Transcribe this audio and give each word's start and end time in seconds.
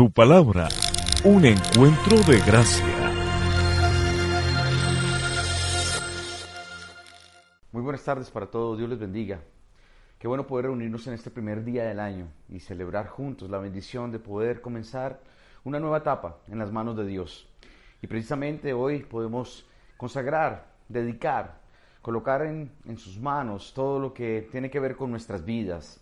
Tu 0.00 0.10
palabra, 0.10 0.66
un 1.24 1.44
encuentro 1.44 2.16
de 2.20 2.40
gracia. 2.40 2.86
Muy 7.70 7.82
buenas 7.82 8.02
tardes 8.02 8.30
para 8.30 8.46
todos, 8.46 8.78
Dios 8.78 8.88
les 8.88 8.98
bendiga. 8.98 9.42
Qué 10.18 10.26
bueno 10.26 10.46
poder 10.46 10.64
reunirnos 10.64 11.06
en 11.06 11.12
este 11.12 11.30
primer 11.30 11.64
día 11.64 11.84
del 11.84 12.00
año 12.00 12.28
y 12.48 12.60
celebrar 12.60 13.08
juntos 13.08 13.50
la 13.50 13.58
bendición 13.58 14.10
de 14.10 14.18
poder 14.18 14.62
comenzar 14.62 15.20
una 15.64 15.78
nueva 15.78 15.98
etapa 15.98 16.38
en 16.48 16.58
las 16.58 16.72
manos 16.72 16.96
de 16.96 17.04
Dios. 17.04 17.46
Y 18.00 18.06
precisamente 18.06 18.72
hoy 18.72 19.00
podemos 19.00 19.68
consagrar, 19.98 20.64
dedicar, 20.88 21.60
colocar 22.00 22.46
en, 22.46 22.72
en 22.86 22.96
sus 22.96 23.20
manos 23.20 23.74
todo 23.74 23.98
lo 23.98 24.14
que 24.14 24.48
tiene 24.50 24.70
que 24.70 24.80
ver 24.80 24.96
con 24.96 25.10
nuestras 25.10 25.44
vidas, 25.44 25.99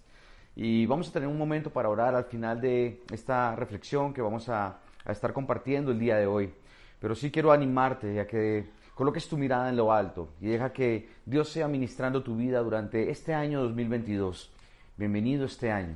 y 0.61 0.87
vamos 0.87 1.09
a 1.09 1.13
tener 1.13 1.29
un 1.29 1.39
momento 1.39 1.71
para 1.71 1.89
orar 1.89 2.17
al 2.17 2.25
final 2.25 2.61
de 2.61 3.01
esta 3.13 3.55
reflexión 3.55 4.13
que 4.13 4.21
vamos 4.21 4.49
a, 4.49 4.81
estar 5.09 5.33
compartiendo 5.33 5.93
el 5.93 6.01
día 6.01 6.17
de 6.17 6.27
hoy. 6.27 6.53
Pero 7.01 7.15
sí 7.15 7.31
quiero 7.31 7.53
animarte 7.53 8.21
a 8.21 8.27
que 8.27 8.69
coloques 8.95 9.29
tu 9.29 9.39
mirada 9.39 9.69
en 9.69 9.77
lo 9.77 9.93
alto 9.93 10.31
y 10.41 10.49
deja 10.49 10.73
que 10.73 11.09
Dios 11.25 11.49
sea 11.49 11.69
ministrando 11.69 12.25
tu 12.25 12.37
vida 12.37 12.59
durante 12.59 13.09
este 13.09 13.33
año 13.33 13.63
2022. 13.63 14.51
Bienvenido 14.97 15.47
este 15.47 15.71
año, 15.71 15.95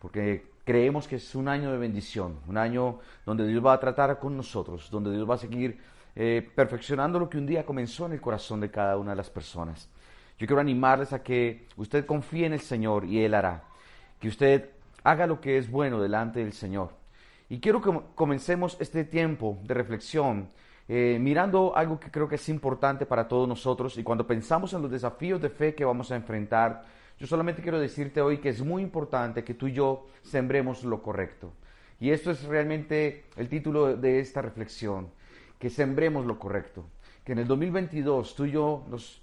porque 0.00 0.44
creemos 0.64 1.06
que 1.06 1.16
es 1.16 1.34
un 1.36 1.46
año 1.46 1.70
de 1.70 1.78
bendición, 1.78 2.40
un 2.48 2.58
año 2.58 2.98
donde 3.24 3.46
Dios 3.46 3.64
va 3.64 3.74
a 3.74 3.80
tratar 3.80 4.18
con 4.18 4.36
nosotros, 4.36 4.90
donde 4.90 5.12
Dios 5.12 5.30
va 5.30 5.36
a 5.36 5.38
seguir 5.38 5.78
eh, 6.16 6.50
perfeccionando 6.56 7.20
lo 7.20 7.30
que 7.30 7.38
un 7.38 7.46
día 7.46 7.64
comenzó 7.64 8.06
en 8.06 8.12
el 8.12 8.20
corazón 8.20 8.60
de 8.60 8.72
cada 8.72 8.98
una 8.98 9.12
de 9.12 9.16
las 9.16 9.30
personas. 9.30 9.88
Yo 10.36 10.48
quiero 10.48 10.60
animarles 10.60 11.12
a 11.12 11.22
que 11.22 11.68
usted 11.76 12.04
confíe 12.04 12.46
en 12.46 12.54
el 12.54 12.60
Señor 12.60 13.04
y 13.04 13.22
Él 13.22 13.34
hará 13.34 13.69
que 14.20 14.28
usted 14.28 14.70
haga 15.02 15.26
lo 15.26 15.40
que 15.40 15.58
es 15.58 15.70
bueno 15.70 16.00
delante 16.00 16.40
del 16.40 16.52
Señor. 16.52 16.90
Y 17.48 17.58
quiero 17.58 17.80
que 17.80 17.90
comencemos 18.14 18.76
este 18.78 19.04
tiempo 19.04 19.58
de 19.64 19.74
reflexión 19.74 20.50
eh, 20.86 21.18
mirando 21.20 21.76
algo 21.76 21.98
que 21.98 22.10
creo 22.10 22.28
que 22.28 22.34
es 22.34 22.48
importante 22.48 23.06
para 23.06 23.28
todos 23.28 23.48
nosotros 23.48 23.96
y 23.96 24.02
cuando 24.02 24.26
pensamos 24.26 24.72
en 24.72 24.82
los 24.82 24.90
desafíos 24.90 25.40
de 25.40 25.48
fe 25.48 25.74
que 25.74 25.84
vamos 25.84 26.10
a 26.10 26.16
enfrentar, 26.16 26.84
yo 27.18 27.26
solamente 27.26 27.62
quiero 27.62 27.78
decirte 27.78 28.20
hoy 28.20 28.38
que 28.38 28.48
es 28.48 28.62
muy 28.62 28.82
importante 28.82 29.44
que 29.44 29.54
tú 29.54 29.68
y 29.68 29.72
yo 29.72 30.06
sembremos 30.22 30.84
lo 30.84 31.02
correcto. 31.02 31.52
Y 32.00 32.10
esto 32.10 32.30
es 32.30 32.44
realmente 32.44 33.26
el 33.36 33.48
título 33.48 33.96
de 33.96 34.20
esta 34.20 34.42
reflexión, 34.42 35.10
que 35.58 35.70
sembremos 35.70 36.24
lo 36.26 36.38
correcto. 36.38 36.86
Que 37.24 37.32
en 37.32 37.38
el 37.38 37.46
2022 37.46 38.34
tú 38.34 38.46
y 38.46 38.52
yo 38.52 38.84
nos 38.88 39.20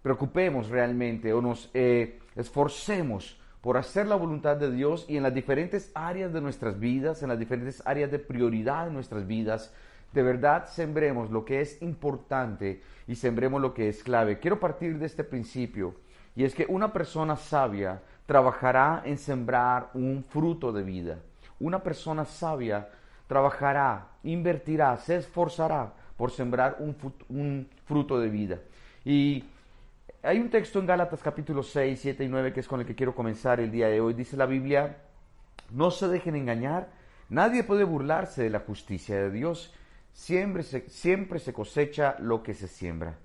preocupemos 0.00 0.68
realmente 0.68 1.32
o 1.32 1.42
nos 1.42 1.70
eh, 1.74 2.20
esforcemos 2.36 3.36
por 3.64 3.78
hacer 3.78 4.06
la 4.06 4.16
voluntad 4.16 4.58
de 4.58 4.70
Dios 4.70 5.06
y 5.08 5.16
en 5.16 5.22
las 5.22 5.32
diferentes 5.32 5.90
áreas 5.94 6.34
de 6.34 6.42
nuestras 6.42 6.78
vidas, 6.78 7.22
en 7.22 7.30
las 7.30 7.38
diferentes 7.38 7.82
áreas 7.86 8.10
de 8.10 8.18
prioridad 8.18 8.84
de 8.84 8.92
nuestras 8.92 9.26
vidas, 9.26 9.72
de 10.12 10.22
verdad 10.22 10.66
sembremos 10.66 11.30
lo 11.30 11.46
que 11.46 11.62
es 11.62 11.80
importante 11.80 12.82
y 13.06 13.14
sembremos 13.14 13.62
lo 13.62 13.72
que 13.72 13.88
es 13.88 14.02
clave. 14.02 14.38
Quiero 14.38 14.60
partir 14.60 14.98
de 14.98 15.06
este 15.06 15.24
principio 15.24 15.94
y 16.36 16.44
es 16.44 16.54
que 16.54 16.66
una 16.68 16.92
persona 16.92 17.36
sabia 17.36 18.02
trabajará 18.26 19.00
en 19.06 19.16
sembrar 19.16 19.88
un 19.94 20.26
fruto 20.28 20.70
de 20.70 20.82
vida. 20.82 21.20
Una 21.58 21.82
persona 21.82 22.26
sabia 22.26 22.90
trabajará, 23.26 24.08
invertirá, 24.24 24.94
se 24.98 25.16
esforzará 25.16 25.90
por 26.18 26.30
sembrar 26.30 26.76
un, 26.80 27.66
fruto 27.86 28.20
de 28.20 28.28
vida. 28.28 28.58
Y 29.06 29.44
hay 30.24 30.38
un 30.38 30.48
texto 30.48 30.78
en 30.78 30.86
Gálatas 30.86 31.22
capítulo 31.22 31.62
6, 31.62 32.00
7 32.00 32.24
y 32.24 32.28
9 32.28 32.54
que 32.54 32.60
es 32.60 32.68
con 32.68 32.80
el 32.80 32.86
que 32.86 32.94
quiero 32.94 33.14
comenzar 33.14 33.60
el 33.60 33.70
día 33.70 33.88
de 33.88 34.00
hoy. 34.00 34.14
Dice 34.14 34.38
la 34.38 34.46
Biblia, 34.46 34.96
no 35.70 35.90
se 35.90 36.08
dejen 36.08 36.34
engañar, 36.34 36.88
nadie 37.28 37.62
puede 37.62 37.84
burlarse 37.84 38.42
de 38.42 38.50
la 38.50 38.60
justicia 38.60 39.16
de 39.16 39.30
Dios, 39.30 39.74
siempre 40.14 40.62
se, 40.62 40.88
siempre 40.88 41.38
se 41.40 41.52
cosecha 41.52 42.16
lo 42.20 42.42
que 42.42 42.54
se 42.54 42.68
siembra. 42.68 43.18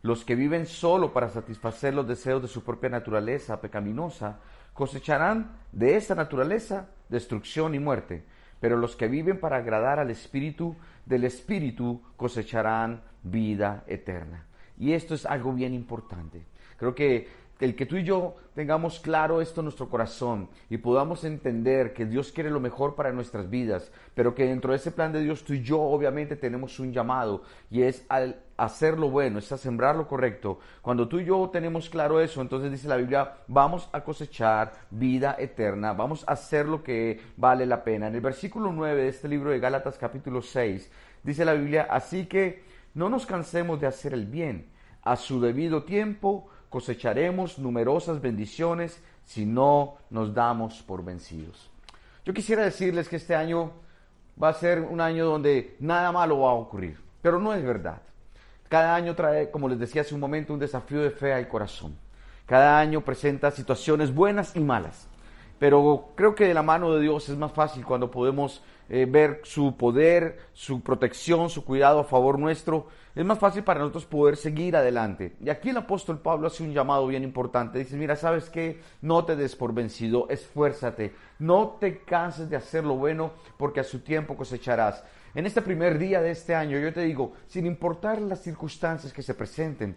Los 0.00 0.24
que 0.24 0.36
viven 0.36 0.64
solo 0.64 1.12
para 1.12 1.28
satisfacer 1.28 1.92
los 1.92 2.08
deseos 2.08 2.40
de 2.40 2.48
su 2.48 2.64
propia 2.64 2.88
naturaleza 2.88 3.60
pecaminosa, 3.60 4.38
cosecharán 4.72 5.58
de 5.72 5.96
esa 5.96 6.14
naturaleza 6.14 6.88
destrucción 7.10 7.74
y 7.74 7.78
muerte, 7.78 8.24
pero 8.58 8.76
los 8.76 8.96
que 8.96 9.08
viven 9.08 9.38
para 9.38 9.56
agradar 9.56 9.98
al 9.98 10.10
Espíritu, 10.10 10.76
del 11.04 11.24
Espíritu 11.24 12.00
cosecharán 12.16 13.02
vida 13.22 13.84
eterna. 13.86 14.47
Y 14.78 14.92
esto 14.92 15.14
es 15.14 15.26
algo 15.26 15.52
bien 15.52 15.74
importante. 15.74 16.42
Creo 16.78 16.94
que 16.94 17.26
el 17.60 17.74
que 17.74 17.86
tú 17.86 17.96
y 17.96 18.04
yo 18.04 18.36
tengamos 18.54 19.00
claro 19.00 19.40
esto 19.40 19.60
en 19.60 19.64
nuestro 19.64 19.88
corazón 19.88 20.48
y 20.70 20.78
podamos 20.78 21.24
entender 21.24 21.92
que 21.92 22.06
Dios 22.06 22.30
quiere 22.30 22.50
lo 22.50 22.60
mejor 22.60 22.94
para 22.94 23.12
nuestras 23.12 23.50
vidas, 23.50 23.90
pero 24.14 24.34
que 24.34 24.46
dentro 24.46 24.70
de 24.70 24.76
ese 24.76 24.92
plan 24.92 25.12
de 25.12 25.22
Dios 25.22 25.42
tú 25.42 25.54
y 25.54 25.62
yo 25.62 25.80
obviamente 25.80 26.36
tenemos 26.36 26.78
un 26.78 26.92
llamado 26.92 27.42
y 27.68 27.82
es 27.82 28.04
al 28.08 28.40
hacer 28.56 28.96
lo 28.96 29.10
bueno, 29.10 29.40
es 29.40 29.50
a 29.50 29.58
sembrar 29.58 29.96
lo 29.96 30.06
correcto. 30.06 30.60
Cuando 30.82 31.08
tú 31.08 31.18
y 31.18 31.24
yo 31.24 31.50
tenemos 31.52 31.90
claro 31.90 32.20
eso, 32.20 32.40
entonces 32.40 32.70
dice 32.70 32.86
la 32.86 32.96
Biblia, 32.96 33.38
vamos 33.48 33.88
a 33.92 34.02
cosechar 34.02 34.72
vida 34.90 35.34
eterna, 35.38 35.92
vamos 35.94 36.24
a 36.28 36.32
hacer 36.32 36.66
lo 36.66 36.84
que 36.84 37.20
vale 37.36 37.66
la 37.66 37.82
pena. 37.82 38.06
En 38.06 38.14
el 38.14 38.20
versículo 38.20 38.72
9 38.72 39.02
de 39.02 39.08
este 39.08 39.28
libro 39.28 39.50
de 39.50 39.58
Gálatas 39.58 39.98
capítulo 39.98 40.42
6 40.42 40.90
dice 41.24 41.44
la 41.44 41.54
Biblia, 41.54 41.88
así 41.90 42.26
que 42.26 42.67
no 42.98 43.08
nos 43.08 43.26
cansemos 43.26 43.80
de 43.80 43.86
hacer 43.86 44.12
el 44.12 44.26
bien. 44.26 44.66
A 45.04 45.14
su 45.14 45.40
debido 45.40 45.84
tiempo 45.84 46.48
cosecharemos 46.68 47.56
numerosas 47.60 48.20
bendiciones 48.20 49.00
si 49.24 49.46
no 49.46 49.98
nos 50.10 50.34
damos 50.34 50.82
por 50.82 51.04
vencidos. 51.04 51.70
Yo 52.24 52.34
quisiera 52.34 52.64
decirles 52.64 53.08
que 53.08 53.14
este 53.14 53.36
año 53.36 53.70
va 54.42 54.48
a 54.48 54.54
ser 54.54 54.80
un 54.80 55.00
año 55.00 55.26
donde 55.26 55.76
nada 55.78 56.10
malo 56.10 56.40
va 56.40 56.50
a 56.50 56.54
ocurrir, 56.54 56.98
pero 57.22 57.38
no 57.38 57.54
es 57.54 57.62
verdad. 57.62 58.02
Cada 58.68 58.96
año 58.96 59.14
trae, 59.14 59.48
como 59.52 59.68
les 59.68 59.78
decía 59.78 60.02
hace 60.02 60.14
un 60.14 60.20
momento, 60.20 60.52
un 60.52 60.58
desafío 60.58 61.00
de 61.00 61.12
fe 61.12 61.32
al 61.32 61.46
corazón. 61.46 61.96
Cada 62.46 62.80
año 62.80 63.02
presenta 63.02 63.52
situaciones 63.52 64.12
buenas 64.12 64.56
y 64.56 64.60
malas. 64.60 65.06
Pero 65.58 66.10
creo 66.14 66.34
que 66.34 66.46
de 66.46 66.54
la 66.54 66.62
mano 66.62 66.92
de 66.92 67.00
Dios 67.00 67.28
es 67.28 67.36
más 67.36 67.52
fácil 67.52 67.84
cuando 67.84 68.10
podemos 68.10 68.62
eh, 68.88 69.06
ver 69.08 69.40
su 69.42 69.76
poder, 69.76 70.38
su 70.52 70.80
protección, 70.80 71.50
su 71.50 71.64
cuidado 71.64 72.00
a 72.00 72.04
favor 72.04 72.38
nuestro. 72.38 72.86
Es 73.14 73.24
más 73.24 73.38
fácil 73.38 73.64
para 73.64 73.80
nosotros 73.80 74.06
poder 74.06 74.36
seguir 74.36 74.76
adelante. 74.76 75.34
Y 75.44 75.50
aquí 75.50 75.70
el 75.70 75.76
apóstol 75.76 76.20
Pablo 76.20 76.46
hace 76.46 76.62
un 76.62 76.72
llamado 76.72 77.06
bien 77.08 77.24
importante. 77.24 77.80
Dice, 77.80 77.96
mira, 77.96 78.14
¿sabes 78.14 78.48
qué? 78.48 78.80
No 79.02 79.24
te 79.24 79.34
des 79.34 79.56
por 79.56 79.74
vencido, 79.74 80.28
esfuérzate. 80.30 81.12
No 81.40 81.76
te 81.80 81.98
canses 81.98 82.48
de 82.48 82.56
hacer 82.56 82.84
lo 82.84 82.94
bueno 82.94 83.32
porque 83.56 83.80
a 83.80 83.84
su 83.84 84.00
tiempo 84.00 84.36
cosecharás. 84.36 85.02
En 85.34 85.44
este 85.44 85.60
primer 85.60 85.98
día 85.98 86.22
de 86.22 86.30
este 86.30 86.54
año 86.54 86.78
yo 86.78 86.92
te 86.92 87.02
digo, 87.02 87.32
sin 87.48 87.66
importar 87.66 88.20
las 88.20 88.40
circunstancias 88.42 89.12
que 89.12 89.22
se 89.22 89.34
presenten, 89.34 89.96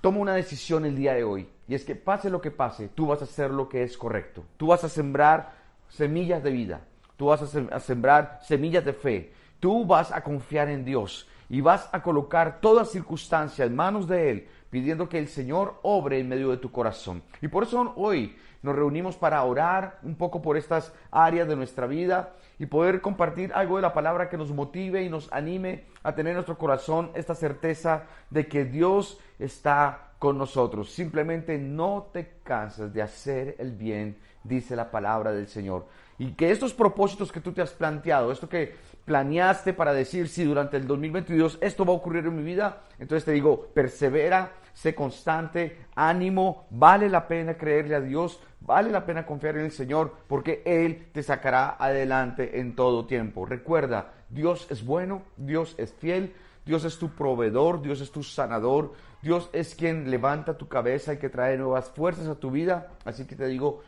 toma 0.00 0.18
una 0.18 0.34
decisión 0.34 0.86
el 0.86 0.96
día 0.96 1.14
de 1.14 1.24
hoy. 1.24 1.48
Y 1.68 1.74
es 1.74 1.84
que 1.84 1.94
pase 1.94 2.30
lo 2.30 2.40
que 2.40 2.50
pase, 2.50 2.88
tú 2.88 3.06
vas 3.06 3.20
a 3.20 3.24
hacer 3.24 3.50
lo 3.50 3.68
que 3.68 3.82
es 3.82 3.96
correcto. 3.98 4.42
Tú 4.56 4.68
vas 4.68 4.82
a 4.84 4.88
sembrar 4.88 5.52
semillas 5.88 6.42
de 6.42 6.50
vida. 6.50 6.80
Tú 7.16 7.26
vas 7.26 7.42
a 7.42 7.80
sembrar 7.80 8.40
semillas 8.42 8.84
de 8.84 8.94
fe. 8.94 9.32
Tú 9.60 9.84
vas 9.84 10.10
a 10.10 10.22
confiar 10.22 10.68
en 10.68 10.84
Dios 10.84 11.28
y 11.48 11.60
vas 11.60 11.88
a 11.92 12.02
colocar 12.02 12.60
toda 12.60 12.84
circunstancia 12.84 13.64
en 13.64 13.74
manos 13.74 14.06
de 14.06 14.30
Él, 14.30 14.48
pidiendo 14.70 15.08
que 15.08 15.18
el 15.18 15.28
Señor 15.28 15.78
obre 15.82 16.18
en 16.20 16.28
medio 16.28 16.50
de 16.50 16.58
tu 16.58 16.70
corazón. 16.70 17.22
Y 17.40 17.48
por 17.48 17.64
eso 17.64 17.92
hoy 17.96 18.36
nos 18.68 18.76
reunimos 18.76 19.16
para 19.16 19.42
orar 19.42 19.98
un 20.02 20.14
poco 20.14 20.42
por 20.42 20.56
estas 20.56 20.92
áreas 21.10 21.48
de 21.48 21.56
nuestra 21.56 21.86
vida 21.86 22.34
y 22.58 22.66
poder 22.66 23.00
compartir 23.00 23.50
algo 23.54 23.76
de 23.76 23.82
la 23.82 23.94
palabra 23.94 24.28
que 24.28 24.36
nos 24.36 24.52
motive 24.52 25.02
y 25.02 25.08
nos 25.08 25.32
anime 25.32 25.84
a 26.02 26.14
tener 26.14 26.32
en 26.32 26.36
nuestro 26.36 26.58
corazón 26.58 27.10
esta 27.14 27.34
certeza 27.34 28.04
de 28.28 28.46
que 28.46 28.66
Dios 28.66 29.18
está 29.38 30.10
con 30.18 30.36
nosotros. 30.36 30.92
Simplemente 30.92 31.56
no 31.56 32.10
te 32.12 32.34
canses 32.44 32.92
de 32.92 33.00
hacer 33.00 33.56
el 33.58 33.72
bien, 33.72 34.18
dice 34.44 34.76
la 34.76 34.90
palabra 34.90 35.32
del 35.32 35.48
Señor. 35.48 35.86
Y 36.18 36.32
que 36.32 36.50
estos 36.50 36.74
propósitos 36.74 37.32
que 37.32 37.40
tú 37.40 37.52
te 37.52 37.62
has 37.62 37.70
planteado, 37.70 38.32
esto 38.32 38.48
que 38.48 38.74
planeaste 39.04 39.72
para 39.72 39.94
decir 39.94 40.28
si 40.28 40.44
durante 40.44 40.76
el 40.76 40.86
2022 40.86 41.58
esto 41.62 41.86
va 41.86 41.92
a 41.92 41.96
ocurrir 41.96 42.26
en 42.26 42.36
mi 42.36 42.42
vida, 42.42 42.82
entonces 42.98 43.24
te 43.24 43.32
digo, 43.32 43.68
persevera, 43.72 44.52
sé 44.78 44.94
constante, 44.94 45.86
ánimo, 45.96 46.68
vale 46.70 47.08
la 47.08 47.26
pena 47.26 47.54
creerle 47.54 47.96
a 47.96 48.00
Dios, 48.00 48.40
vale 48.60 48.92
la 48.92 49.04
pena 49.04 49.26
confiar 49.26 49.56
en 49.56 49.64
el 49.64 49.72
Señor, 49.72 50.14
porque 50.28 50.62
Él 50.64 51.08
te 51.12 51.24
sacará 51.24 51.74
adelante 51.80 52.60
en 52.60 52.76
todo 52.76 53.04
tiempo. 53.04 53.44
Recuerda, 53.44 54.12
Dios 54.28 54.68
es 54.70 54.86
bueno, 54.86 55.22
Dios 55.36 55.74
es 55.78 55.92
fiel, 55.94 56.32
Dios 56.64 56.84
es 56.84 56.96
tu 56.96 57.08
proveedor, 57.10 57.82
Dios 57.82 58.00
es 58.00 58.12
tu 58.12 58.22
sanador, 58.22 58.92
Dios 59.20 59.50
es 59.52 59.74
quien 59.74 60.12
levanta 60.12 60.56
tu 60.56 60.68
cabeza 60.68 61.14
y 61.14 61.18
que 61.18 61.28
trae 61.28 61.58
nuevas 61.58 61.90
fuerzas 61.90 62.28
a 62.28 62.36
tu 62.36 62.52
vida. 62.52 62.92
Así 63.04 63.26
que 63.26 63.34
te 63.34 63.48
digo, 63.48 63.82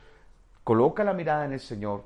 coloca 0.64 1.04
la 1.04 1.12
mirada 1.12 1.44
en 1.44 1.52
el 1.52 1.60
Señor, 1.60 2.02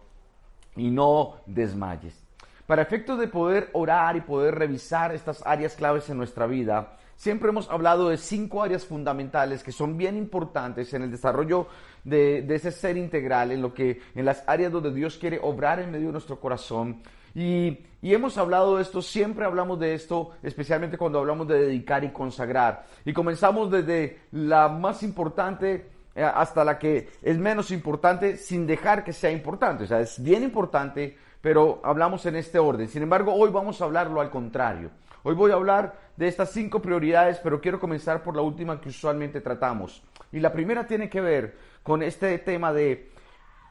y 0.77 0.91
no 0.91 1.37
desmayes. 1.47 2.23
Para 2.67 2.83
efectos 2.83 3.19
de 3.19 3.29
poder 3.29 3.71
orar 3.73 4.15
y 4.17 4.21
poder 4.21 4.57
revisar 4.57 5.15
estas 5.15 5.43
áreas 5.47 5.75
claves 5.75 6.11
en 6.11 6.19
nuestra 6.19 6.47
vida, 6.47 6.99
siempre 7.17 7.49
hemos 7.49 7.71
hablado 7.71 8.09
de 8.09 8.17
cinco 8.17 8.63
áreas 8.63 8.85
fundamentales 8.85 9.63
que 9.63 9.73
son 9.73 9.97
bien 9.97 10.17
importantes 10.17 10.93
en 10.95 11.03
el 11.03 11.11
desarrollo 11.11 11.67
de, 12.05 12.47
ese 12.55 12.71
ser 12.71 12.97
integral, 12.97 13.51
en 13.53 13.63
lo 13.63 13.73
que, 13.73 14.01
en 14.15 14.25
las 14.25 14.45
áreas 14.47 14.73
donde 14.73 14.93
Dios 14.93 15.17
quiere 15.19 15.41
obrar 15.43 15.81
en 15.81 15.91
medio 15.91 16.07
de 16.07 16.13
nuestro 16.13 16.39
corazón. 16.41 17.03
Y, 17.35 17.79
y, 18.01 18.15
hemos 18.15 18.39
hablado 18.39 18.77
de 18.77 18.83
esto, 18.83 19.03
siempre 19.03 19.45
hablamos 19.45 19.81
de 19.81 19.95
esto, 19.95 20.33
especialmente 20.43 20.97
cuando 20.97 21.19
hablamos 21.19 21.49
de 21.49 21.67
dedicar 21.67 22.05
y 22.05 22.11
consagrar. 22.11 22.87
Y 23.05 23.13
comenzamos 23.13 23.71
desde 23.71 24.21
la 24.31 24.69
más 24.69 25.03
importante 25.03 25.95
eh, 26.15 26.23
hasta 26.23 26.65
la 26.65 26.79
que 26.79 27.11
es 27.23 27.37
menos 27.39 27.73
importante 27.73 28.37
sin 28.37 28.67
dejar 28.67 29.03
que 29.03 29.13
sea 29.13 29.33
importante. 29.33 29.85
O 29.85 29.87
sea, 29.87 30.01
es 30.01 30.23
bien 30.23 30.45
importante, 30.45 31.17
pero 31.41 31.81
hablamos 31.83 32.25
en 32.27 32.37
este 32.37 32.59
orden. 32.59 32.89
Sin 32.89 33.03
embargo, 33.03 33.35
hoy 33.35 33.51
vamos 33.51 33.81
a 33.81 33.85
hablarlo 33.85 34.21
al 34.21 34.31
contrario. 34.31 34.91
Hoy 35.27 35.35
voy 35.35 35.53
a 35.53 35.55
hablar 35.55 35.99
de 36.19 36.29
estas 36.29 36.51
cinco 36.51 36.83
prioridades, 36.83 37.39
pero 37.43 37.59
quiero 37.59 37.81
comenzar 37.81 38.23
por 38.23 38.37
la 38.37 38.43
última 38.43 38.79
que 38.79 38.91
usualmente 38.91 39.41
tratamos. 39.41 40.03
Y 40.31 40.39
la 40.39 40.53
primera 40.53 40.87
tiene 40.87 41.09
que 41.09 41.23
ver 41.23 41.57
con 41.83 42.03
este 42.03 42.37
tema 42.41 42.75
de 42.75 43.11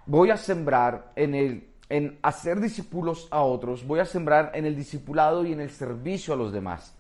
voy 0.07 0.31
a 0.31 0.37
sembrar 0.37 1.11
en 1.15 1.35
el 1.35 1.67
en 1.89 2.17
hacer 2.23 2.59
discípulos 2.59 3.27
a 3.29 3.41
otros, 3.41 3.85
voy 3.85 3.99
a 3.99 4.05
sembrar 4.05 4.49
en 4.55 4.65
el 4.65 4.75
discipulado 4.75 5.45
y 5.45 5.53
en 5.53 5.61
el 5.61 5.69
servicio 5.69 6.33
a 6.33 6.37
los 6.37 6.51
demás. 6.51 6.95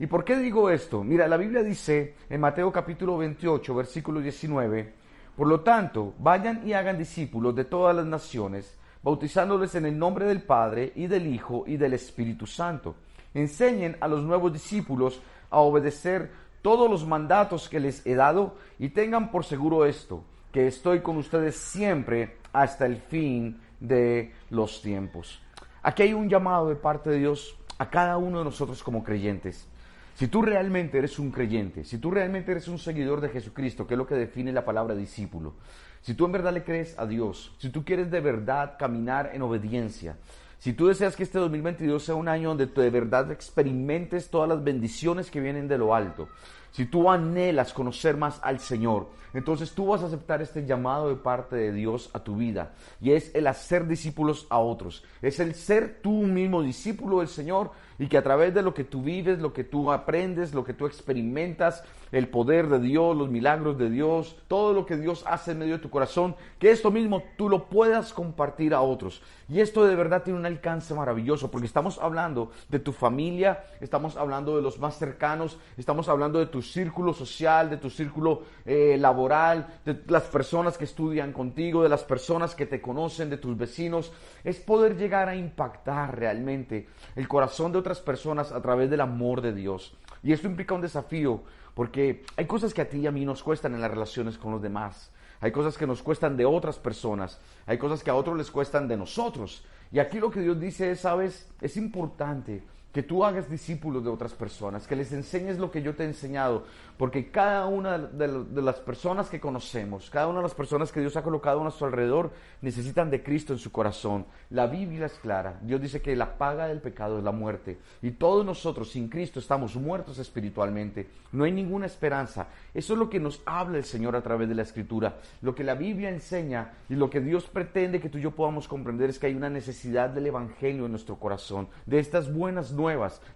¿Y 0.00 0.08
por 0.08 0.24
qué 0.24 0.36
digo 0.38 0.70
esto? 0.70 1.04
Mira, 1.04 1.28
la 1.28 1.36
Biblia 1.36 1.62
dice 1.62 2.16
en 2.28 2.40
Mateo 2.40 2.72
capítulo 2.72 3.16
28, 3.16 3.74
versículo 3.76 4.20
19, 4.20 4.92
por 5.36 5.46
lo 5.46 5.60
tanto, 5.60 6.14
vayan 6.18 6.66
y 6.66 6.72
hagan 6.72 6.98
discípulos 6.98 7.54
de 7.54 7.66
todas 7.66 7.94
las 7.94 8.06
naciones, 8.06 8.76
bautizándoles 9.04 9.76
en 9.76 9.86
el 9.86 9.96
nombre 9.96 10.24
del 10.24 10.42
Padre 10.42 10.90
y 10.96 11.06
del 11.06 11.28
Hijo 11.28 11.62
y 11.64 11.76
del 11.76 11.92
Espíritu 11.92 12.44
Santo. 12.44 12.96
Enseñen 13.34 13.96
a 14.00 14.08
los 14.08 14.22
nuevos 14.22 14.52
discípulos 14.52 15.20
a 15.50 15.58
obedecer 15.58 16.30
todos 16.62 16.90
los 16.90 17.06
mandatos 17.06 17.68
que 17.68 17.80
les 17.80 18.06
he 18.06 18.14
dado 18.14 18.56
y 18.78 18.88
tengan 18.88 19.30
por 19.30 19.44
seguro 19.44 19.84
esto, 19.84 20.24
que 20.52 20.66
estoy 20.66 21.00
con 21.00 21.18
ustedes 21.18 21.56
siempre 21.56 22.38
hasta 22.52 22.86
el 22.86 22.96
fin 22.96 23.60
de 23.80 24.32
los 24.50 24.80
tiempos. 24.80 25.42
Aquí 25.82 26.04
hay 26.04 26.14
un 26.14 26.30
llamado 26.30 26.68
de 26.68 26.76
parte 26.76 27.10
de 27.10 27.18
Dios 27.18 27.58
a 27.78 27.90
cada 27.90 28.16
uno 28.16 28.38
de 28.38 28.44
nosotros 28.44 28.82
como 28.82 29.04
creyentes. 29.04 29.68
Si 30.14 30.28
tú 30.28 30.42
realmente 30.42 30.96
eres 30.96 31.18
un 31.18 31.32
creyente, 31.32 31.84
si 31.84 31.98
tú 31.98 32.10
realmente 32.10 32.52
eres 32.52 32.68
un 32.68 32.78
seguidor 32.78 33.20
de 33.20 33.30
Jesucristo, 33.30 33.86
que 33.86 33.94
es 33.94 33.98
lo 33.98 34.06
que 34.06 34.14
define 34.14 34.52
la 34.52 34.64
palabra 34.64 34.94
discípulo, 34.94 35.54
si 36.00 36.14
tú 36.14 36.26
en 36.26 36.32
verdad 36.32 36.52
le 36.52 36.62
crees 36.62 36.96
a 36.98 37.06
Dios, 37.06 37.54
si 37.58 37.70
tú 37.70 37.84
quieres 37.84 38.10
de 38.10 38.20
verdad 38.20 38.76
caminar 38.78 39.30
en 39.34 39.42
obediencia, 39.42 40.16
si 40.64 40.72
tú 40.72 40.86
deseas 40.86 41.14
que 41.14 41.24
este 41.24 41.38
2022 41.38 42.02
sea 42.02 42.14
un 42.14 42.26
año 42.26 42.48
donde 42.48 42.64
de 42.64 42.88
verdad 42.88 43.30
experimentes 43.30 44.30
todas 44.30 44.48
las 44.48 44.64
bendiciones 44.64 45.30
que 45.30 45.38
vienen 45.38 45.68
de 45.68 45.76
lo 45.76 45.94
alto, 45.94 46.30
si 46.70 46.86
tú 46.86 47.10
anhelas 47.10 47.74
conocer 47.74 48.16
más 48.16 48.40
al 48.42 48.60
Señor, 48.60 49.10
entonces 49.34 49.72
tú 49.72 49.86
vas 49.86 50.02
a 50.02 50.06
aceptar 50.06 50.40
este 50.40 50.64
llamado 50.64 51.08
de 51.08 51.16
parte 51.16 51.56
de 51.56 51.72
Dios 51.72 52.08
a 52.12 52.20
tu 52.20 52.36
vida. 52.36 52.72
Y 53.00 53.10
es 53.10 53.34
el 53.34 53.46
hacer 53.48 53.86
discípulos 53.86 54.46
a 54.48 54.58
otros. 54.58 55.04
Es 55.20 55.40
el 55.40 55.54
ser 55.54 56.00
tú 56.00 56.22
mismo 56.22 56.62
discípulo 56.62 57.18
del 57.18 57.28
Señor 57.28 57.72
y 57.98 58.06
que 58.08 58.18
a 58.18 58.22
través 58.22 58.54
de 58.54 58.62
lo 58.62 58.74
que 58.74 58.84
tú 58.84 59.02
vives, 59.02 59.40
lo 59.40 59.52
que 59.52 59.64
tú 59.64 59.92
aprendes, 59.92 60.54
lo 60.54 60.64
que 60.64 60.72
tú 60.72 60.86
experimentas, 60.86 61.84
el 62.12 62.28
poder 62.28 62.68
de 62.68 62.78
Dios, 62.78 63.16
los 63.16 63.28
milagros 63.28 63.78
de 63.78 63.90
Dios, 63.90 64.36
todo 64.48 64.72
lo 64.72 64.86
que 64.86 64.96
Dios 64.96 65.24
hace 65.26 65.52
en 65.52 65.58
medio 65.58 65.74
de 65.74 65.82
tu 65.82 65.90
corazón, 65.90 66.36
que 66.58 66.70
esto 66.70 66.90
mismo 66.90 67.22
tú 67.36 67.48
lo 67.48 67.66
puedas 67.66 68.12
compartir 68.12 68.74
a 68.74 68.80
otros. 68.80 69.22
Y 69.48 69.60
esto 69.60 69.84
de 69.84 69.94
verdad 69.94 70.22
tiene 70.22 70.38
un 70.38 70.46
alcance 70.46 70.94
maravilloso, 70.94 71.50
porque 71.50 71.66
estamos 71.66 71.98
hablando 71.98 72.50
de 72.68 72.78
tu 72.78 72.92
familia, 72.92 73.64
estamos 73.80 74.16
hablando 74.16 74.56
de 74.56 74.62
los 74.62 74.78
más 74.78 74.96
cercanos, 74.96 75.58
estamos 75.76 76.08
hablando 76.08 76.38
de 76.38 76.46
tu 76.46 76.62
círculo 76.62 77.12
social, 77.12 77.68
de 77.68 77.76
tu 77.76 77.90
círculo 77.90 78.42
eh, 78.64 78.96
laboral, 78.98 79.23
de 79.28 80.02
las 80.08 80.24
personas 80.24 80.78
que 80.78 80.84
estudian 80.84 81.32
contigo, 81.32 81.82
de 81.82 81.88
las 81.88 82.04
personas 82.04 82.54
que 82.54 82.66
te 82.66 82.80
conocen, 82.80 83.30
de 83.30 83.38
tus 83.38 83.56
vecinos. 83.56 84.12
Es 84.42 84.58
poder 84.60 84.96
llegar 84.96 85.28
a 85.28 85.36
impactar 85.36 86.18
realmente 86.18 86.88
el 87.16 87.28
corazón 87.28 87.72
de 87.72 87.78
otras 87.78 88.00
personas 88.00 88.52
a 88.52 88.60
través 88.60 88.90
del 88.90 89.00
amor 89.00 89.40
de 89.40 89.52
Dios. 89.52 89.96
Y 90.22 90.32
esto 90.32 90.46
implica 90.46 90.74
un 90.74 90.80
desafío, 90.80 91.42
porque 91.74 92.24
hay 92.36 92.46
cosas 92.46 92.72
que 92.72 92.82
a 92.82 92.88
ti 92.88 92.98
y 92.98 93.06
a 93.06 93.12
mí 93.12 93.24
nos 93.24 93.42
cuestan 93.42 93.74
en 93.74 93.80
las 93.80 93.90
relaciones 93.90 94.38
con 94.38 94.52
los 94.52 94.62
demás. 94.62 95.10
Hay 95.40 95.52
cosas 95.52 95.76
que 95.76 95.86
nos 95.86 96.02
cuestan 96.02 96.36
de 96.36 96.46
otras 96.46 96.78
personas. 96.78 97.38
Hay 97.66 97.76
cosas 97.76 98.02
que 98.02 98.10
a 98.10 98.14
otros 98.14 98.36
les 98.36 98.50
cuestan 98.50 98.88
de 98.88 98.96
nosotros. 98.96 99.64
Y 99.92 99.98
aquí 99.98 100.18
lo 100.18 100.30
que 100.30 100.40
Dios 100.40 100.58
dice 100.58 100.90
es, 100.90 101.00
sabes, 101.00 101.48
es 101.60 101.76
importante 101.76 102.62
que 102.94 103.02
tú 103.02 103.24
hagas 103.24 103.50
discípulos 103.50 104.04
de 104.04 104.08
otras 104.08 104.32
personas, 104.34 104.86
que 104.86 104.94
les 104.94 105.12
enseñes 105.12 105.58
lo 105.58 105.72
que 105.72 105.82
yo 105.82 105.96
te 105.96 106.04
he 106.04 106.06
enseñado, 106.06 106.64
porque 106.96 107.28
cada 107.28 107.66
una 107.66 107.98
de, 107.98 108.62
las 108.62 108.76
personas 108.76 109.28
que 109.28 109.40
conocemos, 109.40 110.08
cada 110.10 110.28
una 110.28 110.38
de 110.38 110.44
las 110.44 110.54
personas 110.54 110.92
que 110.92 111.00
Dios 111.00 111.16
ha 111.16 111.24
colocado 111.24 111.58
a 111.58 111.64
nuestro 111.64 111.88
alrededor, 111.88 112.30
necesitan 112.62 113.10
de 113.10 113.24
Cristo 113.24 113.52
en 113.52 113.58
su 113.58 113.72
corazón. 113.72 114.26
La 114.50 114.68
Biblia 114.68 115.06
es 115.06 115.14
clara. 115.14 115.58
Dios 115.62 115.80
dice 115.80 116.00
que 116.00 116.14
la 116.14 116.38
paga 116.38 116.68
del 116.68 116.80
pecado 116.80 117.18
es 117.18 117.24
la 117.24 117.32
muerte. 117.32 117.78
Y 118.00 118.12
todos 118.12 118.46
nosotros 118.46 118.92
sin 118.92 119.08
Cristo 119.08 119.40
estamos 119.40 119.74
muertos 119.74 120.20
espiritualmente. 120.20 121.08
No 121.32 121.42
hay 121.42 121.50
ninguna 121.50 121.86
esperanza. 121.86 122.46
Eso 122.72 122.92
es 122.92 122.98
lo 122.98 123.10
que 123.10 123.18
nos 123.18 123.42
habla 123.44 123.78
el 123.78 123.84
Señor 123.84 124.14
a 124.14 124.22
través 124.22 124.48
de 124.48 124.54
la 124.54 124.62
Escritura. 124.62 125.16
Lo 125.42 125.52
que 125.52 125.64
la 125.64 125.74
Biblia 125.74 126.10
enseña 126.10 126.74
y 126.88 126.94
lo 126.94 127.10
que 127.10 127.20
Dios 127.20 127.46
pretende 127.46 128.00
que 128.00 128.08
tú 128.08 128.18
y 128.18 128.22
yo 128.22 128.30
podamos 128.30 128.68
comprender 128.68 129.10
es 129.10 129.18
que 129.18 129.26
hay 129.26 129.34
una 129.34 129.50
necesidad 129.50 130.10
del 130.10 130.28
Evangelio 130.28 130.84
en 130.84 130.92
nuestro 130.92 131.16
corazón, 131.16 131.66
de 131.86 131.98
estas 131.98 132.32
buenas 132.32 132.70
nuevas, 132.70 132.83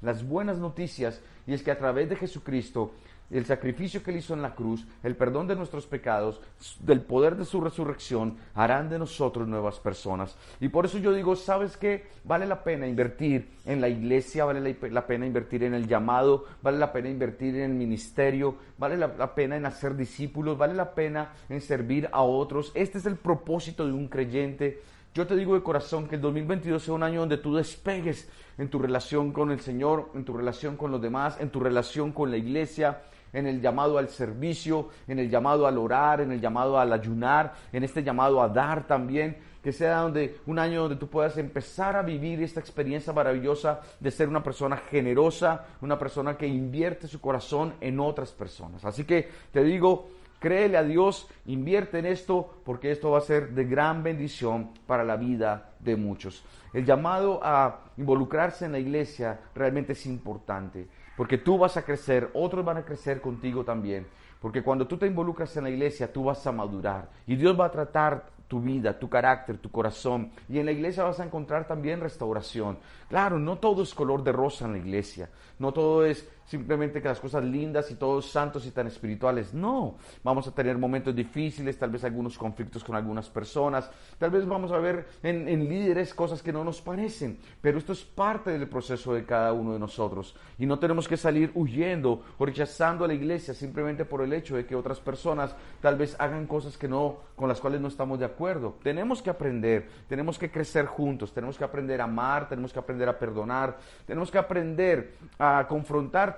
las 0.01 0.27
buenas 0.27 0.59
noticias, 0.59 1.21
y 1.47 1.55
es 1.55 1.63
que 1.63 1.71
a 1.71 1.79
través 1.79 2.09
de 2.09 2.17
Jesucristo 2.17 2.93
el 3.31 3.45
sacrificio 3.45 4.03
que 4.03 4.11
él 4.11 4.19
hizo 4.19 4.33
en 4.33 4.43
la 4.43 4.55
cruz, 4.55 4.87
el 5.03 5.15
perdón 5.15 5.47
de 5.47 5.57
nuestros 5.57 5.87
pecados, 5.87 6.41
del 6.81 7.03
poder 7.03 7.37
de 7.37 7.45
su 7.45 7.61
resurrección, 7.61 8.39
harán 8.55 8.89
de 8.89 8.99
nosotros 8.99 9.47
nuevas 9.47 9.79
personas. 9.81 10.37
Y 10.61 10.69
por 10.69 10.87
eso 10.87 10.99
yo 10.99 11.13
digo, 11.13 11.37
¿sabes 11.37 11.77
qué? 11.77 12.07
Vale 12.25 12.47
la 12.47 12.65
pena 12.65 12.87
invertir 12.87 13.51
en 13.67 13.81
la 13.81 13.89
iglesia, 13.89 14.47
vale 14.47 14.79
la, 14.91 15.07
pena 15.07 15.27
invertir 15.27 15.63
en 15.65 15.75
el 15.75 15.87
llamado, 15.87 16.47
vale 16.63 16.79
la 16.79 16.93
pena 16.93 17.11
invertir 17.11 17.55
en 17.57 17.71
el 17.71 17.77
ministerio, 17.77 18.57
vale 18.79 18.97
la, 18.97 19.09
la 19.19 19.35
pena 19.35 19.57
en 19.57 19.67
hacer 19.67 19.95
discípulos, 19.95 20.57
vale 20.57 20.75
la 20.75 20.95
pena 20.95 21.33
en 21.51 21.61
servir 21.61 22.09
a 22.13 22.23
otros. 22.23 22.73
Este 22.75 22.97
es 22.97 23.05
el 23.05 23.17
propósito 23.17 23.87
de 23.87 23.93
un 23.93 24.09
creyente. 24.09 24.81
Yo 25.15 25.27
te 25.27 25.37
digo 25.37 25.55
de 25.55 25.63
corazón 25.63 26.07
que 26.07 26.17
el 26.17 26.21
2022 26.21 26.83
sea 26.83 26.95
un 26.95 27.03
año 27.03 27.21
donde 27.21 27.39
tú 27.39 27.55
despegues 27.55 28.29
en 28.59 28.69
tu 28.69 28.79
relación 28.79 29.33
con 29.33 29.51
el 29.51 29.61
Señor, 29.61 30.11
en 30.15 30.25
tu 30.25 30.37
relación 30.37 30.77
con 30.77 30.91
los 30.91 31.01
demás, 31.01 31.39
en 31.41 31.51
tu 31.51 31.61
relación 31.61 32.13
con 32.13 32.31
la 32.31 32.37
iglesia, 32.37 33.03
en 33.33 33.47
el 33.47 33.61
llamado 33.61 33.99
al 33.99 34.09
servicio, 34.09 34.89
en 35.07 35.19
el 35.19 35.31
llamado 35.31 35.67
al 35.67 35.79
orar, 35.79 36.21
en 36.21 36.33
el 36.33 36.41
llamado 36.41 36.79
al 36.79 36.93
ayunar, 36.93 37.55
en 37.73 37.85
este 37.85 38.03
llamado 38.03 38.43
a 38.43 38.49
dar 38.49 38.87
también, 38.87 39.39
que 39.63 39.73
sea 39.73 39.99
donde 39.99 40.37
un 40.47 40.59
año 40.59 40.83
donde 40.83 40.97
tú 40.97 41.09
puedas 41.09 41.37
empezar 41.37 41.97
a 41.97 42.03
vivir 42.03 42.43
esta 42.43 42.61
experiencia 42.61 43.13
maravillosa 43.13 43.81
de 43.99 44.11
ser 44.11 44.29
una 44.29 44.43
persona 44.43 44.77
generosa, 44.77 45.67
una 45.81 45.99
persona 45.99 46.37
que 46.37 46.47
invierte 46.47 47.09
su 47.09 47.21
corazón 47.21 47.75
en 47.81 47.99
otras 47.99 48.33
personas. 48.33 48.85
Así 48.85 49.05
que 49.05 49.29
te 49.53 49.65
digo, 49.65 50.09
créele 50.39 50.77
a 50.77 50.83
Dios, 50.83 51.29
invierte 51.47 51.99
en 51.99 52.07
esto, 52.07 52.61
porque 52.65 52.91
esto 52.91 53.11
va 53.11 53.19
a 53.19 53.23
ser 53.23 53.51
de 53.51 53.65
gran 53.65 54.03
bendición 54.03 54.71
para 54.87 55.05
la 55.05 55.17
vida 55.17 55.73
de 55.81 55.97
muchos. 55.97 56.45
El 56.73 56.85
llamado 56.85 57.41
a 57.43 57.81
involucrarse 57.97 58.67
en 58.67 58.73
la 58.73 58.79
iglesia 58.79 59.41
realmente 59.55 59.93
es 59.93 60.07
importante. 60.07 60.89
Porque 61.17 61.39
tú 61.39 61.59
vas 61.59 61.77
a 61.77 61.83
crecer, 61.83 62.31
otros 62.35 62.65
van 62.65 62.77
a 62.77 62.85
crecer 62.85 63.21
contigo 63.21 63.65
también. 63.65 64.07
Porque 64.41 64.63
cuando 64.63 64.87
tú 64.87 64.97
te 64.97 65.07
involucras 65.07 65.57
en 65.57 65.65
la 65.65 65.71
iglesia, 65.71 66.13
tú 66.13 66.25
vas 66.25 66.47
a 66.47 66.53
madurar. 66.53 67.09
Y 67.27 67.35
Dios 67.35 67.59
va 67.59 67.67
a 67.67 67.73
tratar 67.73 68.27
tu 68.47 68.61
vida, 68.61 68.99
tu 68.99 69.09
carácter, 69.09 69.59
tu 69.59 69.71
corazón. 69.71 70.31
Y 70.49 70.59
en 70.59 70.67
la 70.67 70.73
iglesia 70.73 71.03
vas 71.03 71.19
a 71.21 71.25
encontrar 71.25 71.67
también 71.67 72.01
restauración. 72.01 72.79
Claro, 73.09 73.39
no 73.39 73.59
todo 73.59 73.83
es 73.83 73.95
color 73.95 74.23
de 74.23 74.33
rosa 74.33 74.67
en 74.67 74.73
la 74.73 74.79
iglesia. 74.79 75.29
No 75.59 75.73
todo 75.73 76.05
es 76.05 76.29
simplemente 76.49 77.03
que 77.03 77.09
las 77.09 77.21
cosas 77.21 77.45
lindas 77.45 77.91
y 77.91 77.95
todos 77.95 78.31
santos 78.31 78.67
y 78.67 78.71
tan 78.71 78.87
espirituales. 78.87 79.53
No, 79.53 79.97
vamos 80.25 80.49
a 80.49 80.51
tener 80.53 80.77
momentos 80.79 81.15
difíciles, 81.15 81.79
tal 81.79 81.91
vez 81.91 82.05
algunos 82.05 82.39
conflictos 82.39 82.83
con 82.83 82.97
algunas 82.97 83.29
personas, 83.29 83.91
tal 84.19 84.31
vez 84.31 84.47
vamos 84.47 84.73
a 84.73 84.79
ver 84.79 85.07
en, 85.23 85.69
líderes 85.69 86.15
cosas 86.15 86.43
que 86.43 86.53
no 86.53 86.65
nos 86.65 86.81
parecen, 86.81 87.39
pero 87.61 87.79
esto 87.79 87.93
es 87.93 88.03
parte 88.03 88.51
del 88.51 88.69
proceso 88.69 89.13
de 89.13 89.25
cada 89.25 89.53
uno 89.53 89.75
de 89.75 89.79
nosotros. 89.79 90.35
Y 90.59 90.67
no 90.67 90.79
tenemos 90.79 91.07
que 91.07 91.17
salir 91.17 91.51
huyendo 91.55 92.23
o 92.39 92.47
rechazando 92.47 93.05
a 93.05 93.09
la 93.09 93.15
iglesia 93.15 93.53
simplemente 93.53 94.07
por 94.07 94.23
el 94.23 94.33
hecho 94.33 94.57
de 94.57 94.65
que 94.65 94.75
otras 94.75 95.01
personas 95.01 95.55
tal 95.83 95.97
vez 95.97 96.17
hagan 96.19 96.47
cosas 96.47 96.79
que 96.79 96.89
no, 96.89 97.19
con 97.37 97.49
las 97.49 97.61
cuales 97.61 97.81
no 97.81 97.89
estamos 97.89 98.19
de 98.19 98.25
acuerdo. 98.25 98.77
Tenemos 98.83 99.21
que 99.21 99.31
aprender, 99.31 99.89
tenemos 100.09 100.39
que 100.39 100.51
crecer 100.51 100.87
juntos, 100.87 101.33
tenemos 101.33 101.59
que 101.59 101.65
aprender 101.65 102.01
a 102.01 102.05
amar, 102.05 102.49
tenemos 102.49 102.73
que 102.73 102.79
aprender 102.79 103.09
a 103.09 103.19
perdonar, 103.19 103.77
tenemos 104.07 104.31
que 104.31 104.39
aprender 104.39 105.15
a 105.39 105.67
confrontar 105.69 106.38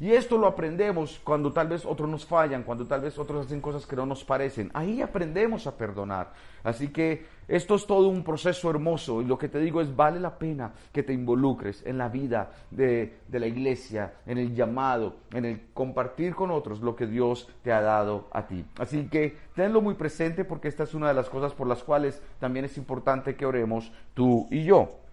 Y 0.00 0.12
esto 0.12 0.38
lo 0.38 0.46
aprendemos 0.46 1.20
cuando 1.24 1.52
tal 1.52 1.68
vez 1.68 1.84
otros 1.84 2.08
nos 2.08 2.24
fallan, 2.26 2.62
cuando 2.62 2.86
tal 2.86 3.00
vez 3.00 3.18
otros 3.18 3.46
hacen 3.46 3.60
cosas 3.60 3.86
que 3.86 3.96
no 3.96 4.06
nos 4.06 4.24
parecen. 4.24 4.70
Ahí 4.74 5.02
aprendemos 5.02 5.66
a 5.66 5.76
perdonar. 5.76 6.32
Así 6.62 6.88
que 6.88 7.26
Esto 7.46 7.74
es 7.74 7.86
todo 7.86 8.08
un 8.08 8.24
proceso 8.24 8.70
hermoso 8.70 9.20
y 9.20 9.26
lo 9.26 9.36
que 9.36 9.48
te 9.48 9.58
digo 9.58 9.82
es, 9.82 9.94
vale 9.94 10.18
la 10.18 10.38
pena 10.38 10.72
que 10.92 11.02
te 11.02 11.12
involucres 11.12 11.82
en 11.84 11.98
la 11.98 12.08
vida 12.08 12.50
de, 12.70 13.18
de, 13.28 13.38
la 13.38 13.46
iglesia, 13.46 14.14
en 14.24 14.38
el 14.38 14.54
llamado, 14.54 15.16
en 15.32 15.44
el 15.44 15.60
compartir 15.74 16.34
con 16.34 16.50
otros 16.50 16.80
lo 16.80 16.96
que 16.96 17.06
Dios 17.06 17.50
te 17.62 17.70
ha 17.70 17.82
dado 17.82 18.28
a 18.32 18.46
ti. 18.46 18.64
Así 18.78 19.08
que 19.08 19.36
tenlo 19.54 19.82
muy 19.82 19.94
presente 19.94 20.44
porque 20.44 20.68
esta 20.68 20.84
es 20.84 20.94
una 20.94 21.08
de 21.08 21.14
las 21.14 21.28
cosas 21.28 21.52
por 21.52 21.66
las 21.66 21.82
cuales 21.82 22.22
también 22.40 22.64
es 22.64 22.78
importante 22.78 23.36
que 23.36 23.44
oremos 23.44 23.92
tú 24.14 24.48
y 24.50 24.64
yo. 24.64 25.03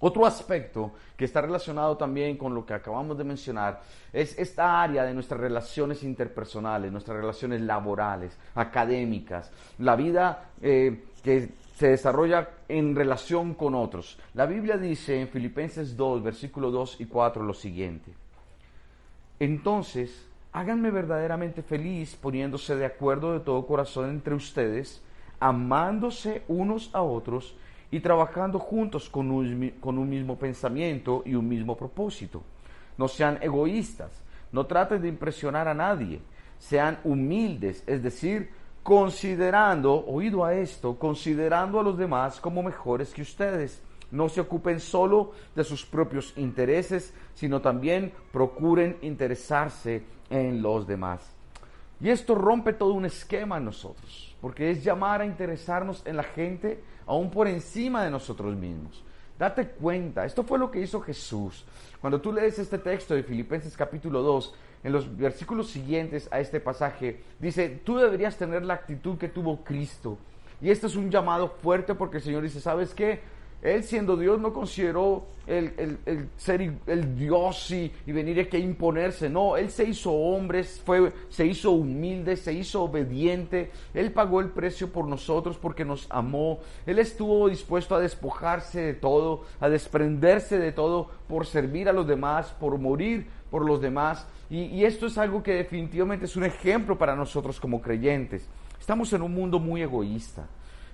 Otro 0.00 0.26
aspecto 0.26 0.92
que 1.16 1.24
está 1.24 1.40
relacionado 1.40 1.96
también 1.96 2.36
con 2.36 2.54
lo 2.54 2.64
que 2.64 2.74
acabamos 2.74 3.18
de 3.18 3.24
mencionar 3.24 3.82
es 4.12 4.38
esta 4.38 4.80
área 4.80 5.02
de 5.04 5.12
nuestras 5.12 5.40
relaciones 5.40 6.04
interpersonales, 6.04 6.92
nuestras 6.92 7.16
relaciones 7.18 7.60
laborales, 7.62 8.36
académicas, 8.54 9.50
la 9.78 9.96
vida 9.96 10.50
eh, 10.62 11.04
que 11.22 11.48
se 11.76 11.88
desarrolla 11.88 12.48
en 12.68 12.94
relación 12.94 13.54
con 13.54 13.74
otros. 13.74 14.18
La 14.34 14.46
Biblia 14.46 14.76
dice 14.76 15.20
en 15.20 15.28
Filipenses 15.28 15.96
2, 15.96 16.22
versículo 16.22 16.70
2 16.70 17.00
y 17.00 17.06
4 17.06 17.42
lo 17.42 17.54
siguiente. 17.54 18.12
Entonces, 19.40 20.26
háganme 20.52 20.90
verdaderamente 20.90 21.62
feliz 21.62 22.16
poniéndose 22.16 22.74
de 22.76 22.86
acuerdo 22.86 23.32
de 23.32 23.40
todo 23.40 23.66
corazón 23.66 24.10
entre 24.10 24.34
ustedes, 24.34 25.02
amándose 25.38 26.42
unos 26.48 26.90
a 26.92 27.02
otros, 27.02 27.54
y 27.90 28.00
trabajando 28.00 28.58
juntos 28.58 29.08
con 29.08 29.30
un, 29.30 29.74
con 29.80 29.98
un 29.98 30.08
mismo 30.08 30.38
pensamiento 30.38 31.22
y 31.24 31.34
un 31.34 31.48
mismo 31.48 31.76
propósito. 31.76 32.42
No 32.96 33.08
sean 33.08 33.38
egoístas, 33.40 34.22
no 34.52 34.66
traten 34.66 35.00
de 35.02 35.08
impresionar 35.08 35.68
a 35.68 35.74
nadie, 35.74 36.20
sean 36.58 36.98
humildes, 37.04 37.82
es 37.86 38.02
decir, 38.02 38.50
considerando, 38.82 40.04
oído 40.06 40.44
a 40.44 40.54
esto, 40.54 40.98
considerando 40.98 41.80
a 41.80 41.82
los 41.82 41.96
demás 41.96 42.40
como 42.40 42.62
mejores 42.62 43.12
que 43.12 43.22
ustedes. 43.22 43.82
No 44.10 44.28
se 44.28 44.40
ocupen 44.40 44.80
solo 44.80 45.32
de 45.54 45.64
sus 45.64 45.84
propios 45.84 46.32
intereses, 46.36 47.12
sino 47.34 47.60
también 47.60 48.12
procuren 48.32 48.96
interesarse 49.02 50.02
en 50.30 50.62
los 50.62 50.86
demás. 50.86 51.37
Y 52.00 52.10
esto 52.10 52.34
rompe 52.34 52.72
todo 52.72 52.92
un 52.92 53.04
esquema 53.04 53.56
en 53.56 53.64
nosotros, 53.64 54.36
porque 54.40 54.70
es 54.70 54.84
llamar 54.84 55.20
a 55.20 55.26
interesarnos 55.26 56.02
en 56.06 56.16
la 56.16 56.22
gente 56.22 56.82
aún 57.06 57.30
por 57.30 57.48
encima 57.48 58.04
de 58.04 58.10
nosotros 58.10 58.54
mismos. 58.54 59.02
Date 59.38 59.68
cuenta, 59.68 60.24
esto 60.24 60.42
fue 60.42 60.58
lo 60.58 60.70
que 60.70 60.80
hizo 60.80 61.00
Jesús. 61.00 61.64
Cuando 62.00 62.20
tú 62.20 62.32
lees 62.32 62.58
este 62.58 62.78
texto 62.78 63.14
de 63.14 63.22
Filipenses 63.22 63.76
capítulo 63.76 64.22
2, 64.22 64.54
en 64.84 64.92
los 64.92 65.16
versículos 65.16 65.70
siguientes 65.70 66.28
a 66.30 66.40
este 66.40 66.60
pasaje, 66.60 67.22
dice, 67.38 67.68
tú 67.84 67.98
deberías 67.98 68.36
tener 68.36 68.64
la 68.64 68.74
actitud 68.74 69.18
que 69.18 69.28
tuvo 69.28 69.64
Cristo. 69.64 70.18
Y 70.60 70.70
este 70.70 70.86
es 70.86 70.96
un 70.96 71.10
llamado 71.10 71.48
fuerte 71.62 71.94
porque 71.94 72.18
el 72.18 72.22
Señor 72.22 72.42
dice, 72.42 72.60
¿sabes 72.60 72.94
qué? 72.94 73.20
Él 73.60 73.82
siendo 73.82 74.16
Dios 74.16 74.40
no 74.40 74.52
consideró 74.52 75.26
el, 75.48 75.98
ser 76.36 76.60
el 76.86 77.16
Dios 77.16 77.70
y, 77.70 77.92
venir 78.06 78.38
aquí 78.40 78.56
a 78.56 78.60
imponerse. 78.60 79.28
No, 79.28 79.56
Él 79.56 79.70
se 79.70 79.84
hizo 79.84 80.12
hombre, 80.12 80.62
fue, 80.62 81.12
se 81.28 81.46
hizo 81.46 81.72
humilde, 81.72 82.36
se 82.36 82.52
hizo 82.52 82.82
obediente. 82.82 83.70
Él 83.94 84.12
pagó 84.12 84.40
el 84.40 84.50
precio 84.50 84.92
por 84.92 85.06
nosotros 85.06 85.56
porque 85.56 85.84
nos 85.84 86.06
amó. 86.10 86.60
Él 86.86 86.98
estuvo 86.98 87.48
dispuesto 87.48 87.96
a 87.96 88.00
despojarse 88.00 88.80
de 88.80 88.94
todo, 88.94 89.42
a 89.60 89.68
desprenderse 89.68 90.58
de 90.58 90.72
todo 90.72 91.10
por 91.26 91.46
servir 91.46 91.88
a 91.88 91.92
los 91.92 92.06
demás, 92.06 92.54
por 92.60 92.78
morir 92.78 93.26
por 93.50 93.64
los 93.64 93.80
demás. 93.80 94.26
Y, 94.50 94.64
y 94.66 94.84
esto 94.84 95.06
es 95.06 95.18
algo 95.18 95.42
que 95.42 95.54
definitivamente 95.54 96.26
es 96.26 96.36
un 96.36 96.44
ejemplo 96.44 96.96
para 96.96 97.16
nosotros 97.16 97.58
como 97.58 97.80
creyentes. 97.80 98.46
Estamos 98.78 99.12
en 99.12 99.22
un 99.22 99.34
mundo 99.34 99.58
muy 99.58 99.82
egoísta. 99.82 100.46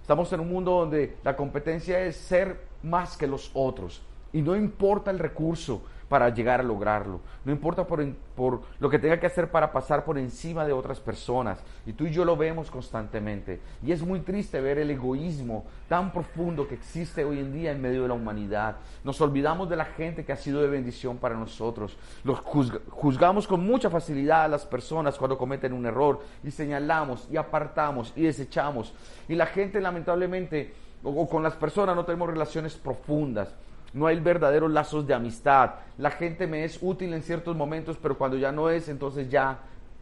Estamos 0.05 0.31
en 0.35 0.41
un 0.41 0.51
mundo 0.51 0.73
donde 0.73 1.17
la 1.25 1.35
competencia 1.35 1.99
es 2.01 2.17
ser 2.17 2.61
más 2.83 3.17
que 3.17 3.27
los 3.27 3.51
otros. 3.55 4.03
Y 4.35 4.43
no 4.43 4.55
importa 4.55 5.11
el 5.11 5.19
recurso, 5.19 5.81
para 6.15 6.29
llegar 6.29 6.61
a 6.61 6.63
lograrlo. 6.63 7.19
No 7.45 7.51
importa 7.51 7.85
por, 7.85 8.63
lo 8.79 8.89
que 8.89 9.01
tenga 9.01 9.19
que 9.19 9.27
hacer 9.27 9.51
para 9.51 9.73
pasar 9.73 10.05
por 10.05 10.17
encima 10.17 10.65
de 10.65 10.73
otras 10.73 11.01
personas. 11.01 11.59
Y 11.87 11.93
tú 11.93 12.07
y 12.07 12.13
yo 12.13 12.25
lo 12.25 12.37
vemos 12.37 12.71
constantemente. 12.71 13.59
Y 13.85 13.91
es 13.91 14.01
muy 14.01 14.21
triste 14.21 14.61
ver 14.61 14.79
el 14.79 14.93
egoísmo 14.93 15.65
tan 15.89 16.13
profundo 16.13 16.69
que 16.69 16.77
existe 16.77 17.25
hoy 17.25 17.41
en 17.41 17.53
día 17.53 17.73
en 17.73 17.83
medio 17.83 18.03
de 18.03 18.09
la 18.09 18.15
humanidad. 18.15 18.77
Nos 19.03 19.21
olvidamos 19.21 19.69
de 19.69 19.75
la 19.75 19.87
gente 19.87 20.25
que 20.25 20.31
ha 20.31 20.37
sido 20.37 20.63
de 20.63 20.69
bendición 20.69 21.17
para 21.17 21.35
nosotros. 21.35 21.97
Los 22.23 22.39
juzgamos 22.39 23.49
con 23.49 23.67
mucha 23.67 23.91
facilidad 23.91 24.45
a 24.45 24.49
las 24.49 24.65
personas 24.65 25.19
cuando 25.19 25.37
cometen 25.37 25.73
un 25.73 25.85
error 25.85 26.21
y 26.45 26.53
señalamos 26.53 27.27
y 27.29 27.37
apartamos 27.37 28.13
y 28.15 28.23
desechamos. 28.23 28.95
Y 29.29 29.35
la 29.35 29.47
gente 29.47 29.81
lamentablemente 29.81 30.75
o 31.03 31.29
con 31.29 31.43
las 31.43 31.55
personas 31.55 31.97
no 31.97 32.05
tenemos 32.05 32.31
relaciones 32.31 32.77
profundas 32.77 33.49
no 33.95 34.07
hay 34.07 34.19
verdaderos 34.21 34.71
lazos 34.71 35.07
de 35.07 35.15
amistad. 35.15 35.77
La 35.99 36.11
gente 36.11 36.47
me 36.47 36.65
es 36.65 36.79
útil 36.83 37.15
en 37.15 37.23
ciertos 37.23 37.57
momentos, 37.57 37.97
pero 38.01 38.19
cuando 38.19 38.37
ya 38.37 38.53
no 38.53 38.69
es, 38.69 38.89
entonces 38.89 39.31
ya 39.31 39.59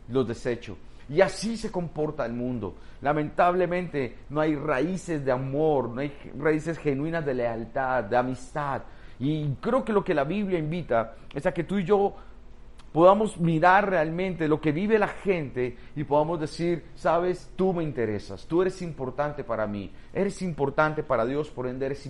los 0.08 0.26
desecho. 0.26 0.76
Y 1.08 1.20
así 1.20 1.56
se 1.56 1.70
comporta 1.70 2.24
el 2.24 2.32
mundo. 2.32 2.74
Lamentablemente 3.02 4.16
no 4.30 4.40
hay 4.40 4.56
raíces 4.56 5.24
de 5.24 5.32
amor, 5.32 5.90
no 5.90 6.00
hay 6.00 6.12
raíces 6.38 6.78
genuinas 6.78 7.24
de 7.24 7.34
lealtad, 7.34 8.04
de 8.04 8.16
amistad. 8.16 8.82
Y 9.18 9.46
creo 9.60 9.84
que 9.84 9.92
lo 9.92 10.02
que 10.02 10.14
la 10.14 10.24
Biblia 10.24 10.58
invita 10.58 11.14
es 11.34 11.44
a 11.44 11.52
que 11.52 11.64
tú 11.64 11.78
y 11.78 11.84
yo 11.84 12.14
podamos 12.92 13.38
mirar 13.38 13.88
realmente 13.88 14.46
lo 14.48 14.60
que 14.60 14.72
vive 14.72 14.98
la 14.98 15.08
gente 15.08 15.76
y 15.96 16.04
podamos 16.04 16.40
decir, 16.40 16.84
sabes, 16.94 17.50
tú 17.56 17.72
me 17.72 17.82
interesas, 17.82 18.46
tú 18.46 18.62
eres 18.62 18.82
importante 18.82 19.44
para 19.44 19.66
mí, 19.66 19.90
eres 20.12 20.42
importante 20.42 21.02
para 21.02 21.24
Dios, 21.24 21.50
por 21.50 21.66
ende 21.66 21.86
eres, 21.86 22.08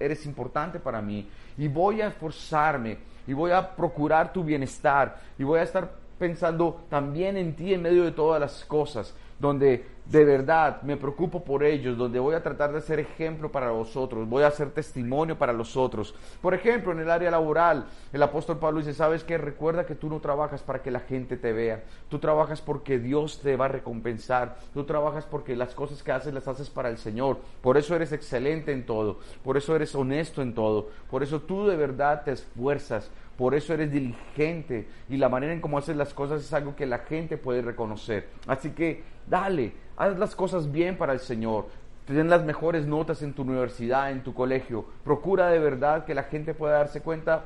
eres 0.00 0.26
importante 0.26 0.80
para 0.80 1.02
mí 1.02 1.28
y 1.58 1.68
voy 1.68 2.00
a 2.00 2.08
esforzarme 2.08 2.98
y 3.26 3.32
voy 3.32 3.50
a 3.50 3.74
procurar 3.76 4.32
tu 4.32 4.42
bienestar 4.42 5.20
y 5.38 5.44
voy 5.44 5.60
a 5.60 5.64
estar 5.64 5.92
pensando 6.18 6.84
también 6.88 7.36
en 7.36 7.54
ti 7.54 7.74
en 7.74 7.82
medio 7.82 8.04
de 8.04 8.12
todas 8.12 8.40
las 8.40 8.64
cosas 8.64 9.14
donde 9.38 9.84
de 10.06 10.24
verdad 10.24 10.82
me 10.82 10.96
preocupo 10.96 11.44
por 11.44 11.64
ellos, 11.64 11.96
donde 11.96 12.18
voy 12.18 12.34
a 12.34 12.42
tratar 12.42 12.72
de 12.72 12.80
ser 12.80 13.00
ejemplo 13.00 13.50
para 13.50 13.70
vosotros, 13.70 14.28
voy 14.28 14.42
a 14.42 14.50
ser 14.50 14.70
testimonio 14.70 15.38
para 15.38 15.52
los 15.52 15.76
otros. 15.76 16.14
Por 16.42 16.54
ejemplo, 16.54 16.92
en 16.92 17.00
el 17.00 17.10
área 17.10 17.30
laboral, 17.30 17.86
el 18.12 18.22
apóstol 18.22 18.58
Pablo 18.58 18.80
dice, 18.80 18.92
¿sabes 18.92 19.24
qué? 19.24 19.38
Recuerda 19.38 19.86
que 19.86 19.94
tú 19.94 20.08
no 20.08 20.20
trabajas 20.20 20.62
para 20.62 20.82
que 20.82 20.90
la 20.90 21.00
gente 21.00 21.36
te 21.36 21.52
vea, 21.52 21.84
tú 22.08 22.18
trabajas 22.18 22.60
porque 22.60 22.98
Dios 22.98 23.40
te 23.40 23.56
va 23.56 23.64
a 23.64 23.68
recompensar, 23.68 24.56
tú 24.74 24.84
trabajas 24.84 25.24
porque 25.24 25.56
las 25.56 25.74
cosas 25.74 26.02
que 26.02 26.12
haces 26.12 26.34
las 26.34 26.48
haces 26.48 26.68
para 26.68 26.90
el 26.90 26.98
Señor, 26.98 27.38
por 27.62 27.78
eso 27.78 27.96
eres 27.96 28.12
excelente 28.12 28.72
en 28.72 28.84
todo, 28.84 29.18
por 29.42 29.56
eso 29.56 29.74
eres 29.74 29.94
honesto 29.94 30.42
en 30.42 30.54
todo, 30.54 30.90
por 31.10 31.22
eso 31.22 31.40
tú 31.40 31.66
de 31.66 31.76
verdad 31.76 32.24
te 32.24 32.32
esfuerzas, 32.32 33.10
por 33.36 33.54
eso 33.54 33.74
eres 33.74 33.90
diligente 33.90 34.86
y 35.08 35.16
la 35.16 35.28
manera 35.28 35.52
en 35.52 35.60
cómo 35.60 35.78
haces 35.78 35.96
las 35.96 36.14
cosas 36.14 36.42
es 36.42 36.52
algo 36.52 36.76
que 36.76 36.86
la 36.86 36.98
gente 36.98 37.36
puede 37.36 37.62
reconocer. 37.62 38.28
Así 38.46 38.70
que 38.70 39.02
dale, 39.26 39.72
haz 39.96 40.18
las 40.18 40.36
cosas 40.36 40.70
bien 40.70 40.96
para 40.96 41.12
el 41.12 41.20
Señor. 41.20 41.66
Ten 42.06 42.28
las 42.28 42.44
mejores 42.44 42.86
notas 42.86 43.22
en 43.22 43.32
tu 43.32 43.42
universidad, 43.42 44.10
en 44.10 44.22
tu 44.22 44.34
colegio. 44.34 44.84
Procura 45.04 45.48
de 45.48 45.58
verdad 45.58 46.04
que 46.04 46.14
la 46.14 46.24
gente 46.24 46.54
pueda 46.54 46.78
darse 46.78 47.00
cuenta 47.00 47.44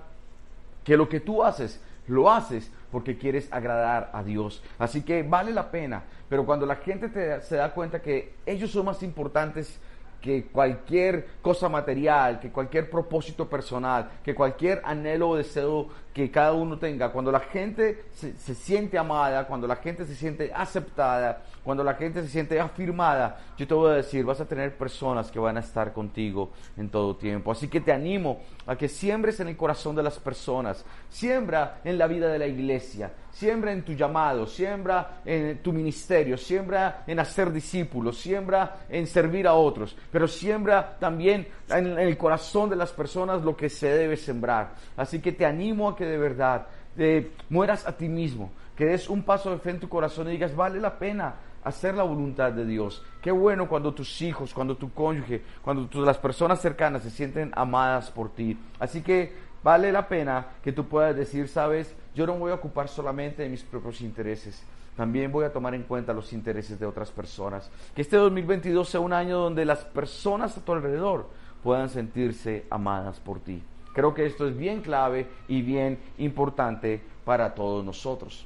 que 0.85 0.97
lo 0.97 1.09
que 1.09 1.21
tú 1.21 1.45
haces, 1.45 1.80
lo 2.07 2.30
haces 2.30 2.71
porque 2.90 3.16
quieres 3.16 3.52
agradar 3.52 4.11
a 4.12 4.23
Dios. 4.23 4.62
Así 4.78 5.02
que 5.02 5.23
vale 5.23 5.52
la 5.52 5.71
pena. 5.71 6.02
Pero 6.28 6.45
cuando 6.45 6.66
la 6.66 6.76
gente 6.76 7.40
se 7.40 7.57
da 7.57 7.73
cuenta 7.73 8.02
que 8.02 8.35
ellos 8.47 8.71
son 8.71 8.87
más 8.87 9.02
importantes 9.02 9.80
que 10.21 10.47
cualquier 10.47 11.27
cosa 11.41 11.69
material, 11.69 12.41
que 12.41 12.51
cualquier 12.51 12.91
propósito 12.91 13.49
personal, 13.49 14.11
que 14.25 14.35
cualquier 14.35 14.83
anhelo 14.85 15.31
o 15.31 15.37
deseo 15.37 15.89
que 16.13 16.31
cada 16.31 16.53
uno 16.53 16.79
tenga, 16.79 17.13
cuando 17.13 17.31
la 17.31 17.39
gente 17.39 18.07
se, 18.13 18.33
siente 18.55 18.99
amada, 18.99 19.47
cuando 19.47 19.69
la 19.69 19.77
gente 19.77 20.05
se 20.05 20.17
siente 20.17 20.51
aceptada, 20.53 21.45
cuando 21.63 21.85
la 21.85 21.95
gente 21.95 22.23
se 22.23 22.29
siente 22.29 22.59
afirmada, 22.59 23.39
yo 23.57 23.69
te 23.69 23.75
voy 23.75 23.93
a 23.93 23.95
decir, 23.95 24.25
vas 24.25 24.41
a 24.41 24.45
tener 24.45 24.77
personas 24.77 25.31
que 25.31 25.39
van 25.39 25.57
a 25.57 25.61
estar 25.61 25.93
contigo 25.93 26.51
en 26.77 26.89
todo 26.89 27.15
tiempo. 27.15 27.53
Así 27.53 27.69
que 27.69 27.81
te 27.81 27.93
animo 27.93 28.41
a 28.67 28.75
que 28.75 28.89
siembres 28.89 29.39
en 29.39 29.49
el 29.49 29.57
corazón 29.57 29.95
de 29.95 30.03
las 30.03 30.19
personas, 30.19 30.85
siembra 31.09 31.81
en 31.85 31.97
la 31.97 32.09
vida 32.09 32.29
de 32.29 32.41
la 32.41 32.47
iglesia, 32.49 33.13
siembra 33.38 33.71
en 33.71 33.85
tu 33.85 33.92
llamado, 33.92 34.47
siembra 34.47 35.21
en 35.25 35.59
tu 35.62 35.73
ministerio, 35.73 36.37
siembra 36.37 37.04
en 37.07 37.21
hacer 37.21 37.52
discípulos, 37.52 38.18
siembra 38.18 38.78
en 38.88 39.07
servir 39.07 39.47
a 39.47 39.54
otros, 39.54 39.97
pero 40.11 40.26
siembra 40.26 40.97
también 40.99 41.47
en 41.68 41.87
el 42.00 42.16
corazón 42.16 42.68
de 42.68 42.75
las 42.75 42.90
personas 42.90 43.45
lo 43.45 43.57
que 43.57 43.68
se 43.68 43.90
debe 43.90 44.16
sembrar. 44.16 44.75
Así 44.97 45.21
que 45.21 45.30
te 45.30 45.47
animo 45.47 45.88
a 45.88 45.97
que 45.97 46.04
de 46.04 46.18
verdad 46.18 46.66
te 46.97 47.30
mueras 47.49 47.87
a 47.87 47.97
ti 47.97 48.09
mismo, 48.09 48.50
que 48.75 48.87
des 48.87 49.09
un 49.09 49.23
paso 49.23 49.52
de 49.52 49.59
fe 49.59 49.71
en 49.71 49.78
tu 49.78 49.88
corazón 49.88 50.26
y 50.26 50.33
digas, 50.33 50.57
vale 50.57 50.80
la 50.80 50.99
pena 50.99 51.37
hacer 51.62 51.95
la 51.95 52.02
voluntad 52.02 52.50
de 52.50 52.64
Dios. 52.64 53.04
Qué 53.23 53.30
bueno 53.30 53.68
cuando 53.68 53.95
tus 53.95 54.21
hijos, 54.21 54.52
cuando 54.52 54.76
tu 54.76 54.92
cónyuge, 54.92 55.42
cuando 55.62 55.88
las 56.04 56.18
personas 56.18 56.61
cercanas 56.61 57.04
se 57.04 57.11
sienten 57.11 57.52
amadas 57.54 58.11
por 58.11 58.35
ti. 58.35 58.59
Así 58.80 59.00
que 59.00 59.33
vale 59.62 59.92
la 59.92 60.09
pena 60.09 60.47
que 60.62 60.73
tú 60.73 60.88
puedas 60.88 61.14
decir, 61.14 61.47
sabes, 61.47 61.95
yo 62.19 62.27
no 62.27 62.35
voy 62.35 62.51
a 62.51 62.57
ocupar 62.57 62.89
solamente 62.89 63.45
de 63.45 63.49
mis 63.49 63.63
propios 63.63 64.01
intereses. 64.01 64.61
también 64.97 65.31
voy 65.31 65.45
a 65.45 65.53
tomar 65.53 65.77
en 65.77 65.85
cuenta 65.85 66.13
los 66.13 66.33
intereses 66.33 66.77
de 66.81 66.85
otras 66.85 67.13
personas. 67.13 67.71
Que 67.95 68.03
este 68.03 68.17
2022 68.17 68.89
sea 68.89 68.99
un 68.99 69.13
año 69.13 69.39
donde 69.39 69.65
las 69.65 69.85
personas 69.85 70.59
a 70.59 70.65
tu 70.65 70.73
alrededor 70.73 71.29
puedan 71.63 71.89
sentirse 71.89 72.67
amadas 72.71 73.21
por 73.21 73.39
ti. 73.39 73.63
Creo 73.95 74.13
que 74.13 74.27
esto 74.27 74.49
es 74.49 74.57
bien 74.57 74.81
clave 74.81 75.29
y 75.47 75.63
bien 75.63 75.97
importante 76.19 77.01
para 77.25 77.55
todos 77.55 77.85
nosotros. 77.85 78.45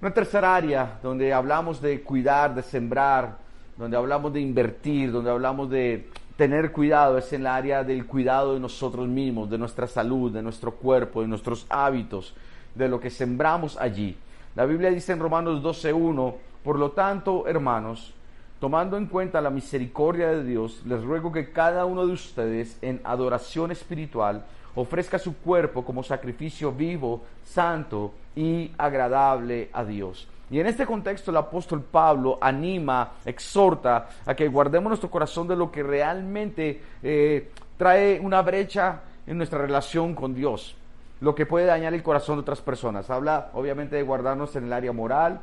Una 0.00 0.14
tercera 0.14 0.56
área 0.56 0.98
donde 1.02 1.34
hablamos 1.34 1.82
de 1.82 2.00
cuidar, 2.00 2.54
de 2.54 2.62
sembrar, 2.62 3.36
donde 3.76 3.98
hablamos 3.98 4.32
de 4.32 4.40
invertir, 4.40 5.12
donde 5.12 5.30
hablamos 5.30 5.68
de 5.68 6.08
tener 6.38 6.72
cuidado 6.72 7.18
es 7.18 7.30
en 7.34 7.42
el 7.42 7.46
área 7.46 7.84
del 7.84 8.06
cuidado 8.06 8.54
de 8.54 8.60
nosotros 8.60 9.06
mismos, 9.06 9.50
de 9.50 9.58
nuestra 9.58 9.86
salud, 9.86 10.32
de 10.32 10.42
nuestro 10.42 10.72
cuerpo, 10.72 11.20
de 11.20 11.28
nuestros 11.28 11.66
hábitos, 11.68 12.34
de 12.74 12.88
lo 12.88 13.00
que 13.00 13.10
sembramos 13.10 13.76
allí. 13.76 14.16
La 14.54 14.66
Biblia 14.66 14.90
dice 14.90 15.12
en 15.12 15.20
Romanos 15.20 15.62
12.1, 15.62 16.34
por 16.62 16.78
lo 16.78 16.92
tanto, 16.92 17.46
hermanos, 17.46 18.14
tomando 18.60 18.96
en 18.96 19.06
cuenta 19.06 19.40
la 19.40 19.50
misericordia 19.50 20.28
de 20.28 20.44
Dios, 20.44 20.82
les 20.86 21.02
ruego 21.02 21.32
que 21.32 21.52
cada 21.52 21.84
uno 21.84 22.06
de 22.06 22.12
ustedes 22.12 22.78
en 22.82 23.00
adoración 23.04 23.70
espiritual 23.70 24.44
ofrezca 24.74 25.18
su 25.18 25.36
cuerpo 25.36 25.84
como 25.84 26.02
sacrificio 26.02 26.72
vivo, 26.72 27.22
santo 27.44 28.14
y 28.34 28.70
agradable 28.78 29.70
a 29.72 29.84
Dios. 29.84 30.28
Y 30.50 30.60
en 30.60 30.66
este 30.66 30.86
contexto 30.86 31.30
el 31.30 31.38
apóstol 31.38 31.82
Pablo 31.82 32.38
anima, 32.40 33.12
exhorta 33.24 34.08
a 34.24 34.34
que 34.34 34.48
guardemos 34.48 34.90
nuestro 34.90 35.10
corazón 35.10 35.48
de 35.48 35.56
lo 35.56 35.70
que 35.70 35.82
realmente 35.82 36.80
eh, 37.02 37.50
trae 37.76 38.20
una 38.20 38.42
brecha 38.42 39.00
en 39.26 39.38
nuestra 39.38 39.58
relación 39.58 40.14
con 40.14 40.34
Dios, 40.34 40.76
lo 41.24 41.34
que 41.34 41.46
puede 41.46 41.64
dañar 41.64 41.94
el 41.94 42.02
corazón 42.02 42.36
de 42.36 42.42
otras 42.42 42.60
personas. 42.60 43.08
Habla 43.08 43.48
obviamente 43.54 43.96
de 43.96 44.02
guardarnos 44.02 44.54
en 44.56 44.64
el 44.64 44.72
área 44.74 44.92
moral, 44.92 45.40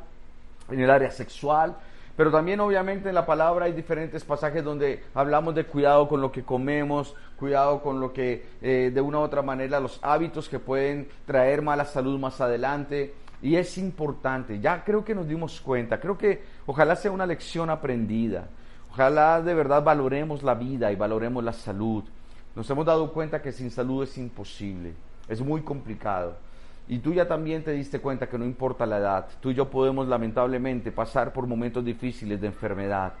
en 0.70 0.78
el 0.78 0.88
área 0.88 1.10
sexual, 1.10 1.76
pero 2.16 2.30
también 2.30 2.60
obviamente 2.60 3.08
en 3.08 3.16
la 3.16 3.26
palabra 3.26 3.64
hay 3.64 3.72
diferentes 3.72 4.24
pasajes 4.24 4.62
donde 4.62 5.02
hablamos 5.12 5.56
de 5.56 5.64
cuidado 5.64 6.06
con 6.06 6.20
lo 6.20 6.30
que 6.30 6.44
comemos, 6.44 7.16
cuidado 7.36 7.82
con 7.82 7.98
lo 7.98 8.12
que 8.12 8.46
eh, 8.62 8.92
de 8.94 9.00
una 9.00 9.18
u 9.18 9.22
otra 9.22 9.42
manera 9.42 9.80
los 9.80 9.98
hábitos 10.02 10.48
que 10.48 10.60
pueden 10.60 11.08
traer 11.26 11.62
mala 11.62 11.84
salud 11.84 12.16
más 12.16 12.40
adelante. 12.40 13.16
Y 13.42 13.56
es 13.56 13.76
importante, 13.76 14.60
ya 14.60 14.84
creo 14.84 15.04
que 15.04 15.16
nos 15.16 15.26
dimos 15.26 15.60
cuenta, 15.60 15.98
creo 15.98 16.16
que 16.16 16.44
ojalá 16.64 16.94
sea 16.94 17.10
una 17.10 17.26
lección 17.26 17.70
aprendida, 17.70 18.46
ojalá 18.92 19.42
de 19.42 19.52
verdad 19.52 19.82
valoremos 19.82 20.44
la 20.44 20.54
vida 20.54 20.92
y 20.92 20.94
valoremos 20.94 21.42
la 21.42 21.52
salud. 21.52 22.04
Nos 22.54 22.70
hemos 22.70 22.86
dado 22.86 23.12
cuenta 23.12 23.42
que 23.42 23.50
sin 23.50 23.72
salud 23.72 24.04
es 24.04 24.16
imposible, 24.16 24.94
es 25.32 25.40
muy 25.40 25.62
complicado. 25.62 26.36
Y 26.88 26.98
tú 26.98 27.14
ya 27.14 27.26
también 27.26 27.62
te 27.64 27.72
diste 27.72 28.00
cuenta 28.00 28.28
que 28.28 28.38
no 28.38 28.44
importa 28.44 28.84
la 28.84 28.98
edad, 28.98 29.28
tú 29.40 29.50
y 29.50 29.54
yo 29.54 29.70
podemos 29.70 30.08
lamentablemente 30.08 30.92
pasar 30.92 31.32
por 31.32 31.46
momentos 31.46 31.84
difíciles 31.84 32.40
de 32.40 32.48
enfermedad. 32.48 33.14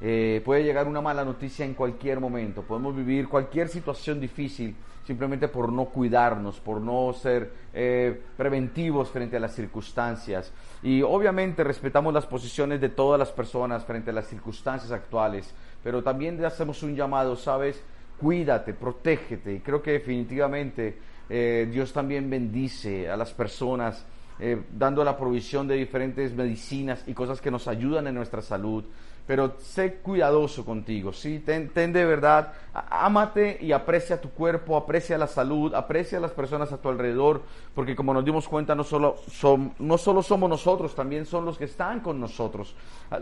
Eh, 0.00 0.40
puede 0.44 0.64
llegar 0.64 0.88
una 0.88 1.00
mala 1.00 1.24
noticia 1.24 1.64
en 1.64 1.74
cualquier 1.74 2.20
momento, 2.20 2.62
podemos 2.62 2.96
vivir 2.96 3.28
cualquier 3.28 3.68
situación 3.68 4.20
difícil 4.20 4.74
simplemente 5.06 5.48
por 5.48 5.72
no 5.72 5.86
cuidarnos, 5.86 6.60
por 6.60 6.80
no 6.80 7.12
ser 7.12 7.52
eh, 7.74 8.20
preventivos 8.36 9.10
frente 9.10 9.36
a 9.36 9.40
las 9.40 9.54
circunstancias. 9.54 10.52
Y 10.82 11.02
obviamente 11.02 11.64
respetamos 11.64 12.14
las 12.14 12.26
posiciones 12.26 12.80
de 12.80 12.88
todas 12.88 13.18
las 13.18 13.30
personas 13.30 13.84
frente 13.84 14.10
a 14.10 14.14
las 14.14 14.26
circunstancias 14.26 14.92
actuales, 14.92 15.52
pero 15.82 16.02
también 16.02 16.36
le 16.40 16.46
hacemos 16.46 16.82
un 16.82 16.94
llamado, 16.94 17.36
¿sabes? 17.36 17.82
Cuídate, 18.18 18.74
protégete. 18.74 19.54
Y 19.54 19.60
creo 19.60 19.82
que 19.82 19.92
definitivamente 19.92 20.98
eh, 21.32 21.68
Dios 21.70 21.92
también 21.92 22.28
bendice 22.28 23.10
a 23.10 23.16
las 23.16 23.32
personas. 23.32 24.04
Eh, 24.40 24.60
dando 24.76 25.04
la 25.04 25.16
provisión 25.16 25.68
de 25.68 25.76
diferentes 25.76 26.34
medicinas 26.34 27.04
y 27.06 27.12
cosas 27.12 27.40
que 27.40 27.50
nos 27.50 27.68
ayudan 27.68 28.06
en 28.08 28.14
nuestra 28.14 28.42
salud 28.42 28.84
pero 29.26 29.54
sé 29.58 29.94
cuidadoso 29.94 30.64
contigo, 30.64 31.12
¿sí? 31.12 31.38
Ten, 31.38 31.70
de 31.72 32.04
verdad, 32.04 32.52
ámate 32.90 33.58
y 33.60 33.72
aprecia 33.72 34.20
tu 34.20 34.30
cuerpo, 34.30 34.76
aprecia 34.76 35.16
la 35.16 35.28
salud, 35.28 35.74
aprecia 35.74 36.18
las 36.18 36.32
personas 36.32 36.72
a 36.72 36.78
tu 36.78 36.88
alrededor, 36.88 37.42
porque 37.74 37.94
como 37.94 38.12
nos 38.12 38.24
dimos 38.24 38.48
cuenta, 38.48 38.74
no 38.74 38.82
solo, 38.82 39.16
son, 39.30 39.74
no 39.78 39.96
solo 39.96 40.22
somos 40.22 40.50
nosotros, 40.50 40.94
también 40.94 41.24
son 41.24 41.44
los 41.44 41.56
que 41.56 41.64
están 41.64 42.00
con 42.00 42.18
nosotros. 42.18 42.74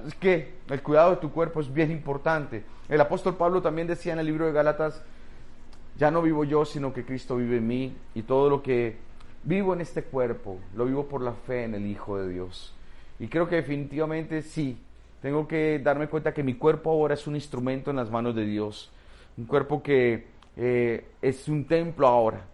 Es 0.07 0.15
que 0.15 0.55
el 0.71 0.83
cuidado 0.83 1.11
de 1.11 1.17
tu 1.17 1.31
cuerpo 1.31 1.61
es 1.61 1.73
bien 1.73 1.91
importante. 1.91 2.65
El 2.89 3.01
apóstol 3.01 3.37
Pablo 3.37 3.61
también 3.61 3.87
decía 3.87 4.15
en 4.15 4.21
el 4.21 4.27
libro 4.27 4.47
de 4.47 4.53
Gálatas, 4.53 5.03
ya 6.01 6.11
no 6.11 6.23
vivo 6.23 6.45
yo, 6.45 6.65
sino 6.65 6.95
que 6.95 7.05
Cristo 7.05 7.37
vive 7.37 7.59
en 7.59 7.67
mí, 7.67 7.95
y 8.15 8.23
todo 8.23 8.49
lo 8.49 8.63
que 8.63 8.97
vivo 9.45 9.75
en 9.75 9.83
este 9.83 10.03
cuerpo, 10.03 10.59
lo 10.75 10.87
vivo 10.87 11.07
por 11.07 11.21
la 11.21 11.35
fe 11.35 11.65
en 11.65 11.75
el 11.75 11.87
Hijo 11.87 12.17
de 12.19 12.31
Dios. 12.31 12.75
Y 13.19 13.29
creo 13.29 13.47
que 13.47 13.57
definitivamente 13.57 14.41
sí, 14.41 14.79
tengo 15.21 15.47
que 15.47 15.79
darme 15.79 16.09
cuenta 16.09 16.33
que 16.33 16.43
mi 16.43 16.55
cuerpo 16.55 16.91
ahora 16.91 17.13
es 17.13 17.27
un 17.27 17.35
instrumento 17.35 17.91
en 17.91 17.97
las 17.97 18.11
manos 18.11 18.35
de 18.35 18.47
Dios. 18.47 18.91
Un 19.37 19.45
cuerpo 19.45 19.83
que 19.83 20.27
eh, 20.57 21.05
es 21.21 21.47
un 21.49 21.67
templo 21.67 22.07
ahora. 22.07 22.47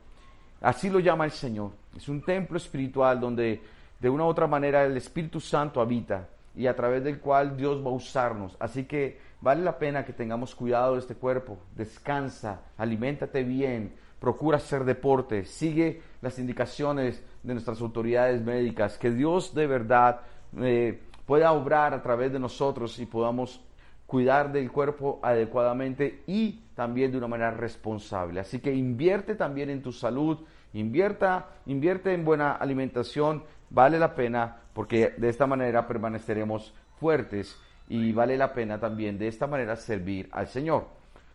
Así 0.61 0.91
lo 0.91 0.99
llama 0.99 1.25
el 1.25 1.31
Señor. 1.31 1.71
Es 1.97 2.09
un 2.09 2.23
templo 2.23 2.57
espiritual 2.57 3.21
donde 3.21 3.61
de 4.01 4.11
una 4.11 4.25
u 4.25 4.27
otra 4.27 4.49
manera 4.49 4.85
el 4.85 4.97
Espíritu 4.97 5.39
Santo 5.39 5.81
habita 5.81 6.27
y 6.57 6.67
a 6.67 6.75
través 6.75 7.05
del 7.05 7.21
cual 7.21 7.57
Dios 7.57 7.81
va 7.81 7.91
a 7.91 7.95
usarnos. 7.95 8.57
Así 8.59 8.87
que 8.87 9.21
vale 9.41 9.63
la 9.63 9.79
pena 9.79 10.05
que 10.05 10.13
tengamos 10.13 10.55
cuidado 10.55 10.95
de 10.95 11.01
este 11.01 11.15
cuerpo. 11.15 11.59
Descansa, 11.75 12.63
aliméntate 12.77 13.45
bien, 13.45 13.95
procura 14.19 14.57
hacer 14.57 14.85
deporte, 14.85 15.45
sigue 15.45 16.03
las 16.23 16.39
indicaciones 16.39 17.23
de 17.43 17.53
nuestras 17.53 17.81
autoridades 17.81 18.43
médicas. 18.43 18.99
Que 18.99 19.11
Dios 19.11 19.55
de 19.55 19.67
verdad 19.67 20.21
eh, 20.59 21.01
pueda 21.27 21.53
obrar 21.53 21.95
a 21.95 22.03
través 22.03 22.33
de 22.33 22.39
nosotros 22.39 22.99
y 22.99 23.07
podamos 23.07 23.61
cuidar 24.07 24.53
del 24.53 24.71
cuerpo 24.71 25.19
adecuadamente 25.23 26.23
y 26.27 26.63
también 26.75 27.11
de 27.11 27.19
una 27.19 27.29
manera 27.29 27.51
responsable. 27.51 28.41
Así 28.41 28.61
que 28.61 28.73
invierte 28.73 29.35
también 29.35 29.69
en 29.69 29.83
tu 29.83 29.93
salud, 29.93 30.39
invierta, 30.73 31.49
invierte 31.67 32.13
en 32.15 32.25
buena 32.25 32.53
alimentación, 32.53 33.43
vale 33.71 33.99
la 33.99 34.15
pena 34.15 34.59
porque 34.73 35.15
de 35.17 35.29
esta 35.29 35.47
manera 35.47 35.87
permaneceremos 35.89 36.73
fuertes 37.01 37.59
y 37.89 38.13
vale 38.13 38.37
la 38.37 38.53
pena 38.53 38.79
también 38.79 39.19
de 39.19 39.29
esta 39.29 39.47
manera 39.47 39.77
servir 39.77 40.29
al 40.33 40.49
Señor. 40.49 40.87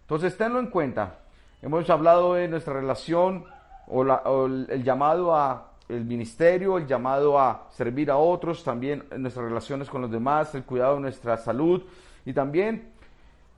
Entonces, 0.02 0.38
tenlo 0.38 0.60
en 0.60 0.68
cuenta. 0.68 1.20
Hemos 1.62 1.90
hablado 1.90 2.34
de 2.34 2.48
nuestra 2.48 2.74
relación 2.74 3.46
o, 3.88 4.02
o 4.02 4.46
el 4.46 4.84
llamado 4.84 5.36
a 5.36 5.72
el 5.90 6.06
ministerio, 6.06 6.78
el 6.78 6.88
llamado 6.88 7.38
a 7.38 7.68
servir 7.72 8.10
a 8.10 8.18
otros, 8.18 8.64
también 8.64 9.04
nuestras 9.18 9.46
relaciones 9.46 9.90
con 9.90 10.02
los 10.02 10.12
demás, 10.12 10.56
el 10.56 10.64
cuidado 10.64 10.96
de 10.96 11.02
nuestra 11.02 11.38
salud 11.38 11.84
y 12.26 12.34
también 12.34 12.92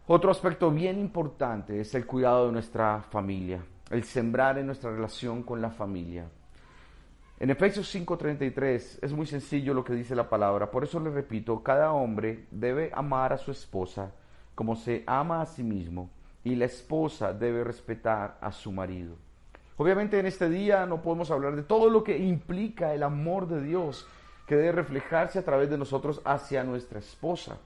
otro 0.07 0.31
aspecto 0.31 0.69
bien 0.71 0.99
importante 0.99 1.79
es 1.79 1.93
el 1.95 2.05
cuidado 2.05 2.47
de 2.47 2.51
nuestra 2.51 3.01
familia, 3.09 3.63
el 3.89 4.03
sembrar 4.03 4.57
en 4.57 4.65
nuestra 4.65 4.91
relación 4.91 5.43
con 5.43 5.61
la 5.61 5.69
familia. 5.69 6.25
En 7.43 7.49
Efesios 7.49 7.93
5:33 7.93 8.99
es 9.01 9.11
muy 9.11 9.25
sencillo 9.25 9.73
lo 9.73 9.83
que 9.83 9.91
dice 9.91 10.15
la 10.15 10.29
palabra, 10.29 10.71
por 10.71 10.85
eso 10.85 10.97
le 11.01 11.09
repito, 11.09 11.61
cada 11.61 11.91
hombre 11.91 12.45
debe 12.51 12.89
amar 12.93 13.33
a 13.33 13.37
su 13.37 13.51
esposa 13.51 14.13
como 14.55 14.77
se 14.77 15.03
ama 15.05 15.41
a 15.41 15.45
sí 15.45 15.61
mismo 15.61 16.09
y 16.45 16.55
la 16.55 16.63
esposa 16.63 17.33
debe 17.33 17.65
respetar 17.65 18.37
a 18.39 18.53
su 18.53 18.71
marido. 18.71 19.17
Obviamente 19.75 20.17
en 20.17 20.25
este 20.25 20.47
día 20.47 20.85
no 20.85 21.01
podemos 21.01 21.31
hablar 21.31 21.57
de 21.57 21.63
todo 21.63 21.89
lo 21.89 22.01
que 22.01 22.17
implica 22.17 22.93
el 22.93 23.03
amor 23.03 23.49
de 23.49 23.61
Dios 23.61 24.07
que 24.47 24.55
debe 24.55 24.71
reflejarse 24.71 25.37
a 25.39 25.43
través 25.43 25.69
de 25.69 25.77
nosotros 25.77 26.21
hacia 26.23 26.63
nuestra 26.63 26.99
esposa. 26.99 27.57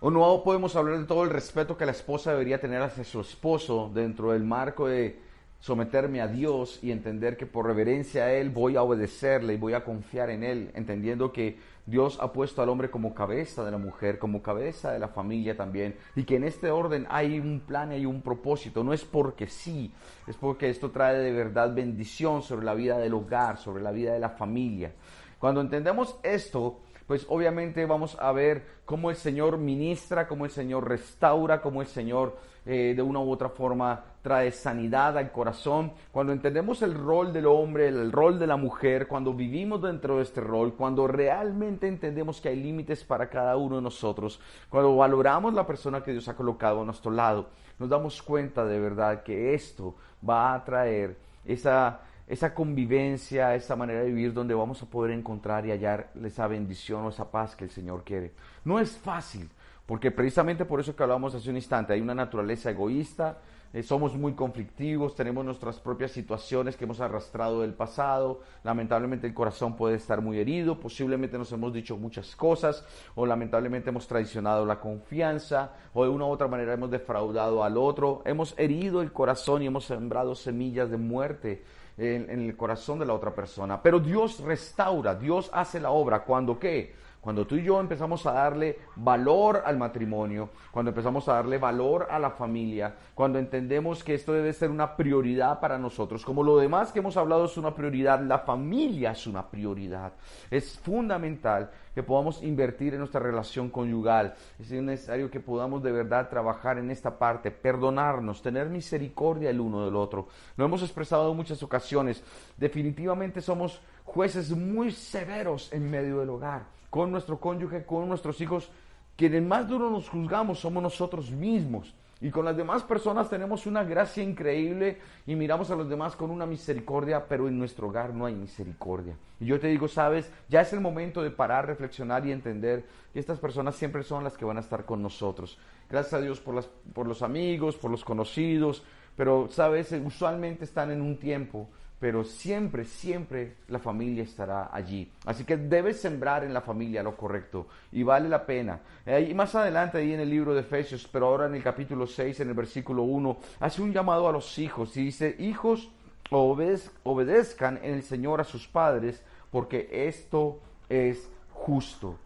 O 0.00 0.10
no 0.10 0.42
podemos 0.44 0.76
hablar 0.76 0.98
de 0.98 1.06
todo 1.06 1.24
el 1.24 1.30
respeto 1.30 1.78
que 1.78 1.86
la 1.86 1.92
esposa 1.92 2.32
debería 2.32 2.60
tener 2.60 2.82
hacia 2.82 3.04
su 3.04 3.22
esposo 3.22 3.90
dentro 3.94 4.32
del 4.32 4.44
marco 4.44 4.88
de 4.88 5.31
someterme 5.62 6.20
a 6.20 6.26
Dios 6.26 6.80
y 6.82 6.90
entender 6.90 7.36
que 7.36 7.46
por 7.46 7.66
reverencia 7.66 8.24
a 8.24 8.32
Él 8.32 8.50
voy 8.50 8.74
a 8.74 8.82
obedecerle 8.82 9.54
y 9.54 9.58
voy 9.58 9.74
a 9.74 9.84
confiar 9.84 10.28
en 10.28 10.42
Él, 10.42 10.72
entendiendo 10.74 11.32
que 11.32 11.56
Dios 11.86 12.18
ha 12.20 12.32
puesto 12.32 12.62
al 12.62 12.68
hombre 12.68 12.90
como 12.90 13.14
cabeza 13.14 13.64
de 13.64 13.70
la 13.70 13.78
mujer, 13.78 14.18
como 14.18 14.42
cabeza 14.42 14.90
de 14.90 14.98
la 14.98 15.06
familia 15.06 15.56
también, 15.56 15.94
y 16.16 16.24
que 16.24 16.34
en 16.34 16.42
este 16.42 16.72
orden 16.72 17.06
hay 17.08 17.38
un 17.38 17.60
plan 17.60 17.92
y 17.92 17.94
hay 17.94 18.06
un 18.06 18.22
propósito, 18.22 18.82
no 18.82 18.92
es 18.92 19.04
porque 19.04 19.46
sí, 19.46 19.92
es 20.26 20.36
porque 20.36 20.68
esto 20.68 20.90
trae 20.90 21.16
de 21.18 21.32
verdad 21.32 21.72
bendición 21.72 22.42
sobre 22.42 22.66
la 22.66 22.74
vida 22.74 22.98
del 22.98 23.14
hogar, 23.14 23.56
sobre 23.56 23.84
la 23.84 23.92
vida 23.92 24.12
de 24.12 24.18
la 24.18 24.30
familia. 24.30 24.92
Cuando 25.38 25.60
entendemos 25.60 26.16
esto, 26.24 26.80
pues 27.06 27.24
obviamente 27.28 27.86
vamos 27.86 28.16
a 28.18 28.32
ver 28.32 28.64
cómo 28.84 29.10
el 29.10 29.16
Señor 29.16 29.58
ministra, 29.58 30.26
cómo 30.26 30.44
el 30.44 30.50
Señor 30.50 30.88
restaura, 30.88 31.60
cómo 31.60 31.82
el 31.82 31.88
Señor 31.88 32.36
eh, 32.66 32.94
de 32.96 33.02
una 33.02 33.20
u 33.20 33.30
otra 33.30 33.48
forma 33.48 34.11
trae 34.22 34.50
sanidad 34.52 35.18
al 35.18 35.32
corazón. 35.32 35.92
Cuando 36.12 36.32
entendemos 36.32 36.80
el 36.82 36.94
rol 36.94 37.32
del 37.32 37.46
hombre, 37.46 37.88
el 37.88 38.10
rol 38.12 38.38
de 38.38 38.46
la 38.46 38.56
mujer, 38.56 39.08
cuando 39.08 39.34
vivimos 39.34 39.82
dentro 39.82 40.16
de 40.16 40.22
este 40.22 40.40
rol, 40.40 40.74
cuando 40.74 41.06
realmente 41.06 41.88
entendemos 41.88 42.40
que 42.40 42.48
hay 42.48 42.56
límites 42.56 43.04
para 43.04 43.28
cada 43.28 43.56
uno 43.56 43.76
de 43.76 43.82
nosotros, 43.82 44.40
cuando 44.70 44.96
valoramos 44.96 45.52
la 45.52 45.66
persona 45.66 46.02
que 46.02 46.12
Dios 46.12 46.28
ha 46.28 46.36
colocado 46.36 46.82
a 46.82 46.84
nuestro 46.84 47.10
lado, 47.10 47.50
nos 47.78 47.88
damos 47.88 48.22
cuenta 48.22 48.64
de 48.64 48.78
verdad 48.78 49.22
que 49.22 49.54
esto 49.54 49.96
va 50.26 50.54
a 50.54 50.64
traer 50.64 51.16
esa 51.44 52.00
esa 52.32 52.54
convivencia, 52.54 53.54
esa 53.54 53.76
manera 53.76 54.00
de 54.00 54.06
vivir 54.06 54.32
donde 54.32 54.54
vamos 54.54 54.82
a 54.82 54.86
poder 54.86 55.10
encontrar 55.10 55.66
y 55.66 55.70
hallar 55.70 56.10
esa 56.24 56.46
bendición 56.46 57.04
o 57.04 57.10
esa 57.10 57.30
paz 57.30 57.54
que 57.54 57.64
el 57.64 57.70
Señor 57.70 58.04
quiere. 58.04 58.32
No 58.64 58.78
es 58.78 58.92
fácil, 58.96 59.50
porque 59.84 60.10
precisamente 60.10 60.64
por 60.64 60.80
eso 60.80 60.96
que 60.96 61.02
hablábamos 61.02 61.34
hace 61.34 61.50
un 61.50 61.56
instante, 61.56 61.92
hay 61.92 62.00
una 62.00 62.14
naturaleza 62.14 62.70
egoísta, 62.70 63.38
eh, 63.72 63.82
somos 63.82 64.14
muy 64.14 64.34
conflictivos, 64.34 65.14
tenemos 65.14 65.44
nuestras 65.44 65.78
propias 65.78 66.10
situaciones 66.10 66.76
que 66.76 66.84
hemos 66.84 67.00
arrastrado 67.00 67.62
del 67.62 67.72
pasado, 67.72 68.40
lamentablemente 68.64 69.26
el 69.26 69.34
corazón 69.34 69.76
puede 69.76 69.96
estar 69.96 70.20
muy 70.20 70.38
herido, 70.38 70.78
posiblemente 70.78 71.38
nos 71.38 71.52
hemos 71.52 71.72
dicho 71.72 71.96
muchas 71.96 72.36
cosas 72.36 72.84
o 73.14 73.24
lamentablemente 73.24 73.90
hemos 73.90 74.06
traicionado 74.06 74.66
la 74.66 74.78
confianza 74.78 75.72
o 75.94 76.04
de 76.04 76.10
una 76.10 76.26
u 76.26 76.28
otra 76.28 76.48
manera 76.48 76.74
hemos 76.74 76.90
defraudado 76.90 77.64
al 77.64 77.78
otro, 77.78 78.22
hemos 78.26 78.54
herido 78.58 79.00
el 79.00 79.12
corazón 79.12 79.62
y 79.62 79.66
hemos 79.66 79.86
sembrado 79.86 80.34
semillas 80.34 80.90
de 80.90 80.98
muerte 80.98 81.64
en, 81.96 82.28
en 82.28 82.40
el 82.40 82.56
corazón 82.56 82.98
de 82.98 83.06
la 83.06 83.14
otra 83.14 83.34
persona. 83.34 83.80
Pero 83.82 84.00
Dios 84.00 84.40
restaura, 84.40 85.14
Dios 85.14 85.50
hace 85.52 85.80
la 85.80 85.90
obra 85.90 86.24
cuando 86.24 86.58
qué? 86.58 86.94
Cuando 87.22 87.46
tú 87.46 87.54
y 87.54 87.62
yo 87.62 87.78
empezamos 87.78 88.26
a 88.26 88.32
darle 88.32 88.80
valor 88.96 89.62
al 89.64 89.78
matrimonio, 89.78 90.50
cuando 90.72 90.90
empezamos 90.90 91.28
a 91.28 91.34
darle 91.34 91.56
valor 91.56 92.08
a 92.10 92.18
la 92.18 92.30
familia, 92.30 92.96
cuando 93.14 93.38
entendemos 93.38 94.02
que 94.02 94.14
esto 94.14 94.32
debe 94.32 94.52
ser 94.52 94.70
una 94.72 94.96
prioridad 94.96 95.60
para 95.60 95.78
nosotros, 95.78 96.24
como 96.24 96.42
lo 96.42 96.58
demás 96.58 96.90
que 96.90 96.98
hemos 96.98 97.16
hablado 97.16 97.44
es 97.44 97.56
una 97.56 97.76
prioridad, 97.76 98.20
la 98.22 98.40
familia 98.40 99.12
es 99.12 99.28
una 99.28 99.48
prioridad. 99.48 100.14
Es 100.50 100.76
fundamental 100.80 101.70
que 101.94 102.02
podamos 102.02 102.42
invertir 102.42 102.94
en 102.94 102.98
nuestra 102.98 103.20
relación 103.20 103.70
conyugal. 103.70 104.34
Es 104.58 104.72
necesario 104.72 105.30
que 105.30 105.38
podamos 105.38 105.80
de 105.84 105.92
verdad 105.92 106.28
trabajar 106.28 106.78
en 106.78 106.90
esta 106.90 107.20
parte, 107.20 107.52
perdonarnos, 107.52 108.42
tener 108.42 108.68
misericordia 108.68 109.50
el 109.50 109.60
uno 109.60 109.84
del 109.84 109.94
otro. 109.94 110.26
Lo 110.56 110.64
hemos 110.64 110.82
expresado 110.82 111.30
en 111.30 111.36
muchas 111.36 111.62
ocasiones. 111.62 112.20
Definitivamente 112.56 113.40
somos 113.40 113.80
jueces 114.02 114.50
muy 114.50 114.90
severos 114.90 115.72
en 115.72 115.88
medio 115.88 116.18
del 116.18 116.30
hogar 116.30 116.81
con 116.92 117.10
nuestro 117.10 117.40
cónyuge, 117.40 117.86
con 117.86 118.06
nuestros 118.06 118.38
hijos, 118.42 118.70
quienes 119.16 119.42
más 119.42 119.66
duro 119.66 119.88
nos 119.88 120.10
juzgamos 120.10 120.58
somos 120.58 120.82
nosotros 120.82 121.30
mismos. 121.30 121.94
Y 122.20 122.30
con 122.30 122.44
las 122.44 122.54
demás 122.54 122.82
personas 122.82 123.30
tenemos 123.30 123.64
una 123.64 123.82
gracia 123.82 124.22
increíble 124.22 124.98
y 125.26 125.34
miramos 125.34 125.70
a 125.70 125.74
los 125.74 125.88
demás 125.88 126.14
con 126.16 126.30
una 126.30 126.44
misericordia, 126.44 127.24
pero 127.26 127.48
en 127.48 127.58
nuestro 127.58 127.88
hogar 127.88 128.12
no 128.12 128.26
hay 128.26 128.34
misericordia. 128.34 129.16
Y 129.40 129.46
yo 129.46 129.58
te 129.58 129.68
digo, 129.68 129.88
sabes, 129.88 130.30
ya 130.50 130.60
es 130.60 130.74
el 130.74 130.82
momento 130.82 131.22
de 131.22 131.30
parar, 131.30 131.66
reflexionar 131.66 132.26
y 132.26 132.32
entender 132.32 132.84
que 133.10 133.20
estas 133.20 133.38
personas 133.38 133.74
siempre 133.74 134.02
son 134.02 134.22
las 134.22 134.36
que 134.36 134.44
van 134.44 134.58
a 134.58 134.60
estar 134.60 134.84
con 134.84 135.00
nosotros. 135.00 135.56
Gracias 135.88 136.12
a 136.12 136.20
Dios 136.20 136.40
por, 136.40 136.54
las, 136.54 136.66
por 136.92 137.08
los 137.08 137.22
amigos, 137.22 137.76
por 137.76 137.90
los 137.90 138.04
conocidos, 138.04 138.84
pero 139.16 139.48
sabes, 139.50 139.92
usualmente 139.92 140.64
están 140.66 140.90
en 140.90 141.00
un 141.00 141.16
tiempo 141.16 141.70
pero 142.02 142.24
siempre, 142.24 142.84
siempre 142.84 143.58
la 143.68 143.78
familia 143.78 144.24
estará 144.24 144.70
allí. 144.72 145.08
Así 145.24 145.44
que 145.44 145.56
debes 145.56 146.00
sembrar 146.00 146.42
en 146.42 146.52
la 146.52 146.60
familia 146.60 147.00
lo 147.00 147.16
correcto 147.16 147.68
y 147.92 148.02
vale 148.02 148.28
la 148.28 148.44
pena. 148.44 148.80
Eh, 149.06 149.28
y 149.30 149.34
más 149.34 149.54
adelante 149.54 149.98
ahí 149.98 150.12
en 150.12 150.18
el 150.18 150.28
libro 150.28 150.52
de 150.52 150.62
Efesios, 150.62 151.08
pero 151.12 151.26
ahora 151.26 151.46
en 151.46 151.54
el 151.54 151.62
capítulo 151.62 152.08
6, 152.08 152.40
en 152.40 152.48
el 152.48 152.54
versículo 152.54 153.04
1, 153.04 153.36
hace 153.60 153.82
un 153.82 153.92
llamado 153.92 154.28
a 154.28 154.32
los 154.32 154.58
hijos 154.58 154.96
y 154.96 155.04
dice, 155.04 155.36
hijos, 155.38 155.92
obedezcan 156.32 157.78
en 157.84 157.94
el 157.94 158.02
Señor 158.02 158.40
a 158.40 158.44
sus 158.44 158.66
padres, 158.66 159.22
porque 159.52 159.88
esto 159.92 160.58
es 160.88 161.30
justo. 161.52 162.18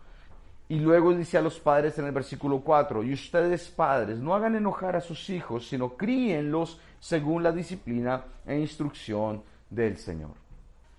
Y 0.71 0.77
luego 0.77 1.13
dice 1.13 1.37
a 1.37 1.43
los 1.43 1.61
padres 1.61 1.99
en 1.99 2.07
el 2.07 2.13
versículo 2.13 2.61
4, 2.61 3.03
y 3.03 3.13
ustedes 3.13 3.69
padres, 3.69 4.21
no 4.21 4.35
hagan 4.35 4.57
enojar 4.57 4.97
a 4.97 5.03
sus 5.03 5.29
hijos, 5.29 5.69
sino 5.69 5.99
críenlos 5.99 6.81
según 6.99 7.43
la 7.43 7.53
disciplina 7.53 8.25
e 8.47 8.59
instrucción 8.59 9.43
del 9.71 9.97
Señor. 9.99 10.47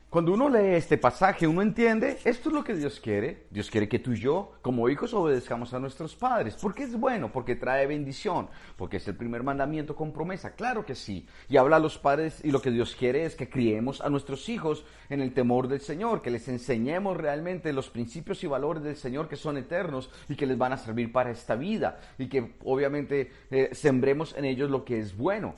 Cuando 0.09 0.33
uno 0.33 0.47
lee 0.47 0.75
este 0.75 0.97
pasaje, 0.97 1.45
uno 1.45 1.61
entiende, 1.61 2.17
esto 2.23 2.47
es 2.47 2.55
lo 2.55 2.63
que 2.63 2.73
Dios 2.73 3.01
quiere. 3.01 3.43
Dios 3.49 3.69
quiere 3.69 3.89
que 3.89 3.99
tú 3.99 4.13
y 4.13 4.21
yo, 4.21 4.53
como 4.61 4.87
hijos, 4.87 5.13
obedezcamos 5.13 5.73
a 5.73 5.79
nuestros 5.79 6.15
padres. 6.15 6.55
Porque 6.55 6.83
es 6.83 6.97
bueno, 6.97 7.29
porque 7.29 7.57
trae 7.57 7.85
bendición, 7.87 8.47
porque 8.77 8.97
es 8.97 9.07
el 9.09 9.17
primer 9.17 9.43
mandamiento 9.43 9.97
con 9.97 10.13
promesa. 10.13 10.55
Claro 10.55 10.85
que 10.85 10.95
sí. 10.95 11.27
Y 11.49 11.57
habla 11.57 11.75
a 11.75 11.79
los 11.79 11.97
padres 11.97 12.39
y 12.45 12.51
lo 12.51 12.61
que 12.61 12.71
Dios 12.71 12.95
quiere 12.97 13.25
es 13.25 13.35
que 13.35 13.49
criemos 13.49 13.99
a 13.99 14.09
nuestros 14.09 14.47
hijos 14.47 14.85
en 15.09 15.19
el 15.19 15.33
temor 15.33 15.67
del 15.67 15.81
Señor, 15.81 16.21
que 16.21 16.31
les 16.31 16.47
enseñemos 16.47 17.17
realmente 17.17 17.73
los 17.73 17.89
principios 17.89 18.41
y 18.45 18.47
valores 18.47 18.83
del 18.83 18.95
Señor 18.95 19.27
que 19.27 19.35
son 19.35 19.57
eternos 19.57 20.09
y 20.29 20.35
que 20.37 20.45
les 20.45 20.57
van 20.57 20.71
a 20.71 20.77
servir 20.77 21.11
para 21.11 21.31
esta 21.31 21.55
vida. 21.55 21.99
Y 22.17 22.29
que 22.29 22.53
obviamente 22.63 23.29
eh, 23.51 23.71
sembremos 23.73 24.37
en 24.37 24.45
ellos 24.45 24.71
lo 24.71 24.85
que 24.85 24.99
es 24.99 25.17
bueno 25.17 25.53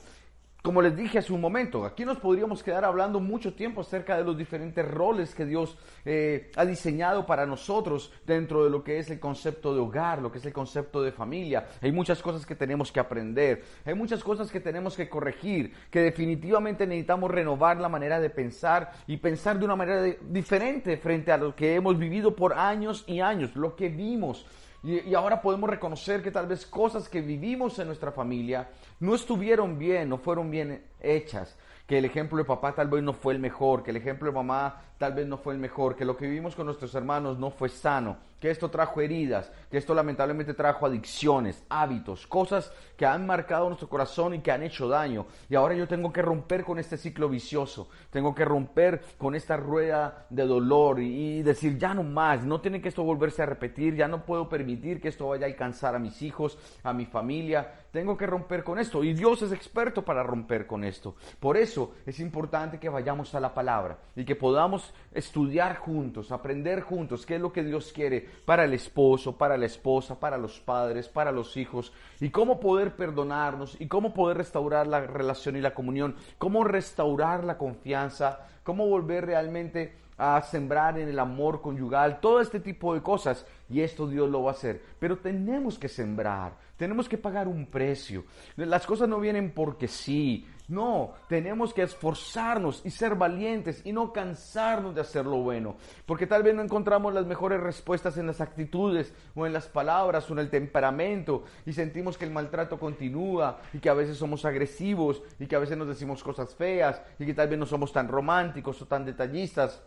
como 0.62 0.82
les 0.82 0.94
dije 0.94 1.18
hace 1.18 1.32
un 1.32 1.40
momento, 1.40 1.84
aquí 1.84 2.04
nos 2.04 2.18
podríamos 2.18 2.62
quedar 2.62 2.84
hablando 2.84 3.18
mucho 3.18 3.54
tiempo 3.54 3.80
acerca 3.80 4.16
de 4.16 4.24
los 4.24 4.36
diferentes 4.36 4.86
roles 4.86 5.34
que 5.34 5.46
Dios 5.46 5.78
eh, 6.04 6.50
ha 6.56 6.66
diseñado 6.66 7.24
para 7.24 7.46
nosotros 7.46 8.12
dentro 8.26 8.64
de 8.64 8.70
lo 8.70 8.84
que 8.84 8.98
es 8.98 9.10
el 9.10 9.18
concepto 9.18 9.74
de 9.74 9.80
hogar, 9.80 10.20
lo 10.20 10.30
que 10.30 10.38
es 10.38 10.44
el 10.44 10.52
concepto 10.52 11.02
de 11.02 11.12
familia. 11.12 11.68
Hay 11.80 11.92
muchas 11.92 12.20
cosas 12.20 12.44
que 12.44 12.54
tenemos 12.54 12.92
que 12.92 13.00
aprender, 13.00 13.64
hay 13.86 13.94
muchas 13.94 14.22
cosas 14.22 14.50
que 14.50 14.60
tenemos 14.60 14.96
que 14.96 15.08
corregir, 15.08 15.72
que 15.90 16.00
definitivamente 16.00 16.86
necesitamos 16.86 17.30
renovar 17.30 17.78
la 17.78 17.88
manera 17.88 18.20
de 18.20 18.28
pensar 18.28 18.92
y 19.06 19.16
pensar 19.16 19.58
de 19.58 19.64
una 19.64 19.76
manera 19.76 20.02
diferente 20.28 20.96
frente 20.98 21.32
a 21.32 21.38
lo 21.38 21.56
que 21.56 21.74
hemos 21.74 21.98
vivido 21.98 22.36
por 22.36 22.52
años 22.52 23.04
y 23.06 23.20
años, 23.20 23.56
lo 23.56 23.76
que 23.76 23.88
vimos. 23.88 24.46
Y, 24.82 25.14
ahora 25.14 25.42
podemos 25.42 25.68
reconocer 25.68 26.22
que 26.22 26.30
tal 26.30 26.46
vez 26.46 26.64
cosas 26.64 27.08
que 27.08 27.20
vivimos 27.20 27.78
en 27.78 27.86
nuestra 27.86 28.12
familia 28.12 28.68
no 28.98 29.14
estuvieron 29.14 29.78
bien, 29.78 30.08
no 30.08 30.18
fueron 30.18 30.50
bien 30.50 30.84
hechas, 31.00 31.56
que 31.86 31.98
el 31.98 32.06
ejemplo 32.06 32.38
de 32.38 32.44
papá 32.44 32.74
tal 32.74 32.88
vez 32.88 33.02
no 33.02 33.12
fue 33.12 33.34
el 33.34 33.40
mejor, 33.40 33.82
que 33.82 33.90
el 33.90 33.98
ejemplo 33.98 34.28
de 34.28 34.34
mamá 34.34 34.82
tal 35.00 35.14
vez 35.14 35.26
no 35.26 35.38
fue 35.38 35.54
el 35.54 35.58
mejor, 35.58 35.96
que 35.96 36.04
lo 36.04 36.14
que 36.14 36.26
vivimos 36.26 36.54
con 36.54 36.66
nuestros 36.66 36.94
hermanos 36.94 37.38
no 37.38 37.50
fue 37.50 37.70
sano, 37.70 38.18
que 38.38 38.50
esto 38.50 38.68
trajo 38.68 39.00
heridas, 39.00 39.50
que 39.70 39.78
esto 39.78 39.94
lamentablemente 39.94 40.52
trajo 40.52 40.84
adicciones, 40.84 41.64
hábitos, 41.70 42.26
cosas 42.26 42.70
que 42.98 43.06
han 43.06 43.26
marcado 43.26 43.68
nuestro 43.68 43.88
corazón 43.88 44.34
y 44.34 44.40
que 44.40 44.52
han 44.52 44.62
hecho 44.62 44.88
daño. 44.88 45.24
Y 45.48 45.54
ahora 45.54 45.74
yo 45.74 45.88
tengo 45.88 46.12
que 46.12 46.20
romper 46.20 46.64
con 46.64 46.78
este 46.78 46.98
ciclo 46.98 47.30
vicioso, 47.30 47.88
tengo 48.10 48.34
que 48.34 48.44
romper 48.44 49.00
con 49.16 49.34
esta 49.34 49.56
rueda 49.56 50.26
de 50.28 50.46
dolor 50.46 51.00
y, 51.00 51.40
decir, 51.40 51.78
ya 51.78 51.94
no 51.94 52.02
más, 52.02 52.44
no 52.44 52.60
tiene 52.60 52.82
que 52.82 52.90
esto 52.90 53.02
volverse 53.02 53.42
a 53.42 53.46
repetir, 53.46 53.96
ya 53.96 54.06
no 54.06 54.26
puedo 54.26 54.50
permitir 54.50 55.00
que 55.00 55.08
esto 55.08 55.28
vaya 55.28 55.46
a 55.46 55.48
alcanzar 55.48 55.94
a 55.94 55.98
mis 55.98 56.20
hijos, 56.20 56.58
a 56.82 56.92
mi 56.92 57.06
familia, 57.06 57.72
tengo 57.90 58.18
que 58.18 58.26
romper 58.26 58.62
con 58.64 58.78
esto. 58.78 59.02
Y 59.02 59.14
Dios 59.14 59.40
es 59.40 59.52
experto 59.52 60.04
para 60.04 60.22
romper 60.22 60.66
con 60.66 60.84
esto. 60.84 61.14
Por 61.40 61.56
eso 61.56 61.94
es 62.04 62.20
importante 62.20 62.78
que 62.78 62.90
vayamos 62.90 63.34
a 63.34 63.40
la 63.40 63.54
palabra 63.54 63.98
y 64.14 64.26
que 64.26 64.36
podamos 64.36 64.89
estudiar 65.12 65.76
juntos, 65.76 66.32
aprender 66.32 66.82
juntos 66.82 67.26
qué 67.26 67.36
es 67.36 67.40
lo 67.40 67.52
que 67.52 67.64
Dios 67.64 67.92
quiere 67.92 68.26
para 68.44 68.64
el 68.64 68.74
esposo, 68.74 69.36
para 69.36 69.56
la 69.56 69.66
esposa, 69.66 70.18
para 70.18 70.38
los 70.38 70.60
padres, 70.60 71.08
para 71.08 71.32
los 71.32 71.56
hijos, 71.56 71.92
y 72.20 72.30
cómo 72.30 72.60
poder 72.60 72.96
perdonarnos 72.96 73.80
y 73.80 73.88
cómo 73.88 74.14
poder 74.14 74.38
restaurar 74.38 74.86
la 74.86 75.00
relación 75.00 75.56
y 75.56 75.60
la 75.60 75.74
comunión, 75.74 76.16
cómo 76.38 76.64
restaurar 76.64 77.44
la 77.44 77.58
confianza, 77.58 78.46
cómo 78.62 78.86
volver 78.86 79.26
realmente 79.26 80.00
a 80.20 80.42
sembrar 80.42 80.98
en 80.98 81.08
el 81.08 81.18
amor 81.18 81.62
conyugal, 81.62 82.20
todo 82.20 82.42
este 82.42 82.60
tipo 82.60 82.92
de 82.92 83.00
cosas. 83.00 83.46
Y 83.70 83.80
esto 83.80 84.06
Dios 84.06 84.28
lo 84.28 84.42
va 84.42 84.50
a 84.50 84.54
hacer. 84.54 84.82
Pero 84.98 85.16
tenemos 85.16 85.78
que 85.78 85.88
sembrar, 85.88 86.52
tenemos 86.76 87.08
que 87.08 87.16
pagar 87.16 87.48
un 87.48 87.66
precio. 87.66 88.24
Las 88.56 88.86
cosas 88.86 89.08
no 89.08 89.18
vienen 89.18 89.52
porque 89.52 89.88
sí. 89.88 90.46
No, 90.70 91.14
tenemos 91.28 91.74
que 91.74 91.82
esforzarnos 91.82 92.82
y 92.84 92.90
ser 92.90 93.16
valientes 93.16 93.82
y 93.84 93.92
no 93.92 94.12
cansarnos 94.12 94.94
de 94.94 95.00
hacer 95.00 95.26
lo 95.26 95.38
bueno. 95.38 95.74
Porque 96.06 96.28
tal 96.28 96.44
vez 96.44 96.54
no 96.54 96.62
encontramos 96.62 97.12
las 97.12 97.26
mejores 97.26 97.60
respuestas 97.60 98.16
en 98.18 98.28
las 98.28 98.40
actitudes 98.40 99.12
o 99.34 99.46
en 99.46 99.52
las 99.52 99.66
palabras 99.66 100.30
o 100.30 100.32
en 100.32 100.38
el 100.38 100.48
temperamento 100.48 101.42
y 101.66 101.72
sentimos 101.72 102.16
que 102.16 102.24
el 102.24 102.30
maltrato 102.30 102.78
continúa 102.78 103.58
y 103.72 103.80
que 103.80 103.90
a 103.90 103.94
veces 103.94 104.16
somos 104.16 104.44
agresivos 104.44 105.20
y 105.40 105.46
que 105.48 105.56
a 105.56 105.60
veces 105.60 105.76
nos 105.76 105.88
decimos 105.88 106.22
cosas 106.22 106.54
feas 106.54 107.02
y 107.18 107.26
que 107.26 107.34
tal 107.34 107.48
vez 107.48 107.58
no 107.58 107.66
somos 107.66 107.92
tan 107.92 108.06
románticos 108.06 108.80
o 108.80 108.86
tan 108.86 109.04
detallistas. 109.04 109.82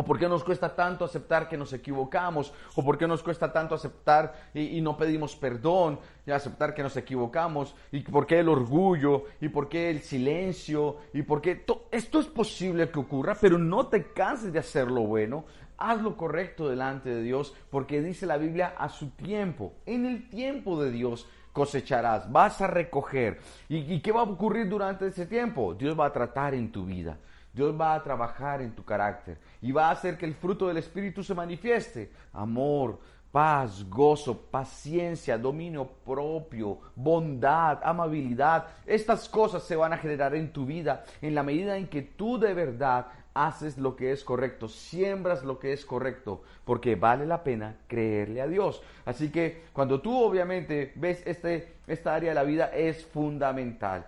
¿O 0.00 0.02
por 0.02 0.18
qué 0.18 0.30
nos 0.30 0.42
cuesta 0.42 0.74
tanto 0.74 1.04
aceptar 1.04 1.46
que 1.46 1.58
nos 1.58 1.74
equivocamos? 1.74 2.54
¿O 2.74 2.82
por 2.82 2.96
qué 2.96 3.06
nos 3.06 3.22
cuesta 3.22 3.52
tanto 3.52 3.74
aceptar 3.74 4.32
y, 4.54 4.80
no 4.80 4.96
pedimos 4.96 5.36
perdón 5.36 5.98
y 6.24 6.30
aceptar 6.30 6.72
que 6.72 6.82
nos 6.82 6.96
equivocamos? 6.96 7.76
¿Y 7.92 8.00
por 8.00 8.26
qué 8.26 8.38
el 8.38 8.48
orgullo? 8.48 9.24
¿Y 9.42 9.50
por 9.50 9.68
qué 9.68 9.90
el 9.90 10.00
silencio? 10.00 10.96
¿Y 11.12 11.20
por 11.20 11.42
qué 11.42 11.66
esto 11.90 12.18
es 12.18 12.26
posible 12.28 12.88
que 12.88 12.98
ocurra? 12.98 13.36
Pero 13.38 13.58
no 13.58 13.88
te 13.88 14.04
canses 14.14 14.54
de 14.54 14.60
hacer 14.60 14.90
lo 14.90 15.02
bueno. 15.02 15.44
Haz 15.76 16.00
lo 16.00 16.16
correcto 16.16 16.70
delante 16.70 17.10
de 17.10 17.20
Dios 17.20 17.54
porque 17.68 18.00
dice 18.00 18.24
la 18.24 18.38
Biblia 18.38 18.72
a 18.78 18.88
su 18.88 19.10
tiempo. 19.10 19.74
En 19.84 20.06
el 20.06 20.30
tiempo 20.30 20.82
de 20.82 20.92
Dios 20.92 21.28
cosecharás, 21.52 22.32
vas 22.32 22.58
a 22.62 22.68
recoger. 22.68 23.38
¿Y, 23.68 23.92
¿Y 23.92 24.00
qué 24.00 24.12
va 24.12 24.20
a 24.20 24.24
ocurrir 24.24 24.66
durante 24.66 25.08
ese 25.08 25.26
tiempo? 25.26 25.74
Dios 25.74 25.94
va 26.00 26.06
a 26.06 26.12
tratar 26.12 26.54
en 26.54 26.72
tu 26.72 26.86
vida. 26.86 27.18
Dios 27.52 27.78
va 27.78 27.94
a 27.94 28.02
trabajar 28.02 28.62
en 28.62 28.74
tu 28.74 28.82
carácter 28.84 29.36
y 29.62 29.72
va 29.72 29.88
a 29.88 29.92
hacer 29.92 30.16
que 30.16 30.26
el 30.26 30.34
fruto 30.34 30.68
del 30.68 30.78
Espíritu 30.78 31.22
se 31.22 31.34
manifieste. 31.34 32.10
Amor, 32.32 32.98
paz, 33.30 33.88
gozo, 33.88 34.36
paciencia, 34.50 35.38
dominio 35.38 35.86
propio, 36.04 36.78
bondad, 36.96 37.78
amabilidad. 37.82 38.66
Estas 38.86 39.28
cosas 39.28 39.62
se 39.62 39.76
van 39.76 39.92
a 39.92 39.98
generar 39.98 40.34
en 40.34 40.52
tu 40.52 40.66
vida 40.66 41.04
en 41.20 41.34
la 41.34 41.42
medida 41.42 41.76
en 41.76 41.88
que 41.88 42.02
tú 42.02 42.38
de 42.38 42.54
verdad 42.54 43.06
haces 43.32 43.78
lo 43.78 43.94
que 43.94 44.10
es 44.10 44.24
correcto, 44.24 44.68
siembras 44.68 45.44
lo 45.44 45.58
que 45.58 45.72
es 45.72 45.84
correcto, 45.84 46.42
porque 46.64 46.96
vale 46.96 47.26
la 47.26 47.44
pena 47.44 47.76
creerle 47.86 48.40
a 48.40 48.48
Dios. 48.48 48.82
Así 49.04 49.30
que 49.30 49.64
cuando 49.72 50.00
tú 50.00 50.18
obviamente 50.18 50.92
ves 50.96 51.22
este, 51.26 51.74
esta 51.86 52.14
área 52.14 52.30
de 52.30 52.34
la 52.34 52.42
vida 52.42 52.66
es 52.74 53.04
fundamental. 53.06 54.06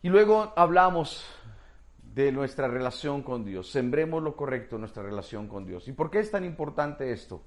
Y 0.00 0.08
luego 0.08 0.52
hablamos 0.56 1.26
de 2.24 2.32
nuestra 2.32 2.66
relación 2.66 3.22
con 3.22 3.44
Dios. 3.44 3.70
Sembremos 3.70 4.20
lo 4.20 4.34
correcto 4.34 4.74
en 4.74 4.80
nuestra 4.80 5.04
relación 5.04 5.46
con 5.46 5.64
Dios. 5.64 5.86
¿Y 5.86 5.92
por 5.92 6.10
qué 6.10 6.18
es 6.18 6.32
tan 6.32 6.44
importante 6.44 7.12
esto? 7.12 7.44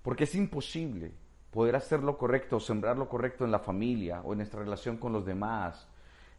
Porque 0.00 0.24
es 0.24 0.34
imposible 0.36 1.10
poder 1.50 1.74
hacer 1.74 2.04
lo 2.04 2.16
correcto, 2.16 2.60
sembrar 2.60 2.96
lo 2.96 3.08
correcto 3.08 3.44
en 3.44 3.50
la 3.50 3.58
familia 3.58 4.20
o 4.22 4.30
en 4.30 4.38
nuestra 4.38 4.60
relación 4.60 4.98
con 4.98 5.12
los 5.12 5.26
demás, 5.26 5.88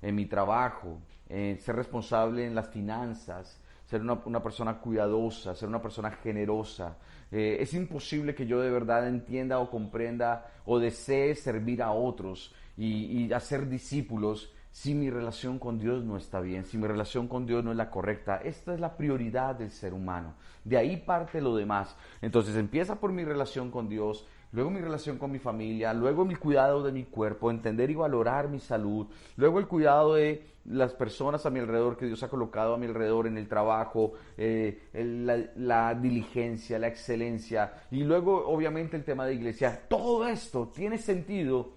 en 0.02 0.16
mi 0.16 0.28
trabajo, 0.28 1.00
en 1.28 1.60
ser 1.60 1.76
responsable 1.76 2.46
en 2.46 2.56
las 2.56 2.70
finanzas, 2.70 3.60
ser 3.86 4.02
una, 4.02 4.42
persona 4.42 4.80
cuidadosa, 4.80 5.54
ser 5.54 5.68
una 5.68 5.82
persona 5.82 6.12
generosa. 6.12 6.98
Eh, 7.30 7.58
es 7.60 7.74
imposible 7.74 8.34
que 8.34 8.48
yo 8.48 8.62
de 8.62 8.72
verdad 8.72 9.10
entienda 9.10 9.60
o 9.60 9.70
comprenda 9.70 10.50
o 10.64 10.80
desee 10.80 11.36
servir 11.36 11.84
a 11.84 11.92
otros 11.92 12.56
y, 12.78 13.26
y 13.26 13.34
hacer 13.34 13.68
discípulos 13.68 14.54
si 14.78 14.94
mi 14.94 15.10
relación 15.10 15.58
con 15.58 15.80
Dios 15.80 16.04
no 16.04 16.18
está 16.18 16.40
bien, 16.40 16.64
si 16.64 16.78
mi 16.78 16.86
relación 16.86 17.28
con 17.28 17.48
Dios 17.48 17.64
no 17.64 17.72
es 17.72 17.78
la 17.78 17.90
correcta. 17.90 18.38
Esta 18.38 18.76
es 18.76 18.80
la 18.80 18.96
prioridad 18.96 19.56
del 19.56 19.72
ser 19.72 19.92
humano. 19.92 20.36
De 20.64 20.78
ahí 20.78 20.98
parte 20.98 21.42
lo 21.42 21.56
demás. 21.56 21.96
Entonces 22.22 22.56
empieza 22.56 23.00
por 23.00 23.12
mi 23.12 23.26
relación 23.26 23.72
con 23.72 23.90
Dios, 23.90 24.28
luego 24.52 24.70
mi 24.70 24.80
relación 24.80 25.18
con 25.18 25.32
mi 25.32 25.40
familia, 25.40 25.96
luego 25.96 26.26
mi 26.26 26.36
cuidado 26.36 26.84
de 26.84 26.92
mi 26.92 27.06
cuerpo, 27.06 27.50
entender 27.50 27.90
y 27.90 27.96
valorar 27.96 28.50
mi 28.50 28.60
salud, 28.60 29.08
luego 29.36 29.58
el 29.58 29.68
cuidado 29.68 30.14
de 30.14 30.46
las 30.66 30.94
personas 30.94 31.44
a 31.48 31.50
mi 31.50 31.60
alrededor 31.60 31.98
que 31.98 32.06
Dios 32.06 32.22
ha 32.22 32.30
colocado 32.30 32.76
a 32.76 32.78
mi 32.78 32.86
alrededor 32.86 33.26
en 33.26 33.40
el 33.40 33.48
trabajo, 33.48 34.14
eh, 34.38 34.90
la, 34.94 35.44
la, 35.56 35.96
diligencia, 35.96 36.78
la 36.78 36.88
excelencia 36.88 37.74
y 37.90 38.04
luego 38.04 38.48
obviamente 38.48 38.96
el 38.96 39.04
tema 39.04 39.26
de 39.26 39.34
iglesia. 39.34 39.88
Todo 39.90 40.28
esto 40.28 40.68
tiene 40.68 41.00
sentido, 41.00 41.77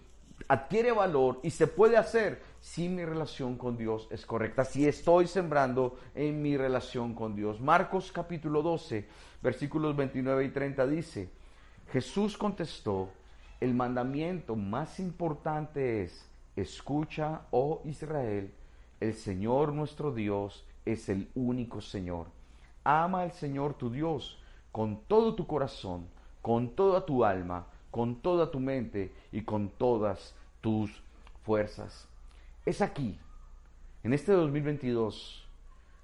adquiere 0.50 0.90
valor 0.90 1.38
y 1.44 1.50
se 1.50 1.68
puede 1.68 1.96
hacer 1.96 2.42
si 2.60 2.88
mi 2.88 3.04
relación 3.04 3.56
con 3.56 3.76
Dios 3.76 4.08
es 4.10 4.26
correcta, 4.26 4.64
si 4.64 4.84
estoy 4.84 5.28
sembrando 5.28 5.96
en 6.12 6.42
mi 6.42 6.56
relación 6.56 7.14
con 7.14 7.36
Dios. 7.36 7.60
Marcos 7.60 8.10
capítulo 8.10 8.60
12, 8.60 9.06
versículos 9.40 9.94
29 9.94 10.46
y 10.46 10.48
30 10.48 10.86
dice, 10.88 11.30
Jesús 11.92 12.36
contestó, 12.36 13.10
el 13.60 13.74
mandamiento 13.74 14.56
más 14.56 14.98
importante 14.98 16.02
es, 16.02 16.28
escucha, 16.56 17.42
oh 17.52 17.80
Israel, 17.84 18.52
el 18.98 19.14
Señor 19.14 19.72
nuestro 19.72 20.12
Dios 20.12 20.66
es 20.84 21.08
el 21.08 21.30
único 21.36 21.80
Señor. 21.80 22.26
Ama 22.82 23.22
al 23.22 23.30
Señor 23.30 23.74
tu 23.74 23.88
Dios 23.88 24.42
con 24.72 25.02
todo 25.06 25.36
tu 25.36 25.46
corazón, 25.46 26.08
con 26.42 26.70
toda 26.70 27.06
tu 27.06 27.24
alma, 27.24 27.68
con 27.92 28.16
toda 28.16 28.50
tu 28.50 28.58
mente 28.58 29.12
y 29.30 29.42
con 29.42 29.68
todas 29.68 30.34
tus 30.60 31.02
fuerzas. 31.42 32.08
Es 32.64 32.82
aquí, 32.82 33.18
en 34.02 34.12
este 34.12 34.32
2022, 34.32 35.48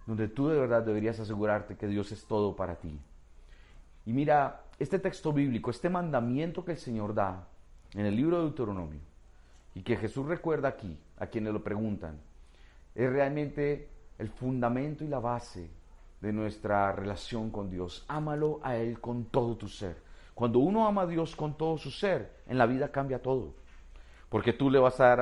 donde 0.07 0.29
tú 0.29 0.49
de 0.49 0.59
verdad 0.59 0.83
deberías 0.83 1.21
asegurarte 1.21 1.77
que 1.77 1.89
Dios 1.89 2.13
es 2.13 2.25
todo 2.27 2.57
para 2.57 2.77
ti. 2.77 2.99
Y 4.05 4.13
mira, 4.13 4.63
este 4.79 4.99
texto 4.99 5.33
bíblico, 5.33 5.71
este 5.71 5.91
mandamiento 5.91 6.65
que 6.65 6.73
el 6.73 6.79
Señor 6.79 7.15
da 7.15 7.49
en 7.93 8.07
el 8.07 8.15
libro 8.15 8.37
de 8.39 8.45
Deuteronomio 8.45 9.01
y 9.75 9.83
que 9.83 9.97
Jesús 9.97 10.27
recuerda 10.27 10.69
aquí 10.69 10.99
a 11.19 11.27
quienes 11.27 11.53
lo 11.53 11.63
preguntan, 11.63 12.19
es 12.95 13.11
realmente 13.11 13.91
el 14.19 14.29
fundamento 14.29 15.05
y 15.05 15.09
la 15.09 15.19
base 15.19 15.69
de 16.21 16.33
nuestra 16.33 16.93
relación 16.93 17.51
con 17.51 17.71
Dios. 17.71 18.05
Ámalo 18.09 18.61
a 18.63 18.77
Él 18.77 19.01
con 19.01 19.27
todo 19.27 19.57
tu 19.57 19.69
ser. 19.69 19.97
Cuando 20.35 20.61
uno 20.61 20.87
ama 20.87 21.03
a 21.03 21.07
Dios 21.07 21.35
con 21.35 21.57
todo 21.57 21.77
su 21.79 21.91
ser, 21.91 22.43
en 22.47 22.59
la 22.59 22.67
vida 22.67 22.91
cambia 22.91 23.21
todo 23.21 23.66
porque 24.29 24.53
tú 24.53 24.71
le 24.71 24.79
vas 24.79 25.01
a 25.01 25.17
dar 25.17 25.21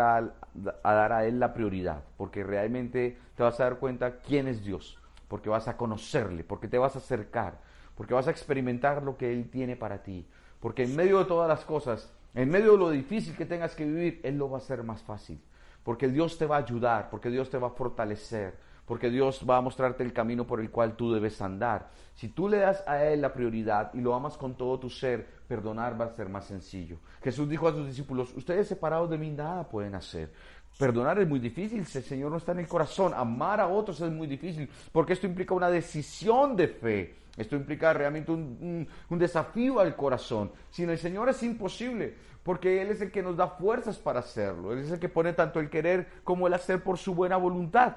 a, 0.82 0.92
dar 0.94 1.12
a 1.12 1.26
Él 1.26 1.38
la 1.38 1.52
prioridad, 1.52 2.02
porque 2.16 2.42
realmente 2.42 3.18
te 3.36 3.42
vas 3.42 3.58
a 3.60 3.64
dar 3.64 3.78
cuenta 3.78 4.18
quién 4.18 4.48
es 4.48 4.64
Dios, 4.64 4.98
porque 5.28 5.48
vas 5.48 5.68
a 5.68 5.76
conocerle, 5.76 6.44
porque 6.44 6.68
te 6.68 6.78
vas 6.78 6.94
a 6.94 6.98
acercar, 6.98 7.58
porque 7.94 8.14
vas 8.14 8.28
a 8.28 8.30
experimentar 8.30 9.02
lo 9.02 9.16
que 9.16 9.32
Él 9.32 9.50
tiene 9.50 9.76
para 9.76 10.02
ti, 10.02 10.26
porque 10.60 10.84
en 10.84 10.96
medio 10.96 11.18
de 11.18 11.26
todas 11.26 11.48
las 11.48 11.64
cosas, 11.64 12.12
en 12.34 12.50
medio 12.50 12.72
de 12.72 12.78
lo 12.78 12.90
difícil 12.90 13.36
que 13.36 13.46
tengas 13.46 13.74
que 13.74 13.84
vivir, 13.84 14.20
Él 14.22 14.38
lo 14.38 14.50
va 14.50 14.58
a 14.58 14.60
hacer 14.60 14.82
más 14.82 15.02
fácil, 15.02 15.40
porque 15.82 16.08
Dios 16.08 16.38
te 16.38 16.46
va 16.46 16.56
a 16.56 16.60
ayudar, 16.60 17.10
porque 17.10 17.30
Dios 17.30 17.50
te 17.50 17.58
va 17.58 17.68
a 17.68 17.72
fortalecer, 17.72 18.54
porque 18.86 19.10
Dios 19.10 19.44
va 19.48 19.56
a 19.56 19.60
mostrarte 19.60 20.02
el 20.02 20.12
camino 20.12 20.46
por 20.46 20.60
el 20.60 20.70
cual 20.70 20.96
tú 20.96 21.12
debes 21.12 21.40
andar. 21.40 21.90
Si 22.14 22.28
tú 22.28 22.48
le 22.48 22.58
das 22.58 22.82
a 22.86 23.04
Él 23.04 23.22
la 23.22 23.32
prioridad 23.32 23.92
y 23.94 24.00
lo 24.00 24.14
amas 24.14 24.36
con 24.36 24.56
todo 24.56 24.78
tu 24.78 24.90
ser, 24.90 25.26
perdonar 25.48 26.00
va 26.00 26.06
a 26.06 26.14
ser 26.14 26.28
más 26.28 26.46
sencillo. 26.46 26.98
Jesús 27.22 27.48
dijo 27.48 27.66
a 27.66 27.72
sus 27.72 27.86
discípulos, 27.86 28.32
ustedes 28.36 28.68
separados 28.68 29.10
de 29.10 29.18
mí 29.18 29.30
nada 29.30 29.68
pueden 29.68 29.94
hacer. 29.94 30.32
Perdonar 30.78 31.18
es 31.20 31.28
muy 31.28 31.38
difícil, 31.38 31.86
si 31.86 31.98
el 31.98 32.04
Señor 32.04 32.30
no 32.30 32.38
está 32.38 32.52
en 32.52 32.58
el 32.58 32.68
corazón. 32.68 33.14
Amar 33.14 33.60
a 33.60 33.68
otros 33.68 34.00
es 34.00 34.10
muy 34.10 34.26
difícil, 34.26 34.68
porque 34.92 35.12
esto 35.12 35.26
implica 35.26 35.54
una 35.54 35.70
decisión 35.70 36.56
de 36.56 36.68
fe. 36.68 37.14
Esto 37.36 37.56
implica 37.56 37.92
realmente 37.92 38.30
un, 38.30 38.88
desafío 39.10 39.80
al 39.80 39.96
corazón. 39.96 40.52
Sin 40.70 40.90
el 40.90 40.98
Señor 40.98 41.28
es 41.28 41.42
imposible, 41.42 42.14
porque 42.42 42.82
Él 42.82 42.88
es 42.88 43.00
el 43.00 43.10
que 43.10 43.22
nos 43.22 43.36
da 43.36 43.48
fuerzas 43.48 43.98
para 43.98 44.20
hacerlo. 44.20 44.72
Él 44.72 44.80
es 44.80 44.90
el 44.90 44.98
que 44.98 45.08
pone 45.08 45.32
tanto 45.32 45.60
el 45.60 45.70
querer 45.70 46.08
como 46.22 46.46
el 46.46 46.54
hacer 46.54 46.82
por 46.82 46.98
su 46.98 47.14
buena 47.14 47.36
voluntad. 47.36 47.96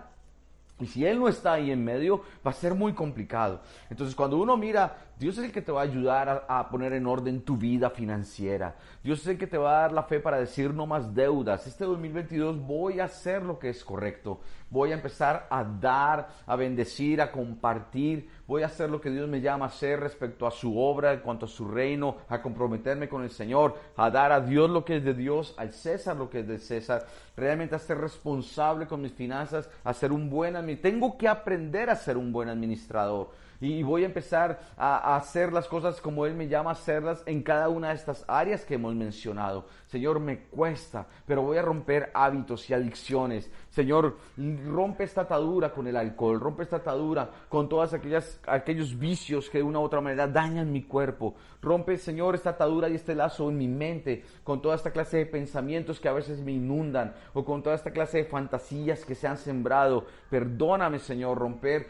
Y 0.79 0.85
si 0.85 1.05
Él 1.05 1.19
no 1.19 1.27
está 1.27 1.53
ahí 1.53 1.71
en 1.71 1.83
medio, 1.83 2.21
va 2.45 2.51
a 2.51 2.53
ser 2.53 2.75
muy 2.75 2.93
complicado. 2.93 3.61
Entonces, 3.89 4.15
cuando 4.15 4.37
uno 4.37 4.55
mira, 4.57 5.06
Dios 5.19 5.35
es 5.39 5.45
el 5.45 5.51
que 5.51 5.63
te 5.63 5.71
va 5.71 5.81
a 5.81 5.85
ayudar 5.85 6.45
a, 6.47 6.69
poner 6.69 6.93
en 6.93 7.07
orden 7.07 7.41
tu 7.41 7.57
vida 7.57 7.89
financiera. 7.89 8.75
Dios 9.03 9.21
es 9.21 9.27
el 9.27 9.37
que 9.39 9.47
te 9.47 9.57
va 9.57 9.79
a 9.79 9.81
dar 9.81 9.91
la 9.91 10.03
fe 10.03 10.19
para 10.19 10.37
decir 10.37 10.71
no 10.71 10.85
más 10.85 11.15
deudas. 11.15 11.65
Este 11.65 11.85
2022 11.85 12.59
voy 12.59 12.99
a 12.99 13.05
hacer 13.05 13.41
lo 13.41 13.57
que 13.57 13.69
es 13.69 13.83
correcto. 13.83 14.39
Voy 14.69 14.91
a 14.91 14.93
empezar 14.93 15.47
a 15.49 15.63
dar, 15.63 16.27
a 16.45 16.55
bendecir, 16.55 17.19
a 17.19 17.31
compartir. 17.31 18.29
Voy 18.45 18.61
a 18.61 18.67
hacer 18.67 18.91
lo 18.91 19.01
que 19.01 19.09
Dios 19.09 19.27
me 19.27 19.41
llama 19.41 19.65
a 19.65 19.69
hacer 19.69 19.99
respecto 19.99 20.45
a 20.45 20.51
su 20.51 20.77
obra, 20.77 21.13
en 21.13 21.21
cuanto 21.21 21.47
a 21.47 21.49
su 21.49 21.67
reino, 21.67 22.17
a 22.29 22.39
comprometerme 22.39 23.09
con 23.09 23.23
el 23.23 23.31
Señor, 23.31 23.75
a 23.95 24.11
dar 24.11 24.31
a 24.31 24.39
Dios 24.39 24.69
lo 24.69 24.85
que 24.85 24.97
es 24.97 25.03
de 25.03 25.15
Dios, 25.15 25.55
al 25.57 25.73
César 25.73 26.15
lo 26.15 26.29
que 26.29 26.41
es 26.41 26.47
de 26.47 26.59
César. 26.59 27.07
Realmente 27.35 27.73
a 27.73 27.79
ser 27.79 27.97
responsable 27.97 28.85
con 28.85 29.01
mis 29.01 29.13
finanzas, 29.13 29.67
a 29.83 29.93
ser 29.93 30.11
un 30.11 30.29
buen 30.29 30.55
administrador. 30.55 30.91
Tengo 30.93 31.17
que 31.17 31.27
aprender 31.27 31.89
a 31.89 31.95
ser 31.95 32.17
un 32.17 32.31
buen 32.31 32.49
administrador 32.49 33.31
y 33.59 33.83
voy 33.83 34.03
a 34.03 34.07
empezar 34.07 34.59
a, 34.77 35.06
hacer 35.15 35.53
las 35.53 35.67
cosas 35.67 36.01
como 36.01 36.25
Él 36.25 36.33
me 36.33 36.47
llama 36.47 36.71
a 36.71 36.73
hacerlas 36.73 37.23
en 37.25 37.41
cada 37.41 37.69
una 37.69 37.89
de 37.89 37.95
estas 37.95 38.25
áreas 38.27 38.65
que 38.65 38.75
hemos 38.75 38.93
mencionado. 38.93 39.65
Señor, 39.87 40.19
me 40.19 40.41
cuesta, 40.41 41.07
pero 41.25 41.41
voy 41.41 41.57
a 41.57 41.61
romper 41.61 42.11
hábitos 42.13 42.69
y 42.69 42.73
adicciones. 42.73 43.49
Señor, 43.77 44.17
rompe 44.65 45.03
esta 45.03 45.21
atadura 45.21 45.71
con 45.71 45.85
el 45.85 45.95
alcohol, 45.95 46.39
rompe 46.39 46.63
esta 46.63 46.77
atadura 46.77 47.29
con 47.47 47.69
todos 47.69 47.93
aquellos 47.93 48.97
vicios 48.97 49.51
que 49.51 49.59
de 49.59 49.63
una 49.63 49.79
u 49.79 49.83
otra 49.83 50.01
manera 50.01 50.25
dañan 50.27 50.71
mi 50.71 50.81
cuerpo. 50.81 51.35
Rompe, 51.61 51.95
Señor, 51.97 52.33
esta 52.33 52.51
atadura 52.51 52.89
y 52.89 52.95
este 52.95 53.13
lazo 53.13 53.51
en 53.51 53.57
mi 53.59 53.67
mente 53.67 54.23
con 54.43 54.63
toda 54.63 54.73
esta 54.73 54.89
clase 54.89 55.17
de 55.17 55.25
pensamientos 55.27 55.99
que 55.99 56.09
a 56.09 56.13
veces 56.13 56.39
me 56.39 56.53
inundan 56.53 57.13
o 57.35 57.45
con 57.45 57.61
toda 57.61 57.75
esta 57.75 57.91
clase 57.91 58.17
de 58.17 58.25
fantasías 58.25 59.05
que 59.05 59.13
se 59.13 59.27
han 59.27 59.37
sembrado. 59.37 60.05
Perdóname, 60.27 60.97
Señor, 60.97 61.37
romper 61.37 61.87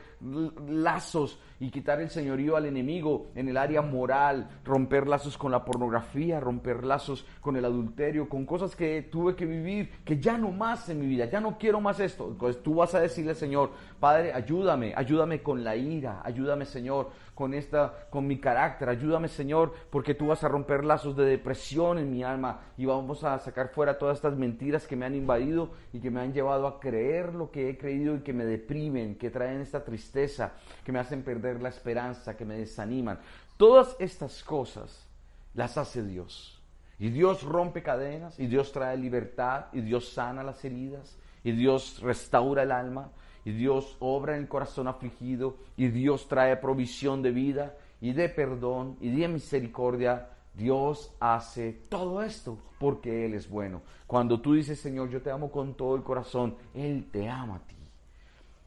lazos 0.67 1.39
y 1.59 1.69
quitar 1.69 2.01
el 2.01 2.09
señorío 2.09 2.55
al 2.55 2.65
enemigo 2.65 3.31
en 3.35 3.49
el 3.49 3.57
área 3.57 3.81
moral, 3.81 4.49
romper 4.65 5.07
lazos 5.07 5.37
con 5.37 5.51
la 5.51 5.63
pornografía, 5.63 6.39
romper 6.39 6.83
lazos 6.83 7.25
con 7.39 7.55
el 7.55 7.65
adulterio, 7.65 8.27
con 8.27 8.45
cosas 8.45 8.75
que 8.75 9.03
tuve 9.03 9.35
que 9.35 9.45
vivir, 9.45 9.91
que 10.03 10.19
ya 10.19 10.37
no 10.37 10.51
más 10.51 10.89
en 10.89 10.99
mi 10.99 11.07
vida, 11.07 11.25
ya 11.25 11.39
no 11.39 11.57
quiero 11.57 11.76
más 11.79 11.99
esto. 11.99 12.29
Entonces 12.29 12.61
tú 12.63 12.75
vas 12.75 12.93
a 12.95 12.99
decirle, 12.99 13.35
Señor, 13.35 13.71
Padre, 13.99 14.33
ayúdame, 14.33 14.93
ayúdame 14.95 15.41
con 15.41 15.63
la 15.63 15.75
ira, 15.75 16.21
ayúdame, 16.23 16.65
Señor, 16.65 17.09
con 17.33 17.53
esta, 17.53 18.07
con 18.09 18.25
mi 18.27 18.39
carácter. 18.39 18.89
Ayúdame, 18.89 19.27
Señor, 19.27 19.73
porque 19.89 20.15
tú 20.15 20.27
vas 20.27 20.43
a 20.43 20.47
romper 20.47 20.83
lazos 20.83 21.15
de 21.15 21.25
depresión 21.25 21.97
en 21.97 22.11
mi 22.11 22.23
alma 22.23 22.61
y 22.77 22.85
vamos 22.85 23.23
a 23.23 23.37
sacar 23.39 23.69
fuera 23.69 23.97
todas 23.97 24.17
estas 24.17 24.35
mentiras 24.35 24.87
que 24.87 24.95
me 24.95 25.05
han 25.05 25.15
invadido 25.15 25.71
y 25.93 25.99
que 25.99 26.11
me 26.11 26.21
han 26.21 26.33
llevado 26.33 26.67
a 26.67 26.79
creer 26.79 27.33
lo 27.33 27.51
que 27.51 27.69
he 27.69 27.77
creído 27.77 28.15
y 28.15 28.21
que 28.21 28.33
me 28.33 28.45
deprimen, 28.45 29.15
que 29.15 29.29
traen 29.29 29.61
esta 29.61 29.83
tristeza, 29.83 30.53
que 30.83 30.91
me 30.91 30.99
hacen 30.99 31.23
perder 31.23 31.61
la 31.61 31.69
esperanza, 31.69 32.35
que 32.35 32.45
me 32.45 32.57
desaniman. 32.57 33.19
Todas 33.57 33.95
estas 33.99 34.43
cosas 34.43 35.07
las 35.53 35.77
hace 35.77 36.03
Dios. 36.03 36.57
Y 36.99 37.09
Dios 37.09 37.43
rompe 37.43 37.83
cadenas, 37.83 38.39
y 38.39 38.47
Dios 38.47 38.71
trae 38.71 38.97
libertad, 38.97 39.65
y 39.71 39.81
Dios 39.81 40.09
sana 40.09 40.43
las 40.43 40.63
heridas, 40.65 41.17
y 41.43 41.51
Dios 41.51 41.99
restaura 42.01 42.63
el 42.63 42.71
alma, 42.71 43.11
y 43.47 43.51
Dios 43.51 43.95
obra 44.01 44.35
en 44.35 44.41
el 44.41 44.49
corazón 44.49 44.89
afligido 44.89 45.55
y 45.77 45.87
Dios 45.87 46.27
trae 46.27 46.57
provisión 46.57 47.21
de 47.21 47.31
vida 47.31 47.77
y 48.01 48.11
de 48.11 48.27
perdón 48.27 48.97
y 48.99 49.09
de 49.09 49.29
misericordia 49.29 50.27
Dios 50.53 51.15
hace 51.21 51.71
todo 51.87 52.21
esto 52.23 52.57
porque 52.77 53.25
Él 53.25 53.35
es 53.35 53.49
bueno. 53.49 53.83
Cuando 54.05 54.41
tú 54.41 54.55
dices, 54.55 54.81
Señor, 54.81 55.09
yo 55.09 55.21
te 55.21 55.31
amo 55.31 55.49
con 55.49 55.75
todo 55.75 55.95
el 55.95 56.03
corazón, 56.03 56.57
Él 56.73 57.07
te 57.09 57.29
ama 57.29 57.55
a 57.55 57.59
ti. 57.59 57.77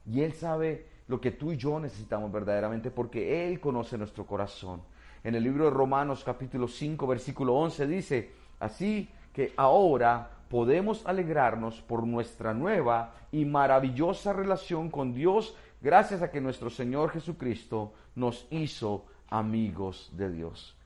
Y 0.06 0.22
Él 0.22 0.32
sabe 0.32 0.86
lo 1.08 1.20
que 1.20 1.32
tú 1.32 1.52
y 1.52 1.58
yo 1.58 1.78
necesitamos 1.78 2.32
verdaderamente 2.32 2.90
porque 2.90 3.46
Él 3.46 3.60
conoce 3.60 3.98
nuestro 3.98 4.24
corazón. 4.24 4.80
En 5.22 5.34
el 5.34 5.42
libro 5.44 5.64
de 5.64 5.72
Romanos 5.72 6.24
capítulo 6.24 6.66
5 6.66 7.06
versículo 7.06 7.54
11 7.54 7.86
dice, 7.86 8.30
así 8.60 9.10
que 9.34 9.52
ahora 9.58 10.39
podemos 10.50 11.06
alegrarnos 11.06 11.80
por 11.80 12.04
nuestra 12.04 12.52
nueva 12.52 13.14
y 13.30 13.44
maravillosa 13.44 14.32
relación 14.32 14.90
con 14.90 15.14
Dios 15.14 15.56
gracias 15.80 16.22
a 16.22 16.30
que 16.32 16.40
nuestro 16.40 16.70
Señor 16.70 17.10
Jesucristo 17.10 17.92
nos 18.16 18.48
hizo 18.50 19.06
amigos 19.28 20.10
de 20.16 20.28
Dios. 20.28 20.76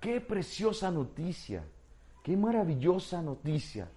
Qué 0.00 0.22
preciosa 0.22 0.90
noticia, 0.90 1.64
qué 2.22 2.34
maravillosa 2.34 3.20
noticia. 3.20 3.90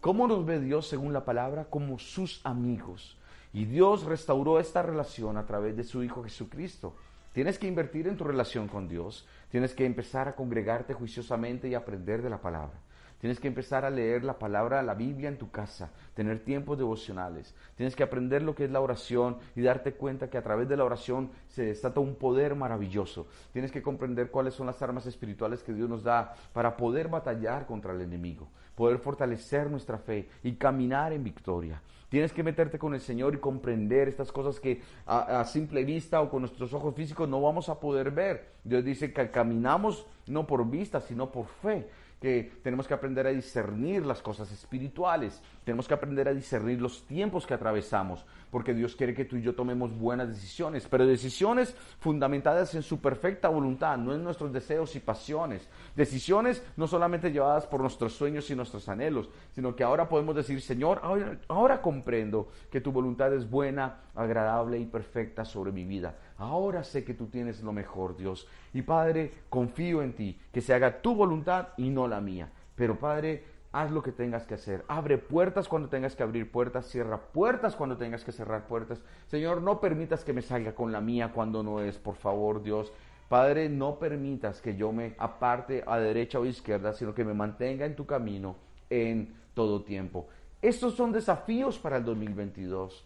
¿Cómo 0.00 0.26
nos 0.26 0.46
ve 0.46 0.58
Dios 0.60 0.86
según 0.86 1.12
la 1.12 1.26
palabra? 1.26 1.66
Como 1.68 1.98
sus 1.98 2.40
amigos. 2.44 3.18
Y 3.52 3.66
Dios 3.66 4.04
restauró 4.04 4.60
esta 4.60 4.82
relación 4.82 5.36
a 5.36 5.44
través 5.44 5.76
de 5.76 5.84
su 5.84 6.02
Hijo 6.02 6.24
Jesucristo. 6.24 6.96
Tienes 7.32 7.58
que 7.58 7.66
invertir 7.66 8.08
en 8.08 8.16
tu 8.16 8.24
relación 8.24 8.68
con 8.68 8.88
Dios. 8.88 9.26
Tienes 9.50 9.74
que 9.74 9.84
empezar 9.84 10.26
a 10.26 10.34
congregarte 10.34 10.94
juiciosamente 10.94 11.68
y 11.68 11.74
aprender 11.74 12.22
de 12.22 12.30
la 12.30 12.40
palabra. 12.40 12.80
Tienes 13.24 13.40
que 13.40 13.48
empezar 13.48 13.86
a 13.86 13.90
leer 13.90 14.22
la 14.22 14.38
palabra, 14.38 14.82
la 14.82 14.92
Biblia 14.92 15.30
en 15.30 15.38
tu 15.38 15.50
casa, 15.50 15.90
tener 16.12 16.44
tiempos 16.44 16.76
devocionales. 16.76 17.54
Tienes 17.74 17.96
que 17.96 18.02
aprender 18.02 18.42
lo 18.42 18.54
que 18.54 18.64
es 18.66 18.70
la 18.70 18.82
oración 18.82 19.38
y 19.56 19.62
darte 19.62 19.94
cuenta 19.94 20.28
que 20.28 20.36
a 20.36 20.42
través 20.42 20.68
de 20.68 20.76
la 20.76 20.84
oración 20.84 21.30
se 21.48 21.64
desata 21.64 22.00
un 22.00 22.16
poder 22.16 22.54
maravilloso. 22.54 23.26
Tienes 23.54 23.72
que 23.72 23.80
comprender 23.80 24.30
cuáles 24.30 24.52
son 24.52 24.66
las 24.66 24.82
armas 24.82 25.06
espirituales 25.06 25.62
que 25.62 25.72
Dios 25.72 25.88
nos 25.88 26.02
da 26.02 26.34
para 26.52 26.76
poder 26.76 27.08
batallar 27.08 27.64
contra 27.64 27.94
el 27.94 28.02
enemigo, 28.02 28.46
poder 28.74 28.98
fortalecer 28.98 29.70
nuestra 29.70 29.96
fe 29.96 30.28
y 30.42 30.56
caminar 30.56 31.14
en 31.14 31.24
victoria. 31.24 31.80
Tienes 32.10 32.30
que 32.30 32.42
meterte 32.42 32.78
con 32.78 32.92
el 32.92 33.00
Señor 33.00 33.34
y 33.34 33.38
comprender 33.38 34.06
estas 34.06 34.30
cosas 34.32 34.60
que 34.60 34.82
a, 35.06 35.40
a, 35.40 35.44
simple 35.46 35.82
vista 35.82 36.20
o 36.20 36.28
con 36.28 36.42
nuestros 36.42 36.74
ojos 36.74 36.94
físicos 36.94 37.26
no 37.26 37.40
vamos 37.40 37.70
a 37.70 37.80
poder 37.80 38.10
ver. 38.10 38.50
Dios 38.64 38.84
dice 38.84 39.14
que 39.14 39.30
caminamos 39.30 40.06
no 40.26 40.46
por 40.46 40.68
vista, 40.68 41.00
sino 41.00 41.32
por 41.32 41.46
fe 41.46 41.88
que 42.24 42.52
tenemos 42.62 42.88
que 42.88 42.94
aprender 42.94 43.26
a 43.26 43.32
discernir 43.32 44.06
las 44.06 44.22
cosas 44.22 44.50
espirituales, 44.50 45.42
tenemos 45.62 45.86
que 45.86 45.92
aprender 45.92 46.26
a 46.26 46.32
discernir 46.32 46.80
los 46.80 47.06
tiempos 47.06 47.46
que 47.46 47.52
atravesamos, 47.52 48.24
porque 48.50 48.72
Dios 48.72 48.96
quiere 48.96 49.12
que 49.12 49.26
tú 49.26 49.36
y 49.36 49.42
yo 49.42 49.54
tomemos 49.54 49.94
buenas 49.94 50.28
decisiones, 50.28 50.88
pero 50.88 51.04
decisiones 51.04 51.76
fundamentadas 52.00 52.74
en 52.76 52.82
su 52.82 52.98
perfecta 52.98 53.50
voluntad, 53.50 53.98
no 53.98 54.14
en 54.14 54.24
nuestros 54.24 54.54
deseos 54.54 54.96
y 54.96 55.00
pasiones. 55.00 55.68
Decisiones 55.94 56.64
no 56.78 56.86
solamente 56.86 57.30
llevadas 57.30 57.66
por 57.66 57.82
nuestros 57.82 58.14
sueños 58.14 58.48
y 58.48 58.56
nuestros 58.56 58.88
anhelos, 58.88 59.28
sino 59.54 59.76
que 59.76 59.84
ahora 59.84 60.08
podemos 60.08 60.34
decir, 60.34 60.62
Señor, 60.62 61.00
ahora, 61.02 61.38
ahora 61.48 61.82
comprendo 61.82 62.48
que 62.70 62.80
tu 62.80 62.90
voluntad 62.90 63.34
es 63.34 63.50
buena, 63.50 63.98
agradable 64.14 64.78
y 64.78 64.86
perfecta 64.86 65.44
sobre 65.44 65.72
mi 65.72 65.84
vida. 65.84 66.16
Ahora 66.38 66.84
sé 66.84 67.04
que 67.04 67.14
tú 67.14 67.26
tienes 67.26 67.62
lo 67.62 67.72
mejor, 67.72 68.16
Dios. 68.16 68.46
Y 68.72 68.82
Padre, 68.82 69.32
confío 69.48 70.02
en 70.02 70.14
ti, 70.14 70.38
que 70.52 70.60
se 70.60 70.74
haga 70.74 71.00
tu 71.00 71.14
voluntad 71.14 71.68
y 71.76 71.90
no 71.90 72.08
la 72.08 72.20
mía. 72.20 72.50
Pero 72.74 72.98
Padre, 72.98 73.44
haz 73.72 73.90
lo 73.90 74.02
que 74.02 74.12
tengas 74.12 74.46
que 74.46 74.54
hacer. 74.54 74.84
Abre 74.88 75.18
puertas 75.18 75.68
cuando 75.68 75.88
tengas 75.88 76.14
que 76.14 76.22
abrir 76.22 76.50
puertas, 76.50 76.86
cierra 76.86 77.18
puertas 77.18 77.74
cuando 77.76 77.96
tengas 77.96 78.24
que 78.24 78.32
cerrar 78.32 78.66
puertas. 78.66 79.02
Señor, 79.26 79.62
no 79.62 79.80
permitas 79.80 80.24
que 80.24 80.32
me 80.32 80.42
salga 80.42 80.74
con 80.74 80.92
la 80.92 81.00
mía 81.00 81.32
cuando 81.34 81.62
no 81.62 81.80
es, 81.80 81.98
por 81.98 82.14
favor, 82.14 82.62
Dios. 82.62 82.92
Padre, 83.28 83.68
no 83.68 83.98
permitas 83.98 84.60
que 84.60 84.76
yo 84.76 84.92
me 84.92 85.14
aparte 85.18 85.82
a 85.86 85.98
derecha 85.98 86.38
o 86.38 86.46
izquierda, 86.46 86.92
sino 86.92 87.14
que 87.14 87.24
me 87.24 87.34
mantenga 87.34 87.84
en 87.84 87.96
tu 87.96 88.06
camino 88.06 88.56
en 88.90 89.34
todo 89.54 89.82
tiempo. 89.82 90.28
Estos 90.62 90.94
son 90.94 91.12
desafíos 91.12 91.78
para 91.78 91.96
el 91.96 92.04
2022. 92.04 93.04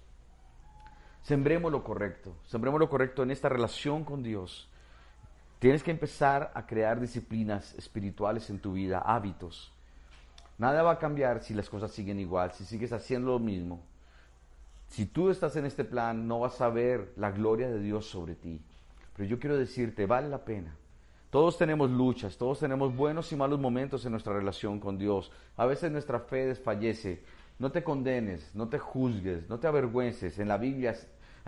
Sembremos 1.29 1.71
lo 1.71 1.85
correcto, 1.85 2.35
sembremos 2.47 2.81
lo 2.81 2.89
correcto 2.89 3.23
en 3.23 3.31
esta 3.31 3.51
relación 3.51 4.03
con 4.03 4.23
Dios. 4.23 4.67
Tienes 5.59 5.83
que 5.83 5.91
empezar 5.91 6.51
a 6.55 6.65
crear 6.65 7.01
disciplinas 7.01 7.75
espirituales 7.75 8.49
en 8.49 8.61
tu 8.61 8.73
vida, 8.73 9.01
hábitos. 9.01 9.71
Nada 10.57 10.83
va 10.83 10.93
a 10.93 10.99
cambiar 10.99 11.43
si 11.43 11.53
las 11.53 11.69
cosas 11.69 11.93
siguen 11.93 12.19
igual, 12.19 12.53
si 12.53 12.65
sigues 12.65 12.95
haciendo 12.95 13.33
lo 13.33 13.39
mismo. 13.41 13.83
Si 14.87 15.05
tú 15.05 15.29
estás 15.29 15.55
en 15.57 15.67
este 15.67 15.85
plan, 15.85 16.27
no 16.27 16.41
vas 16.41 16.63
a 16.63 16.71
ver 16.71 17.13
la 17.17 17.31
gloria 17.31 17.69
de 17.69 17.81
Dios 17.81 18.07
sobre 18.07 18.35
ti. 18.35 18.63
Pero 19.15 19.29
yo 19.29 19.39
quiero 19.39 19.59
decirte, 19.59 20.07
vale 20.07 20.31
la 20.31 20.47
pena. 20.47 20.75
Todos 21.29 21.59
tenemos 21.59 21.91
luchas, 21.91 22.39
todos 22.39 22.59
tenemos 22.61 22.97
buenos 22.97 23.31
y 23.33 23.37
malos 23.37 23.61
momentos 23.61 24.03
en 24.07 24.13
nuestra 24.13 24.33
relación 24.33 24.81
con 24.81 24.97
Dios. 24.97 25.31
A 25.59 25.67
veces 25.67 25.93
nuestra 25.93 26.21
fe 26.21 26.47
desfallece. 26.47 27.23
No 27.59 27.71
te 27.71 27.85
condenes, 27.85 28.55
no 28.55 28.69
te 28.69 28.79
juzgues, 28.79 29.47
no 29.51 29.59
te 29.59 29.67
avergüences. 29.67 30.39
En 30.39 30.49
la 30.49 30.57
Biblia 30.57 30.95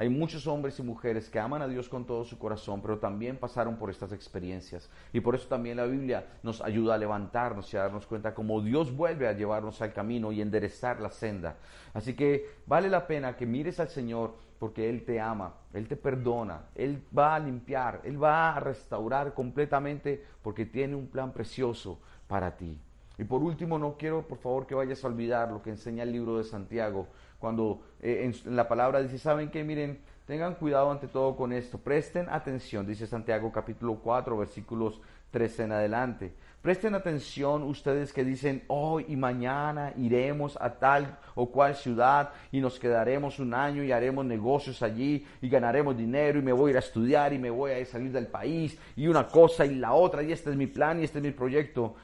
hay 0.01 0.09
muchos 0.09 0.47
hombres 0.47 0.79
y 0.79 0.83
mujeres 0.83 1.29
que 1.29 1.39
aman 1.39 1.61
a 1.61 1.69
Dios 1.69 1.87
con 1.87 2.07
todo 2.07 2.25
su 2.25 2.39
corazón, 2.39 2.81
pero 2.81 2.99
también 2.99 3.37
pasaron 3.37 3.77
por 3.77 3.91
estas 3.91 4.13
experiencias. 4.13 4.89
Y 5.13 5.21
por 5.21 5.35
eso 5.35 5.47
también 5.47 5.77
la 5.77 5.85
Biblia 5.85 6.25
nos 6.43 6.63
ayuda 6.63 6.95
a 6.95 6.99
levantarnos 6.99 7.71
y 7.71 7.77
a 7.77 7.81
darnos 7.81 8.07
cuenta 8.07 8.33
cómo 8.33 8.63
Dios 8.63 8.97
vuelve 8.97 9.29
a 9.29 9.35
llevarnos 9.35 9.83
al 9.83 9.93
camino 9.93 10.33
y 10.33 10.41
enderezar 10.41 11.03
la 11.03 11.11
senda. 11.11 11.57
Así 11.93 12.15
que 12.15 12.49
vale 12.65 12.89
la 12.89 13.07
pena 13.07 13.37
que 13.37 13.45
mires 13.45 13.79
al 13.79 13.91
Señor 13.91 14.37
porque 14.59 14.89
Él 14.89 15.05
te 15.05 15.21
ama, 15.21 15.53
Él 15.75 15.87
te 15.87 15.97
perdona, 15.97 16.63
Él 16.75 17.03
va 17.15 17.35
a 17.35 17.39
limpiar, 17.39 18.01
Él 18.03 18.23
va 18.23 18.57
a 18.57 18.61
restaurar 18.61 19.35
completamente 19.35 20.25
porque 20.41 20.65
tiene 20.65 20.95
un 20.95 21.09
plan 21.09 21.31
precioso 21.31 22.01
para 22.27 22.57
ti. 22.57 22.81
Y 23.21 23.25
por 23.25 23.43
último, 23.43 23.79
no 23.79 23.99
quiero 23.99 24.27
por 24.27 24.39
favor 24.39 24.67
que 24.67 24.75
vayas 24.75 25.05
a 25.05 25.09
olvidar 25.09 25.53
lo 25.53 25.61
que 25.61 25.69
enseña 25.69 26.05
el 26.05 26.13
libro 26.13 26.39
de 26.39 26.45
Santiago, 26.45 27.07
cuando 27.41 27.81
eh, 28.01 28.31
en, 28.45 28.55
la 28.55 28.69
palabra 28.69 29.03
dice, 29.03 29.19
¿saben 29.19 29.51
qué? 29.51 29.65
Miren, 29.65 29.99
tengan 30.27 30.55
cuidado 30.55 30.93
ante 30.93 31.09
todo 31.09 31.35
con 31.35 31.53
esto, 31.53 31.79
presten 31.79 32.29
atención, 32.29 32.87
dice 32.87 33.07
Santiago 33.09 33.51
capítulo 33.51 33.97
4, 33.97 34.37
versículos 34.37 35.01
13 35.33 35.65
en 35.65 35.73
adelante. 35.73 36.33
Presten 36.63 36.95
atención 36.95 37.63
ustedes 37.63 38.13
que 38.13 38.23
dicen, 38.23 38.63
hoy 38.67 39.07
y 39.09 39.17
mañana 39.17 39.95
iremos 39.97 40.59
a 40.61 40.75
tal 40.75 41.19
o 41.35 41.51
cual 41.51 41.75
ciudad 41.75 42.33
y 42.53 42.61
nos 42.61 42.79
quedaremos 42.79 43.39
un 43.39 43.55
año 43.55 43.83
y 43.83 43.93
haremos 43.93 44.27
negocios 44.27 44.83
allí 44.83 45.27
y 45.41 45.49
ganaremos 45.49 45.97
dinero 45.97 46.39
y 46.39 46.43
me 46.43 46.53
voy 46.53 46.69
a 46.69 46.71
ir 46.73 46.77
a 46.77 46.81
estudiar 46.81 47.33
y 47.33 47.39
me 47.39 47.49
voy 47.49 47.73
a 47.73 47.85
salir 47.87 48.13
del 48.13 48.27
país 48.27 48.79
y 48.95 49.07
una 49.07 49.27
cosa 49.27 49.65
y 49.65 49.77
la 49.77 49.95
otra 49.95 50.23
y 50.23 50.33
este 50.33 50.51
es 50.51 50.57
mi 50.57 50.67
plan 50.67 51.01
y 51.01 51.05
este 51.05 51.19
es 51.19 51.25
mi 51.25 51.31
proyecto. 51.31 51.95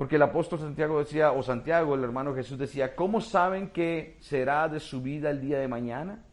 Porque 0.00 0.16
el 0.16 0.22
apóstol 0.22 0.60
Santiago 0.60 0.98
decía, 0.98 1.32
o 1.32 1.42
Santiago, 1.42 1.94
el 1.94 2.02
hermano 2.02 2.34
Jesús 2.34 2.56
decía, 2.56 2.96
¿cómo 2.96 3.20
saben 3.20 3.68
que 3.68 4.16
será 4.20 4.66
de 4.66 4.80
su 4.80 5.02
vida 5.02 5.28
el 5.28 5.42
día 5.42 5.58
de 5.58 5.68
mañana? 5.68 6.24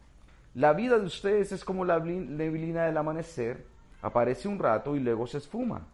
La 0.54 0.72
vida 0.72 0.98
de 0.98 1.04
ustedes 1.04 1.52
es 1.52 1.66
como 1.66 1.84
la 1.84 2.00
neblina 2.00 2.86
del 2.86 2.96
amanecer, 2.96 3.66
aparece 4.00 4.48
un 4.48 4.58
rato 4.58 4.96
y 4.96 5.00
luego 5.00 5.26
se 5.26 5.36
esfuma. 5.36 5.86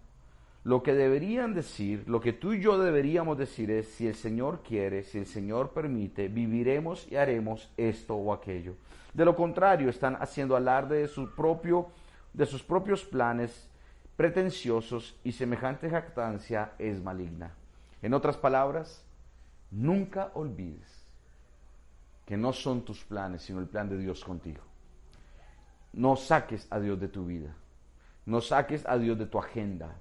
Lo 0.62 0.84
que 0.84 0.94
deberían 0.94 1.52
decir, 1.52 2.04
lo 2.06 2.20
que 2.20 2.32
tú 2.32 2.52
y 2.52 2.60
yo 2.60 2.78
deberíamos 2.78 3.36
decir 3.36 3.72
es, 3.72 3.88
si 3.88 4.06
el 4.06 4.14
Señor 4.14 4.62
quiere, 4.62 5.02
si 5.02 5.18
el 5.18 5.26
Señor 5.26 5.70
permite, 5.70 6.28
viviremos 6.28 7.10
y 7.10 7.16
haremos 7.16 7.72
esto 7.76 8.14
o 8.14 8.32
aquello. 8.32 8.76
De 9.12 9.24
lo 9.24 9.34
contrario, 9.34 9.90
están 9.90 10.14
haciendo 10.20 10.54
alarde 10.54 10.98
de, 10.98 11.26
propio, 11.34 11.88
de 12.34 12.46
sus 12.46 12.62
propios 12.62 13.02
planes 13.04 13.68
pretenciosos 14.14 15.18
y 15.24 15.32
semejante 15.32 15.90
jactancia 15.90 16.74
es 16.78 17.02
maligna. 17.02 17.52
En 18.04 18.12
otras 18.12 18.36
palabras, 18.36 19.02
nunca 19.70 20.30
olvides 20.34 21.08
que 22.26 22.36
no 22.36 22.52
son 22.52 22.84
tus 22.84 23.02
planes, 23.02 23.40
sino 23.40 23.60
el 23.60 23.66
plan 23.66 23.88
de 23.88 23.96
Dios 23.96 24.22
contigo. 24.22 24.60
No 25.94 26.14
saques 26.14 26.66
a 26.70 26.80
Dios 26.80 27.00
de 27.00 27.08
tu 27.08 27.24
vida. 27.24 27.54
No 28.26 28.42
saques 28.42 28.84
a 28.86 28.98
Dios 28.98 29.18
de 29.18 29.24
tu 29.24 29.38
agenda. 29.38 29.96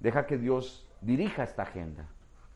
Deja 0.00 0.24
que 0.24 0.38
Dios 0.38 0.88
dirija 1.02 1.42
esta 1.42 1.64
agenda. 1.64 2.08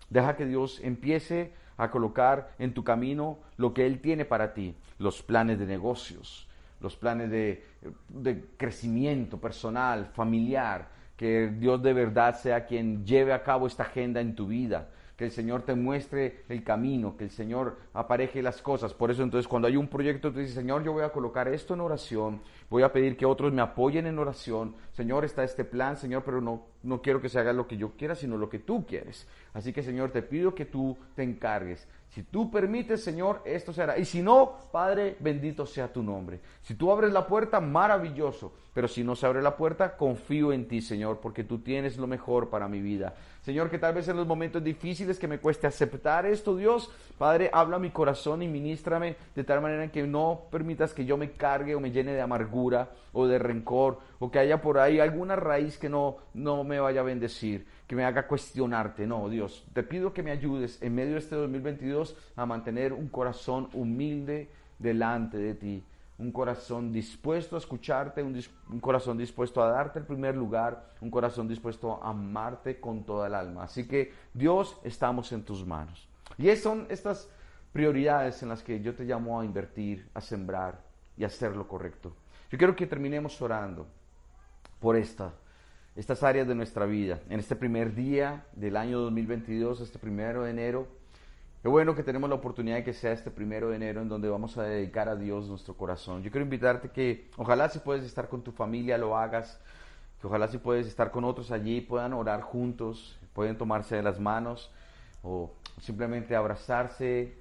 Deja 0.08 0.37
que 0.37 0.46
Dios 0.46 0.80
empiece 0.82 1.52
a 1.76 1.90
colocar 1.90 2.54
en 2.58 2.72
tu 2.72 2.82
camino 2.82 3.40
lo 3.58 3.74
que 3.74 3.85
Él 3.85 4.00
tiene 4.00 4.24
para 4.24 4.54
ti, 4.54 4.74
los 4.96 5.22
planes 5.22 5.58
de 5.58 5.66
negocios, 5.66 6.48
los 6.80 6.96
planes 6.96 7.30
de, 7.30 7.62
de 8.08 8.48
crecimiento 8.56 9.38
personal, 9.38 10.06
familiar, 10.14 10.88
que 11.22 11.46
Dios 11.46 11.80
de 11.80 11.92
verdad 11.92 12.35
sea 12.35 12.66
quien 12.66 13.06
lleve 13.06 13.32
a 13.32 13.44
cabo 13.44 13.68
esta 13.68 13.85
agenda 13.85 14.20
en 14.20 14.35
tu 14.35 14.48
vida, 14.48 14.88
que 15.16 15.26
el 15.26 15.30
Señor 15.30 15.62
te 15.62 15.76
muestre 15.76 16.42
el 16.48 16.64
camino, 16.64 17.16
que 17.16 17.22
el 17.22 17.30
Señor 17.30 17.78
apareje 17.94 18.42
las 18.42 18.61
cosas. 18.61 18.92
Por 18.92 19.12
eso 19.12 19.22
entonces 19.22 19.46
cuando 19.46 19.68
hay 19.68 19.76
un 19.76 19.87
proyecto, 19.87 20.32
tú 20.32 20.40
dices, 20.40 20.56
Señor, 20.56 20.82
yo 20.82 20.92
voy 20.92 21.04
a 21.04 21.11
colocar 21.11 21.46
esto 21.46 21.74
en 21.74 21.80
oración, 21.80 22.42
voy 22.72 22.85
a 22.85 22.92
pedir 22.92 23.18
que 23.18 23.26
otros 23.26 23.52
me 23.52 23.61
apoyen 23.61 24.06
en 24.06 24.18
oración. 24.18 24.74
Señor, 24.92 25.26
está 25.26 25.44
este 25.44 25.62
plan, 25.62 25.98
Señor, 25.98 26.22
pero 26.24 26.40
no, 26.40 26.64
no 26.82 27.02
quiero 27.02 27.20
que 27.20 27.28
se 27.28 27.38
haga 27.38 27.52
lo 27.52 27.68
que 27.68 27.76
yo 27.76 27.90
quiera, 27.99 28.14
sino 28.14 28.38
lo 28.38 28.49
que 28.49 28.59
tú 28.59 28.86
quieres. 28.86 29.28
Así 29.53 29.74
que, 29.74 29.82
Señor, 29.82 30.11
te 30.11 30.22
pido 30.22 30.55
que 30.55 30.64
tú 30.64 30.97
te 31.14 31.22
encargues. 31.22 31.86
Si 32.09 32.22
tú 32.22 32.51
permites, 32.51 33.03
Señor, 33.03 33.42
esto 33.44 33.72
será. 33.72 33.99
Y 33.99 34.05
si 34.05 34.22
no, 34.22 34.57
Padre, 34.70 35.16
bendito 35.20 35.64
sea 35.64 35.92
tu 35.92 36.03
nombre. 36.03 36.40
Si 36.62 36.74
tú 36.74 36.90
abres 36.90 37.12
la 37.12 37.26
puerta, 37.26 37.61
maravilloso. 37.61 38.53
Pero 38.74 38.88
si 38.88 39.05
no 39.05 39.14
se 39.14 39.26
abre 39.26 39.42
la 39.42 39.57
puerta, 39.57 39.97
confío 39.97 40.53
en 40.53 40.68
ti, 40.68 40.80
Señor, 40.80 41.20
porque 41.20 41.44
tú 41.44 41.59
tienes 41.59 41.97
lo 41.99 42.07
mejor 42.07 42.49
para 42.49 42.68
mi 42.68 42.80
vida. 42.80 43.14
Señor, 43.42 43.70
que 43.70 43.78
tal 43.78 43.94
vez 43.94 44.09
en 44.09 44.16
los 44.16 44.26
momentos 44.26 44.62
difíciles 44.62 45.18
que 45.18 45.26
me 45.26 45.40
cueste 45.40 45.66
aceptar 45.66 46.26
esto, 46.26 46.55
Dios, 46.55 46.90
Padre, 47.18 47.51
habla 47.53 47.76
a 47.76 47.80
mi 47.80 47.90
corazón 47.90 48.42
y 48.42 48.49
ministrame 48.49 49.16
de 49.34 49.44
tal 49.44 49.61
manera 49.61 49.90
que 49.90 50.07
no 50.07 50.42
permitas 50.51 50.94
que 50.94 51.05
yo 51.05 51.16
me 51.16 51.32
cargue 51.32 51.74
o 51.74 51.80
me 51.80 51.90
llene 51.90 52.12
de 52.12 52.20
amargura 52.20 52.53
o 53.12 53.26
de 53.26 53.38
rencor 53.38 53.98
o 54.18 54.30
que 54.30 54.38
haya 54.38 54.60
por 54.60 54.78
ahí 54.78 55.00
alguna 55.00 55.36
raíz 55.36 55.78
que 55.78 55.88
no, 55.88 56.16
no 56.34 56.64
me 56.64 56.80
vaya 56.80 57.00
a 57.00 57.04
bendecir 57.04 57.66
que 57.86 57.96
me 57.96 58.04
haga 58.04 58.26
cuestionarte. 58.26 59.06
No, 59.06 59.28
Dios, 59.28 59.66
te 59.74 59.82
pido 59.82 60.14
que 60.14 60.22
me 60.22 60.30
ayudes 60.30 60.80
en 60.80 60.94
medio 60.94 61.12
de 61.12 61.18
este 61.18 61.36
2022 61.36 62.16
a 62.36 62.46
mantener 62.46 62.94
un 62.94 63.08
corazón 63.08 63.68
humilde 63.74 64.48
delante 64.78 65.36
de 65.36 65.54
ti, 65.54 65.84
un 66.16 66.32
corazón 66.32 66.90
dispuesto 66.90 67.54
a 67.54 67.58
escucharte, 67.58 68.22
un, 68.22 68.40
un, 68.70 68.80
corazón 68.80 69.18
dispuesto 69.18 69.62
a 69.62 69.70
darte 69.70 69.98
el 69.98 70.06
primer 70.06 70.34
lugar, 70.34 70.90
un 71.02 71.10
corazón 71.10 71.46
dispuesto 71.46 72.02
a 72.02 72.08
amarte 72.08 72.80
con 72.80 73.04
toda 73.04 73.26
el 73.26 73.34
alma. 73.34 73.64
Así 73.64 73.86
que 73.86 74.12
Dios, 74.32 74.78
estamos 74.84 75.30
en 75.32 75.42
tus 75.42 75.66
manos. 75.66 76.08
Y 76.38 76.54
son 76.56 76.86
estas 76.88 77.28
prioridades 77.72 78.42
en 78.42 78.48
las 78.48 78.62
que 78.62 78.80
yo 78.80 78.94
te 78.94 79.04
llamo 79.04 79.38
a 79.38 79.44
invertir, 79.44 80.08
a 80.14 80.22
sembrar 80.22 80.80
y 81.16 81.24
a 81.24 81.26
hacer 81.26 81.54
lo 81.56 81.68
correcto. 81.68 82.14
Yo 82.53 82.59
quiero 82.59 82.76
que 82.76 82.86
terminemos 82.86 83.40
orando 83.40 83.86
por 84.78 84.94
esta 84.94 85.32
estas 85.96 86.22
áreas 86.22 86.46
de 86.46 86.55
nuestra 86.55 86.84
vida. 86.84 87.18
En 87.30 87.40
este 87.40 87.57
primer 87.57 87.94
día 87.94 88.44
del 88.53 88.76
año 88.76 89.00
2022, 89.00 89.80
este 89.80 89.98
primero 89.98 90.42
de 90.42 90.50
enero, 90.50 90.86
qué 91.62 91.68
bueno 91.68 91.94
que 91.94 92.03
tenemos 92.03 92.28
la 92.28 92.36
oportunidad 92.36 92.76
de 92.76 92.84
que 92.84 92.92
sea 92.92 93.12
este 93.12 93.30
primero 93.30 93.70
de 93.70 93.76
enero 93.76 94.03
en 94.03 94.09
donde 94.11 94.28
vamos 94.28 94.59
a 94.59 94.64
dedicar 94.64 95.09
a 95.09 95.16
Dios 95.16 95.48
nuestro 95.48 95.78
corazón. 95.78 96.22
Yo 96.22 96.30
quiero 96.30 96.44
invitarte 96.44 96.90
que 96.90 97.30
ojalá 97.38 97.70
si 97.70 97.78
puedes 97.78 98.05
estar 98.05 98.28
con 98.28 98.42
tu 98.42 98.53
familia 98.53 98.98
lo 98.98 99.16
hagas, 99.16 99.59
que 100.20 100.26
ojalá 100.26 100.46
si 100.48 100.59
puedes 100.59 100.86
estar 100.86 101.11
con 101.11 101.24
otros 101.24 101.53
allí, 101.53 101.80
puedan 101.80 102.12
orar 102.12 102.42
juntos, 102.42 103.18
pueden 103.32 103.57
tomarse 103.57 103.96
de 103.96 104.03
las 104.03 104.20
manos 104.20 104.70
o 105.22 105.55
simplemente 105.80 106.36
abrazarse. 106.36 107.32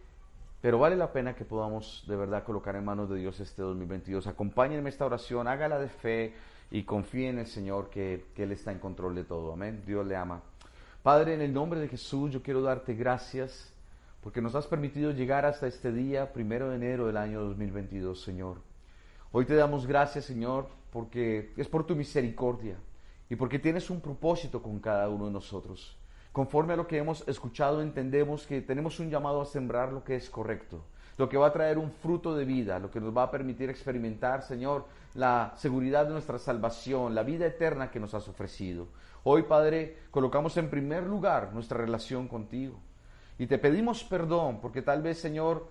Pero 0.62 0.78
vale 0.78 0.96
la 0.96 1.12
pena 1.12 1.36
que 1.36 1.44
podamos 1.44 2.04
de 2.08 2.16
verdad 2.16 2.44
colocar 2.44 2.76
en 2.76 2.86
manos 2.86 3.10
de 3.10 3.18
Dios 3.18 3.40
este 3.40 3.62
2022. 3.62 4.28
Acompáñenme 4.28 4.90
esta 4.90 5.06
oración, 5.06 5.48
hágala 5.48 5.80
de 5.80 5.90
fe, 5.90 6.34
y 6.72 6.84
confíe 6.84 7.30
en 7.30 7.40
el 7.40 7.48
Señor 7.48 7.90
que, 7.90 8.26
Él 8.38 8.52
está 8.54 8.72
en 8.72 8.80
control 8.80 9.14
de 9.14 9.26
todo. 9.26 9.54
Amén. 9.54 9.84
Dios 9.86 10.08
le 10.08 10.16
ama. 10.16 10.42
Padre, 11.04 11.34
en 11.34 11.42
el 11.42 11.54
nombre 11.54 11.80
de 11.80 11.90
Jesús, 11.90 12.32
yo 12.32 12.42
quiero 12.42 12.62
darte 12.62 12.94
gracias 12.94 13.74
porque 14.22 14.42
nos 14.42 14.56
has 14.56 14.68
permitido 14.68 15.12
llegar 15.12 15.46
hasta 15.46 15.68
este 15.68 15.92
día, 15.92 16.32
primero 16.32 16.70
de 16.70 16.76
enero 16.76 17.08
del 17.08 17.18
año 17.18 17.42
2022, 17.42 18.22
Señor. 18.22 18.62
Hoy 19.32 19.46
te 19.46 19.56
damos 19.56 19.86
gracias, 19.86 20.26
Señor, 20.26 20.68
porque 20.92 21.52
es 21.58 21.68
por 21.68 21.86
tu 21.86 21.96
misericordia 21.96 22.78
y 23.30 23.36
porque 23.36 23.60
tienes 23.60 23.90
un 23.90 24.00
propósito 24.00 24.62
con 24.62 24.80
cada 24.80 25.10
uno 25.10 25.26
de 25.26 25.32
nosotros. 25.32 25.98
Conforme 26.32 26.74
a 26.74 26.78
lo 26.78 26.88
que 26.88 26.98
hemos 26.98 27.28
escuchado, 27.28 27.82
entendemos 27.82 28.48
que 28.48 28.62
tenemos 28.62 29.00
un 29.02 29.10
llamado 29.10 29.42
a 29.42 29.46
sembrar 29.46 29.92
lo 29.92 30.04
que 30.04 30.16
es 30.16 30.30
correcto, 30.30 30.86
lo 31.18 31.28
que 31.28 31.38
va 31.38 31.48
a 31.48 31.54
traer 31.54 31.78
un 31.78 31.92
fruto 31.92 32.34
de 32.34 32.46
vida, 32.46 32.80
lo 32.80 32.90
que 32.90 33.02
nos 33.02 33.16
va 33.16 33.24
a 33.24 33.32
permitir 33.32 33.70
experimentar, 33.70 34.42
Señor, 34.42 34.86
la 35.14 35.54
seguridad 35.58 36.06
de 36.06 36.14
nuestra 36.14 36.40
salvación, 36.40 37.14
la 37.14 37.24
vida 37.24 37.46
eterna 37.46 37.92
que 37.92 38.00
nos 38.00 38.14
has 38.14 38.30
ofrecido. 38.30 38.88
Hoy, 39.24 39.44
Padre, 39.44 39.98
colocamos 40.10 40.56
en 40.56 40.70
primer 40.70 41.04
lugar 41.04 41.54
nuestra 41.54 41.78
relación 41.78 42.30
contigo. 42.30 42.80
Y 43.38 43.48
te 43.48 43.58
pedimos 43.58 44.04
perdón 44.06 44.60
porque 44.62 44.82
tal 44.82 45.02
vez, 45.02 45.20
Señor, 45.20 45.68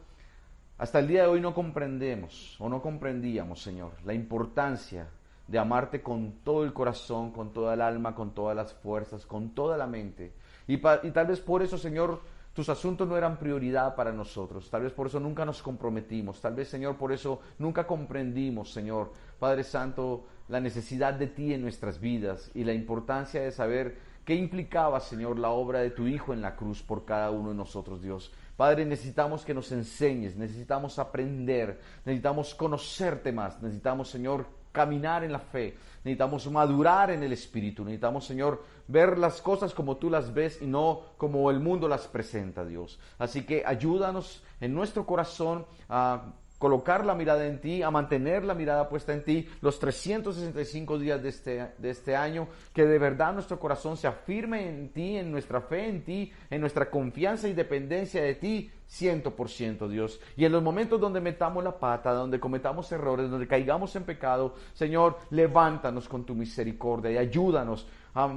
hasta 0.76 0.98
el 0.98 1.08
día 1.08 1.22
de 1.22 1.28
hoy 1.28 1.40
no 1.40 1.54
comprendemos 1.54 2.56
o 2.60 2.68
no 2.68 2.82
comprendíamos, 2.82 3.62
Señor, 3.62 3.92
la 4.04 4.12
importancia 4.12 5.08
de 5.50 5.58
amarte 5.58 6.00
con 6.00 6.42
todo 6.44 6.64
el 6.64 6.72
corazón, 6.72 7.32
con 7.32 7.52
toda 7.52 7.74
el 7.74 7.80
alma, 7.80 8.14
con 8.14 8.34
todas 8.34 8.54
las 8.54 8.72
fuerzas, 8.72 9.26
con 9.26 9.50
toda 9.50 9.76
la 9.76 9.86
mente. 9.86 10.32
Y, 10.70 10.78
tal 10.78 11.26
vez 11.26 11.40
por 11.40 11.62
eso, 11.62 11.76
Señor, 11.76 12.20
tus 12.54 12.68
asuntos 12.68 13.08
no 13.08 13.16
eran 13.16 13.38
prioridad 13.38 13.96
para 13.96 14.12
nosotros. 14.12 14.70
Tal 14.70 14.82
vez 14.82 14.92
por 14.92 15.08
eso 15.08 15.18
nunca 15.18 15.44
nos 15.44 15.60
comprometimos. 15.62 16.40
Tal 16.40 16.54
vez, 16.54 16.68
Señor, 16.68 16.96
por 16.96 17.10
eso 17.10 17.40
nunca 17.58 17.88
comprendimos, 17.88 18.72
Señor, 18.72 19.12
Padre 19.40 19.64
Santo, 19.64 20.26
la 20.48 20.60
necesidad 20.60 21.14
de 21.14 21.26
ti 21.26 21.52
en 21.52 21.62
nuestras 21.62 21.98
vidas 21.98 22.52
y 22.54 22.62
la 22.62 22.72
importancia 22.72 23.42
de 23.42 23.50
saber 23.50 23.98
qué 24.24 24.36
implicaba, 24.36 25.00
Señor, 25.00 25.40
la 25.40 25.50
obra 25.50 25.80
de 25.80 25.90
tu 25.90 26.06
Hijo 26.06 26.32
en 26.32 26.40
la 26.40 26.54
cruz 26.54 26.84
por 26.84 27.04
cada 27.04 27.32
uno 27.32 27.48
de 27.48 27.56
nosotros, 27.56 28.00
Dios. 28.00 28.32
Padre, 28.56 28.86
necesitamos 28.86 29.44
que 29.44 29.54
nos 29.54 29.72
enseñes, 29.72 30.36
necesitamos 30.36 31.00
aprender, 31.00 31.80
necesitamos 32.04 32.54
conocerte 32.54 33.32
más, 33.32 33.60
necesitamos, 33.60 34.08
Señor, 34.08 34.46
caminar 34.72 35.24
en 35.24 35.32
la 35.32 35.38
fe, 35.38 35.76
necesitamos 36.04 36.50
madurar 36.50 37.10
en 37.10 37.22
el 37.22 37.32
Espíritu, 37.32 37.84
necesitamos, 37.84 38.24
Señor, 38.24 38.64
ver 38.88 39.18
las 39.18 39.40
cosas 39.40 39.74
como 39.74 39.96
tú 39.96 40.10
las 40.10 40.32
ves 40.32 40.60
y 40.62 40.66
no 40.66 41.02
como 41.16 41.50
el 41.50 41.60
mundo 41.60 41.88
las 41.88 42.06
presenta, 42.06 42.64
Dios. 42.64 42.98
Así 43.18 43.42
que 43.42 43.64
ayúdanos 43.66 44.42
en 44.60 44.74
nuestro 44.74 45.06
corazón 45.06 45.66
a 45.88 46.32
colocar 46.60 47.06
la 47.06 47.14
mirada 47.14 47.46
en 47.46 47.58
ti, 47.58 47.82
a 47.82 47.90
mantener 47.90 48.44
la 48.44 48.52
mirada 48.52 48.86
puesta 48.86 49.14
en 49.14 49.24
ti 49.24 49.48
los 49.62 49.78
365 49.78 50.98
días 50.98 51.22
de 51.22 51.30
este, 51.30 51.72
de 51.78 51.88
este 51.88 52.14
año, 52.14 52.48
que 52.74 52.84
de 52.84 52.98
verdad 52.98 53.32
nuestro 53.32 53.58
corazón 53.58 53.96
se 53.96 54.06
afirme 54.06 54.68
en 54.68 54.90
ti, 54.90 55.16
en 55.16 55.32
nuestra 55.32 55.62
fe 55.62 55.88
en 55.88 56.04
ti, 56.04 56.30
en 56.50 56.60
nuestra 56.60 56.90
confianza 56.90 57.48
y 57.48 57.54
dependencia 57.54 58.22
de 58.22 58.34
ti, 58.34 58.70
ciento 58.86 59.34
por 59.34 59.48
ciento, 59.48 59.88
Dios. 59.88 60.20
Y 60.36 60.44
en 60.44 60.52
los 60.52 60.62
momentos 60.62 61.00
donde 61.00 61.22
metamos 61.22 61.64
la 61.64 61.78
pata, 61.78 62.12
donde 62.12 62.38
cometamos 62.38 62.92
errores, 62.92 63.30
donde 63.30 63.48
caigamos 63.48 63.96
en 63.96 64.04
pecado, 64.04 64.54
Señor, 64.74 65.16
levántanos 65.30 66.10
con 66.10 66.26
tu 66.26 66.34
misericordia 66.34 67.10
y 67.10 67.16
ayúdanos 67.16 67.88
a, 68.14 68.30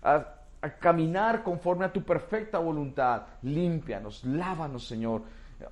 a 0.00 0.70
caminar 0.78 1.42
conforme 1.42 1.86
a 1.86 1.92
tu 1.92 2.04
perfecta 2.04 2.60
voluntad. 2.60 3.22
Límpianos, 3.42 4.22
lávanos, 4.22 4.86
Señor 4.86 5.22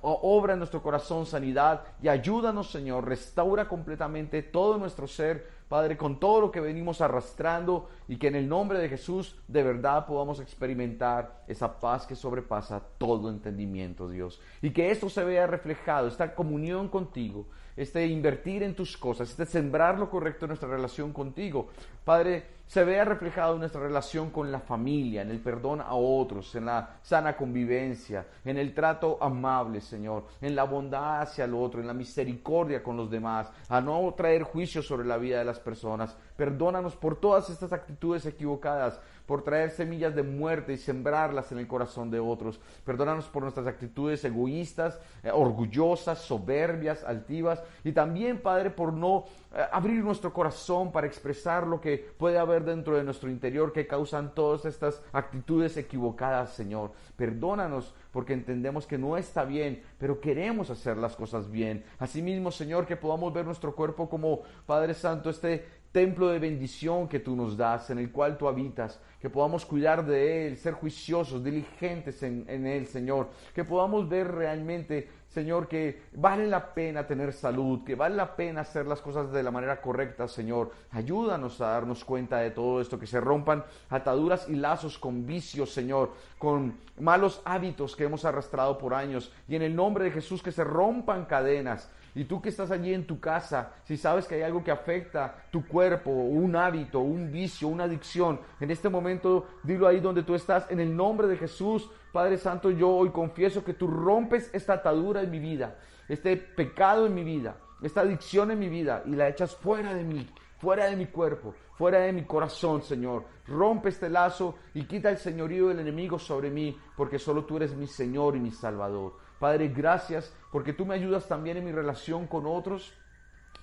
obra 0.01 0.53
en 0.53 0.59
nuestro 0.59 0.81
corazón 0.81 1.25
sanidad 1.25 1.81
y 2.01 2.07
ayúdanos, 2.07 2.71
Señor, 2.71 3.07
restaura 3.07 3.67
completamente 3.67 4.41
todo 4.41 4.77
nuestro 4.77 5.07
ser, 5.07 5.47
Padre, 5.67 5.97
con 5.97 6.19
todo 6.19 6.41
lo 6.41 6.51
que 6.51 6.59
venimos 6.59 7.01
arrastrando 7.01 7.89
y 8.07 8.17
que 8.17 8.27
en 8.27 8.35
el 8.35 8.47
nombre 8.47 8.79
de 8.79 8.89
Jesús 8.89 9.35
de 9.47 9.63
verdad 9.63 10.05
podamos 10.05 10.39
experimentar 10.39 11.43
esa 11.47 11.79
paz 11.79 12.05
que 12.05 12.15
sobrepasa 12.15 12.81
todo 12.97 13.29
entendimiento, 13.29 14.09
Dios. 14.09 14.39
Y 14.61 14.71
que 14.71 14.91
esto 14.91 15.09
se 15.09 15.23
vea 15.23 15.47
reflejado, 15.47 16.07
esta 16.07 16.35
comunión 16.35 16.89
contigo, 16.89 17.47
este 17.75 18.05
invertir 18.07 18.63
en 18.63 18.75
tus 18.75 18.97
cosas, 18.97 19.29
este 19.29 19.45
sembrar 19.45 19.97
lo 19.97 20.09
correcto 20.09 20.45
en 20.45 20.49
nuestra 20.49 20.69
relación 20.69 21.11
contigo. 21.11 21.69
Padre, 22.03 22.53
se 22.65 22.83
vea 22.83 23.05
reflejado 23.05 23.53
en 23.53 23.59
nuestra 23.59 23.81
relación 23.81 24.31
con 24.31 24.51
la 24.51 24.59
familia, 24.59 25.21
en 25.21 25.29
el 25.29 25.39
perdón 25.39 25.81
a 25.81 25.93
otros, 25.93 26.55
en 26.55 26.65
la 26.65 26.97
sana 27.01 27.35
convivencia, 27.35 28.25
en 28.43 28.57
el 28.57 28.73
trato 28.73 29.17
amable, 29.21 29.79
Señor, 29.81 30.25
en 30.41 30.55
la 30.55 30.63
bondad 30.63 31.21
hacia 31.21 31.45
el 31.45 31.53
otro, 31.53 31.81
en 31.81 31.87
la 31.87 31.93
misericordia 31.93 32.81
con 32.81 32.97
los 32.97 33.11
demás, 33.11 33.51
a 33.69 33.79
no 33.79 34.11
traer 34.15 34.43
juicio 34.43 34.81
sobre 34.81 35.07
la 35.07 35.17
vida 35.17 35.39
de 35.39 35.45
las 35.45 35.52
personas. 35.59 36.17
Perdónanos 36.35 36.95
por 36.95 37.19
todas 37.19 37.49
estas 37.49 37.73
actitudes 37.73 38.25
equivocadas, 38.25 38.99
por 39.25 39.43
traer 39.43 39.71
semillas 39.71 40.15
de 40.15 40.23
muerte 40.23 40.73
y 40.73 40.77
sembrarlas 40.77 41.51
en 41.51 41.59
el 41.59 41.67
corazón 41.67 42.11
de 42.11 42.19
otros. 42.19 42.59
Perdónanos 42.85 43.25
por 43.27 43.43
nuestras 43.43 43.67
actitudes 43.67 44.23
egoístas, 44.25 44.99
eh, 45.23 45.31
orgullosas, 45.31 46.19
soberbias, 46.19 47.03
altivas. 47.03 47.63
Y 47.83 47.91
también, 47.91 48.41
Padre, 48.41 48.69
por 48.69 48.93
no 48.93 49.25
eh, 49.53 49.63
abrir 49.71 50.03
nuestro 50.03 50.33
corazón 50.33 50.91
para 50.91 51.07
expresar 51.07 51.65
lo 51.65 51.79
que 51.79 51.97
puede 51.97 52.37
haber 52.37 52.63
dentro 52.63 52.97
de 52.97 53.03
nuestro 53.03 53.29
interior 53.29 53.71
que 53.71 53.87
causan 53.87 54.33
todas 54.33 54.65
estas 54.65 55.01
actitudes 55.11 55.77
equivocadas, 55.77 56.51
Señor. 56.51 56.91
Perdónanos 57.15 57.93
porque 58.11 58.33
entendemos 58.33 58.85
que 58.85 58.97
no 58.97 59.17
está 59.17 59.43
bien, 59.43 59.81
pero 59.97 60.19
queremos 60.19 60.69
hacer 60.69 60.97
las 60.97 61.15
cosas 61.15 61.49
bien. 61.49 61.83
Asimismo, 61.99 62.51
Señor, 62.51 62.85
que 62.85 62.95
podamos 62.95 63.33
ver 63.33 63.45
nuestro 63.45 63.75
cuerpo 63.75 64.09
como, 64.09 64.41
Padre 64.65 64.93
Santo, 64.93 65.29
este 65.29 65.82
templo 65.93 66.29
de 66.29 66.39
bendición 66.39 67.07
que 67.07 67.19
tú 67.19 67.35
nos 67.35 67.55
das, 67.55 67.91
en 67.91 67.99
el 67.99 68.11
cual 68.11 68.35
tú 68.35 68.47
habitas, 68.47 68.99
que 69.21 69.29
podamos 69.29 69.63
cuidar 69.63 70.03
de 70.03 70.47
Él, 70.47 70.57
ser 70.57 70.73
juiciosos, 70.73 71.43
diligentes 71.43 72.23
en, 72.23 72.65
Él, 72.65 72.87
Señor, 72.87 73.29
que 73.53 73.63
podamos 73.63 74.09
ver 74.09 74.29
realmente, 74.29 75.07
Señor, 75.29 75.67
que 75.67 76.01
vale 76.15 76.47
la 76.47 76.73
pena 76.73 77.05
tener 77.05 77.31
salud, 77.31 77.83
que 77.85 77.93
vale 77.93 78.15
la 78.15 78.35
pena 78.35 78.61
hacer 78.61 78.87
las 78.87 79.01
cosas 79.01 79.31
de 79.31 79.43
la 79.43 79.51
manera 79.51 79.79
correcta, 79.81 80.27
Señor. 80.27 80.71
Ayúdanos 80.89 81.61
a 81.61 81.67
darnos 81.67 82.03
cuenta 82.03 82.39
de 82.39 82.49
todo 82.49 82.81
esto, 82.81 82.99
que 82.99 83.05
se 83.05 83.21
rompan 83.21 83.63
ataduras 83.91 84.49
y 84.49 84.55
lazos 84.55 84.97
con 84.97 85.27
vicios, 85.27 85.71
Señor, 85.71 86.11
con 86.39 86.75
malos 86.99 87.39
hábitos 87.45 87.95
que 87.95 88.05
hemos 88.05 88.25
arrastrado 88.25 88.79
por 88.79 88.95
años, 88.95 89.31
y 89.47 89.55
en 89.55 89.61
el 89.61 89.75
nombre 89.75 90.05
de 90.05 90.11
Jesús 90.11 90.41
que 90.41 90.51
se 90.51 90.63
rompan 90.63 91.25
cadenas 91.25 91.87
Y 92.15 92.25
tú 92.25 92.41
que 92.41 92.49
estás 92.49 92.69
allí 92.69 92.93
en 92.93 93.07
tu 93.07 93.19
casa, 93.19 93.73
si 93.85 93.97
sabes 93.97 94.27
que 94.27 94.35
hay 94.35 94.43
algo 94.43 94.63
que 94.63 94.71
afecta 94.71 95.45
tu 95.51 95.65
cuerpo, 95.65 96.11
un 96.11 96.55
hábito, 96.55 96.99
un 96.99 97.31
vicio, 97.31 97.67
una 97.67 97.85
adicción, 97.85 98.39
en 98.59 98.69
este 98.69 98.89
momento 98.89 99.47
dilo 99.63 99.87
ahí 99.87 99.99
donde 99.99 100.23
tú 100.23 100.35
estás, 100.35 100.69
en 100.69 100.79
el 100.79 100.95
nombre 100.95 101.27
de 101.27 101.37
Jesús, 101.37 101.89
Padre 102.11 102.37
Santo, 102.37 102.69
yo 102.69 102.89
hoy 102.89 103.09
confieso 103.09 103.63
que 103.63 103.73
tú 103.73 103.87
rompes 103.87 104.49
esta 104.53 104.73
atadura 104.73 105.21
en 105.21 105.31
mi 105.31 105.39
vida, 105.39 105.79
este 106.07 106.37
pecado 106.37 107.07
en 107.07 107.15
mi 107.15 107.23
vida, 107.23 107.57
esta 107.81 108.01
adicción 108.01 108.51
en 108.51 108.59
mi 108.59 108.69
vida 108.69 109.01
y 109.05 109.15
la 109.15 109.27
echas 109.27 109.55
fuera 109.55 109.95
de 109.95 110.03
mí, 110.03 110.29
fuera 110.59 110.85
de 110.85 110.95
mi 110.95 111.07
cuerpo, 111.07 111.55
fuera 111.73 111.99
de 111.99 112.13
mi 112.13 112.23
corazón, 112.23 112.83
Señor. 112.83 113.25
Rompe 113.47 113.89
este 113.89 114.09
lazo 114.09 114.55
y 114.73 114.85
quita 114.85 115.09
el 115.09 115.17
señorío 115.17 115.67
del 115.69 115.79
enemigo 115.79 116.19
sobre 116.19 116.49
mí, 116.49 116.77
porque 116.95 117.19
solo 117.19 117.43
tú 117.43 117.57
eres 117.57 117.75
mi 117.75 117.87
Señor 117.87 118.35
y 118.35 118.39
mi 118.39 118.51
Salvador. 118.51 119.22
Padre, 119.43 119.67
gracias 119.67 120.31
porque 120.53 120.71
tú 120.71 120.85
me 120.85 120.95
ayudas 120.95 121.27
también 121.27 121.57
en 121.57 121.65
mi 121.65 121.73
relación 121.73 122.27
con 122.27 122.45
otros, 122.45 122.93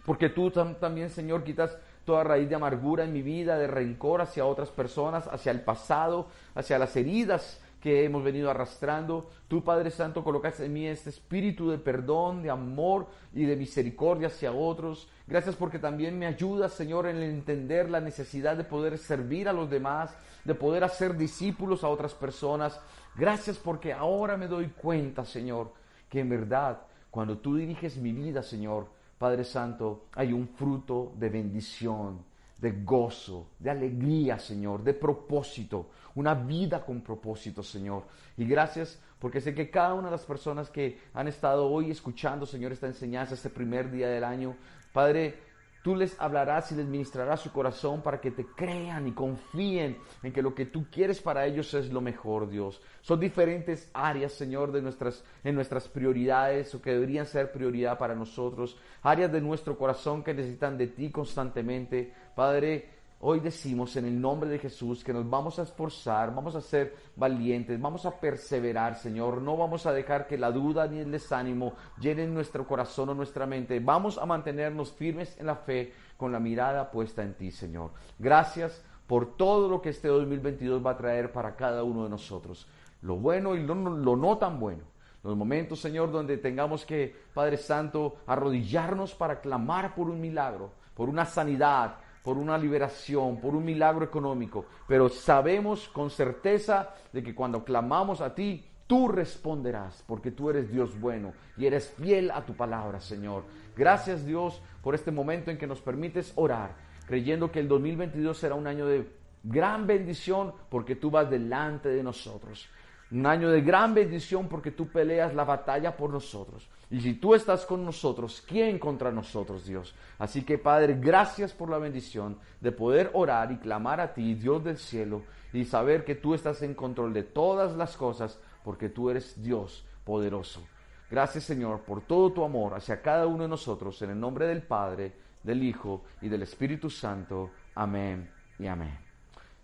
porque 0.04 0.28
tú 0.28 0.50
también, 0.50 1.08
Señor, 1.08 1.42
quitas 1.42 1.74
toda 2.04 2.22
raíz 2.22 2.50
de 2.50 2.54
amargura 2.54 3.04
en 3.04 3.14
mi 3.14 3.22
vida, 3.22 3.56
de 3.56 3.66
rencor 3.66 4.20
hacia 4.20 4.44
otras 4.44 4.68
personas, 4.68 5.26
hacia 5.28 5.52
el 5.52 5.62
pasado, 5.62 6.26
hacia 6.54 6.78
las 6.78 6.94
heridas 6.96 7.62
que 7.80 8.04
hemos 8.04 8.22
venido 8.22 8.50
arrastrando. 8.50 9.30
Tú, 9.48 9.64
Padre 9.64 9.90
Santo, 9.90 10.22
colocas 10.22 10.60
en 10.60 10.70
mí 10.74 10.86
este 10.86 11.08
espíritu 11.08 11.70
de 11.70 11.78
perdón, 11.78 12.42
de 12.42 12.50
amor 12.50 13.06
y 13.34 13.46
de 13.46 13.56
misericordia 13.56 14.28
hacia 14.28 14.52
otros. 14.52 15.08
Gracias 15.26 15.56
porque 15.56 15.78
también 15.78 16.18
me 16.18 16.26
ayudas, 16.26 16.74
Señor, 16.74 17.06
en 17.06 17.22
entender 17.22 17.88
la 17.88 18.02
necesidad 18.02 18.54
de 18.54 18.64
poder 18.64 18.98
servir 18.98 19.48
a 19.48 19.54
los 19.54 19.70
demás, 19.70 20.14
de 20.44 20.54
poder 20.54 20.84
hacer 20.84 21.16
discípulos 21.16 21.84
a 21.84 21.88
otras 21.88 22.12
personas. 22.12 22.78
Gracias 23.16 23.58
porque 23.58 23.92
ahora 23.92 24.36
me 24.36 24.46
doy 24.46 24.68
cuenta, 24.68 25.24
Señor, 25.24 25.72
que 26.08 26.20
en 26.20 26.28
verdad, 26.28 26.82
cuando 27.10 27.38
tú 27.38 27.56
diriges 27.56 27.96
mi 27.96 28.12
vida, 28.12 28.42
Señor, 28.42 28.88
Padre 29.18 29.44
Santo, 29.44 30.06
hay 30.14 30.32
un 30.32 30.48
fruto 30.48 31.12
de 31.16 31.28
bendición, 31.28 32.24
de 32.58 32.72
gozo, 32.82 33.48
de 33.58 33.70
alegría, 33.70 34.38
Señor, 34.38 34.82
de 34.82 34.94
propósito, 34.94 35.90
una 36.14 36.34
vida 36.34 36.84
con 36.84 37.00
propósito, 37.00 37.62
Señor. 37.62 38.04
Y 38.36 38.44
gracias 38.44 38.98
porque 39.18 39.40
sé 39.40 39.54
que 39.54 39.70
cada 39.70 39.94
una 39.94 40.06
de 40.06 40.12
las 40.12 40.24
personas 40.24 40.70
que 40.70 40.98
han 41.12 41.28
estado 41.28 41.66
hoy 41.66 41.90
escuchando, 41.90 42.46
Señor, 42.46 42.72
esta 42.72 42.86
enseñanza, 42.86 43.34
este 43.34 43.50
primer 43.50 43.90
día 43.90 44.08
del 44.08 44.24
año, 44.24 44.56
Padre, 44.92 45.38
Tú 45.82 45.96
les 45.96 46.20
hablarás 46.20 46.70
y 46.72 46.74
les 46.74 46.86
ministrarás 46.86 47.40
su 47.40 47.52
corazón 47.52 48.02
para 48.02 48.20
que 48.20 48.30
te 48.30 48.44
crean 48.44 49.08
y 49.08 49.12
confíen 49.12 49.96
en 50.22 50.32
que 50.32 50.42
lo 50.42 50.54
que 50.54 50.66
tú 50.66 50.86
quieres 50.90 51.22
para 51.22 51.46
ellos 51.46 51.72
es 51.72 51.90
lo 51.90 52.02
mejor, 52.02 52.50
Dios. 52.50 52.82
Son 53.00 53.18
diferentes 53.18 53.90
áreas, 53.94 54.32
Señor, 54.32 54.72
de 54.72 54.82
nuestras, 54.82 55.24
en 55.42 55.54
nuestras 55.54 55.88
prioridades 55.88 56.74
o 56.74 56.82
que 56.82 56.92
deberían 56.92 57.24
ser 57.24 57.50
prioridad 57.50 57.96
para 57.96 58.14
nosotros. 58.14 58.76
Áreas 59.02 59.32
de 59.32 59.40
nuestro 59.40 59.78
corazón 59.78 60.22
que 60.22 60.34
necesitan 60.34 60.76
de 60.76 60.88
ti 60.88 61.10
constantemente. 61.10 62.12
Padre, 62.34 62.99
Hoy 63.22 63.40
decimos 63.40 63.94
en 63.96 64.06
el 64.06 64.18
nombre 64.18 64.48
de 64.48 64.58
Jesús 64.58 65.04
que 65.04 65.12
nos 65.12 65.28
vamos 65.28 65.58
a 65.58 65.64
esforzar, 65.64 66.34
vamos 66.34 66.54
a 66.54 66.62
ser 66.62 66.96
valientes, 67.16 67.78
vamos 67.78 68.06
a 68.06 68.18
perseverar, 68.18 68.96
Señor. 68.96 69.42
No 69.42 69.58
vamos 69.58 69.84
a 69.84 69.92
dejar 69.92 70.26
que 70.26 70.38
la 70.38 70.50
duda 70.50 70.86
ni 70.86 71.00
el 71.00 71.10
desánimo 71.10 71.74
llenen 72.00 72.32
nuestro 72.32 72.66
corazón 72.66 73.10
o 73.10 73.14
nuestra 73.14 73.44
mente. 73.44 73.78
Vamos 73.78 74.16
a 74.16 74.24
mantenernos 74.24 74.92
firmes 74.92 75.38
en 75.38 75.44
la 75.44 75.56
fe 75.56 75.92
con 76.16 76.32
la 76.32 76.40
mirada 76.40 76.90
puesta 76.90 77.22
en 77.22 77.34
ti, 77.34 77.50
Señor. 77.50 77.90
Gracias 78.18 78.82
por 79.06 79.36
todo 79.36 79.68
lo 79.68 79.82
que 79.82 79.90
este 79.90 80.08
2022 80.08 80.84
va 80.84 80.92
a 80.92 80.96
traer 80.96 81.30
para 81.30 81.56
cada 81.56 81.84
uno 81.84 82.04
de 82.04 82.08
nosotros. 82.08 82.66
Lo 83.02 83.16
bueno 83.16 83.54
y 83.54 83.62
lo, 83.62 83.74
no 83.74 84.38
tan 84.38 84.58
bueno. 84.58 84.84
Los 85.22 85.36
momentos, 85.36 85.78
Señor, 85.78 86.10
donde 86.10 86.38
tengamos 86.38 86.86
que, 86.86 87.14
Padre 87.34 87.58
Santo, 87.58 88.16
arrodillarnos 88.26 89.14
para 89.14 89.42
clamar 89.42 89.94
por 89.94 90.08
un 90.08 90.22
milagro, 90.22 90.70
por 90.94 91.10
una 91.10 91.26
sanidad, 91.26 91.96
por 92.22 92.36
una 92.36 92.58
liberación, 92.58 93.40
por 93.40 93.54
un 93.54 93.64
milagro 93.64 94.04
económico, 94.04 94.66
pero 94.86 95.08
sabemos 95.08 95.88
con 95.88 96.10
certeza 96.10 96.94
de 97.12 97.22
que 97.22 97.34
cuando 97.34 97.64
clamamos 97.64 98.20
a 98.20 98.34
ti, 98.34 98.64
tú 98.86 99.08
responderás, 99.08 100.04
porque 100.06 100.30
tú 100.30 100.50
eres 100.50 100.70
Dios 100.70 100.98
bueno 101.00 101.32
y 101.56 101.66
eres 101.66 101.90
fiel 101.90 102.30
a 102.30 102.44
tu 102.44 102.54
palabra, 102.54 103.00
Señor. 103.00 103.44
Gracias 103.76 104.26
Dios 104.26 104.60
por 104.82 104.94
este 104.94 105.10
momento 105.10 105.50
en 105.50 105.58
que 105.58 105.66
nos 105.66 105.80
permites 105.80 106.32
orar, 106.34 106.74
creyendo 107.06 107.50
que 107.50 107.60
el 107.60 107.68
2022 107.68 108.36
será 108.36 108.54
un 108.54 108.66
año 108.66 108.86
de 108.86 109.08
gran 109.42 109.86
bendición 109.86 110.52
porque 110.68 110.96
tú 110.96 111.10
vas 111.10 111.30
delante 111.30 111.88
de 111.88 112.02
nosotros. 112.02 112.68
Un 113.12 113.26
año 113.26 113.50
de 113.50 113.60
gran 113.60 113.92
bendición 113.92 114.48
porque 114.48 114.70
tú 114.70 114.88
peleas 114.88 115.34
la 115.34 115.44
batalla 115.44 115.96
por 115.96 116.10
nosotros. 116.10 116.68
Y 116.90 117.00
si 117.00 117.14
tú 117.14 117.34
estás 117.34 117.66
con 117.66 117.84
nosotros, 117.84 118.42
¿quién 118.46 118.78
contra 118.78 119.10
nosotros, 119.10 119.66
Dios? 119.66 119.94
Así 120.18 120.42
que, 120.42 120.58
Padre, 120.58 120.96
gracias 121.00 121.52
por 121.52 121.70
la 121.70 121.78
bendición 121.78 122.38
de 122.60 122.70
poder 122.70 123.10
orar 123.14 123.50
y 123.50 123.58
clamar 123.58 124.00
a 124.00 124.14
ti, 124.14 124.34
Dios 124.34 124.62
del 124.62 124.78
cielo, 124.78 125.22
y 125.52 125.64
saber 125.64 126.04
que 126.04 126.14
tú 126.14 126.34
estás 126.34 126.62
en 126.62 126.74
control 126.74 127.12
de 127.12 127.24
todas 127.24 127.76
las 127.76 127.96
cosas 127.96 128.38
porque 128.64 128.88
tú 128.88 129.10
eres 129.10 129.42
Dios 129.42 129.84
poderoso. 130.04 130.62
Gracias, 131.10 131.44
Señor, 131.44 131.80
por 131.80 132.02
todo 132.02 132.32
tu 132.32 132.44
amor 132.44 132.74
hacia 132.74 133.02
cada 133.02 133.26
uno 133.26 133.42
de 133.42 133.48
nosotros, 133.48 134.00
en 134.02 134.10
el 134.10 134.20
nombre 134.20 134.46
del 134.46 134.62
Padre, 134.62 135.12
del 135.42 135.62
Hijo 135.64 136.04
y 136.20 136.28
del 136.28 136.42
Espíritu 136.42 136.88
Santo. 136.88 137.50
Amén 137.74 138.30
y 138.58 138.68
amén. 138.68 138.96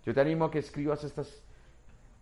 Yo 0.04 0.12
te 0.12 0.20
animo 0.20 0.46
a 0.46 0.50
que 0.50 0.58
escribas 0.58 1.04
estas 1.04 1.45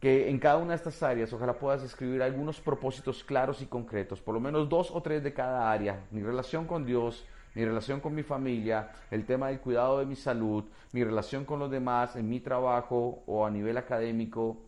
que 0.00 0.28
en 0.28 0.38
cada 0.38 0.58
una 0.58 0.70
de 0.70 0.76
estas 0.76 1.02
áreas 1.02 1.32
ojalá 1.32 1.58
puedas 1.58 1.82
escribir 1.82 2.22
algunos 2.22 2.60
propósitos 2.60 3.24
claros 3.24 3.62
y 3.62 3.66
concretos, 3.66 4.20
por 4.20 4.34
lo 4.34 4.40
menos 4.40 4.68
dos 4.68 4.90
o 4.90 5.00
tres 5.02 5.22
de 5.22 5.32
cada 5.32 5.70
área, 5.70 6.04
mi 6.10 6.22
relación 6.22 6.66
con 6.66 6.84
Dios, 6.84 7.24
mi 7.54 7.64
relación 7.64 8.00
con 8.00 8.14
mi 8.14 8.22
familia, 8.22 8.90
el 9.10 9.24
tema 9.24 9.48
del 9.48 9.60
cuidado 9.60 10.00
de 10.00 10.06
mi 10.06 10.16
salud, 10.16 10.64
mi 10.92 11.04
relación 11.04 11.44
con 11.44 11.58
los 11.58 11.70
demás 11.70 12.16
en 12.16 12.28
mi 12.28 12.40
trabajo 12.40 13.22
o 13.26 13.46
a 13.46 13.50
nivel 13.50 13.76
académico 13.76 14.58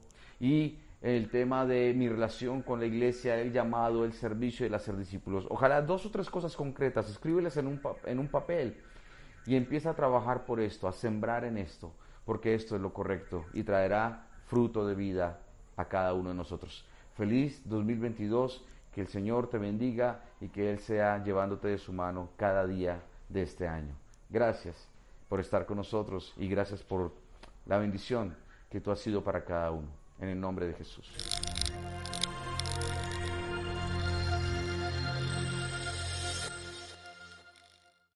y 0.40 0.78
el 1.02 1.28
tema 1.30 1.66
de 1.66 1.92
mi 1.94 2.08
relación 2.08 2.62
con 2.62 2.80
la 2.80 2.86
iglesia, 2.86 3.38
el 3.38 3.52
llamado, 3.52 4.04
el 4.04 4.12
servicio 4.12 4.64
y 4.64 4.68
el 4.68 4.74
hacer 4.74 4.96
discípulos. 4.96 5.46
Ojalá 5.50 5.82
dos 5.82 6.06
o 6.06 6.10
tres 6.10 6.30
cosas 6.30 6.56
concretas, 6.56 7.10
escríbeles 7.10 7.56
en 7.56 7.66
un, 7.66 7.80
en 8.04 8.18
un 8.18 8.28
papel 8.28 8.76
y 9.46 9.56
empieza 9.56 9.90
a 9.90 9.94
trabajar 9.94 10.44
por 10.44 10.60
esto, 10.60 10.88
a 10.88 10.92
sembrar 10.92 11.44
en 11.44 11.58
esto, 11.58 11.92
porque 12.24 12.54
esto 12.54 12.76
es 12.76 12.82
lo 12.82 12.92
correcto 12.92 13.44
y 13.52 13.62
traerá 13.62 14.25
fruto 14.46 14.86
de 14.86 14.94
vida 14.94 15.40
a 15.76 15.84
cada 15.86 16.14
uno 16.14 16.30
de 16.30 16.34
nosotros. 16.34 16.84
Feliz 17.16 17.62
2022, 17.64 18.64
que 18.94 19.00
el 19.00 19.08
Señor 19.08 19.48
te 19.48 19.58
bendiga 19.58 20.20
y 20.40 20.48
que 20.48 20.70
Él 20.70 20.78
sea 20.78 21.22
llevándote 21.22 21.68
de 21.68 21.78
su 21.78 21.92
mano 21.92 22.30
cada 22.36 22.66
día 22.66 23.00
de 23.28 23.42
este 23.42 23.68
año. 23.68 23.94
Gracias 24.30 24.88
por 25.28 25.40
estar 25.40 25.66
con 25.66 25.76
nosotros 25.76 26.32
y 26.36 26.48
gracias 26.48 26.82
por 26.82 27.12
la 27.66 27.78
bendición 27.78 28.36
que 28.70 28.80
tú 28.80 28.90
has 28.90 29.00
sido 29.00 29.22
para 29.22 29.44
cada 29.44 29.70
uno. 29.70 29.88
En 30.18 30.28
el 30.28 30.40
nombre 30.40 30.66
de 30.66 30.74
Jesús. 30.74 31.10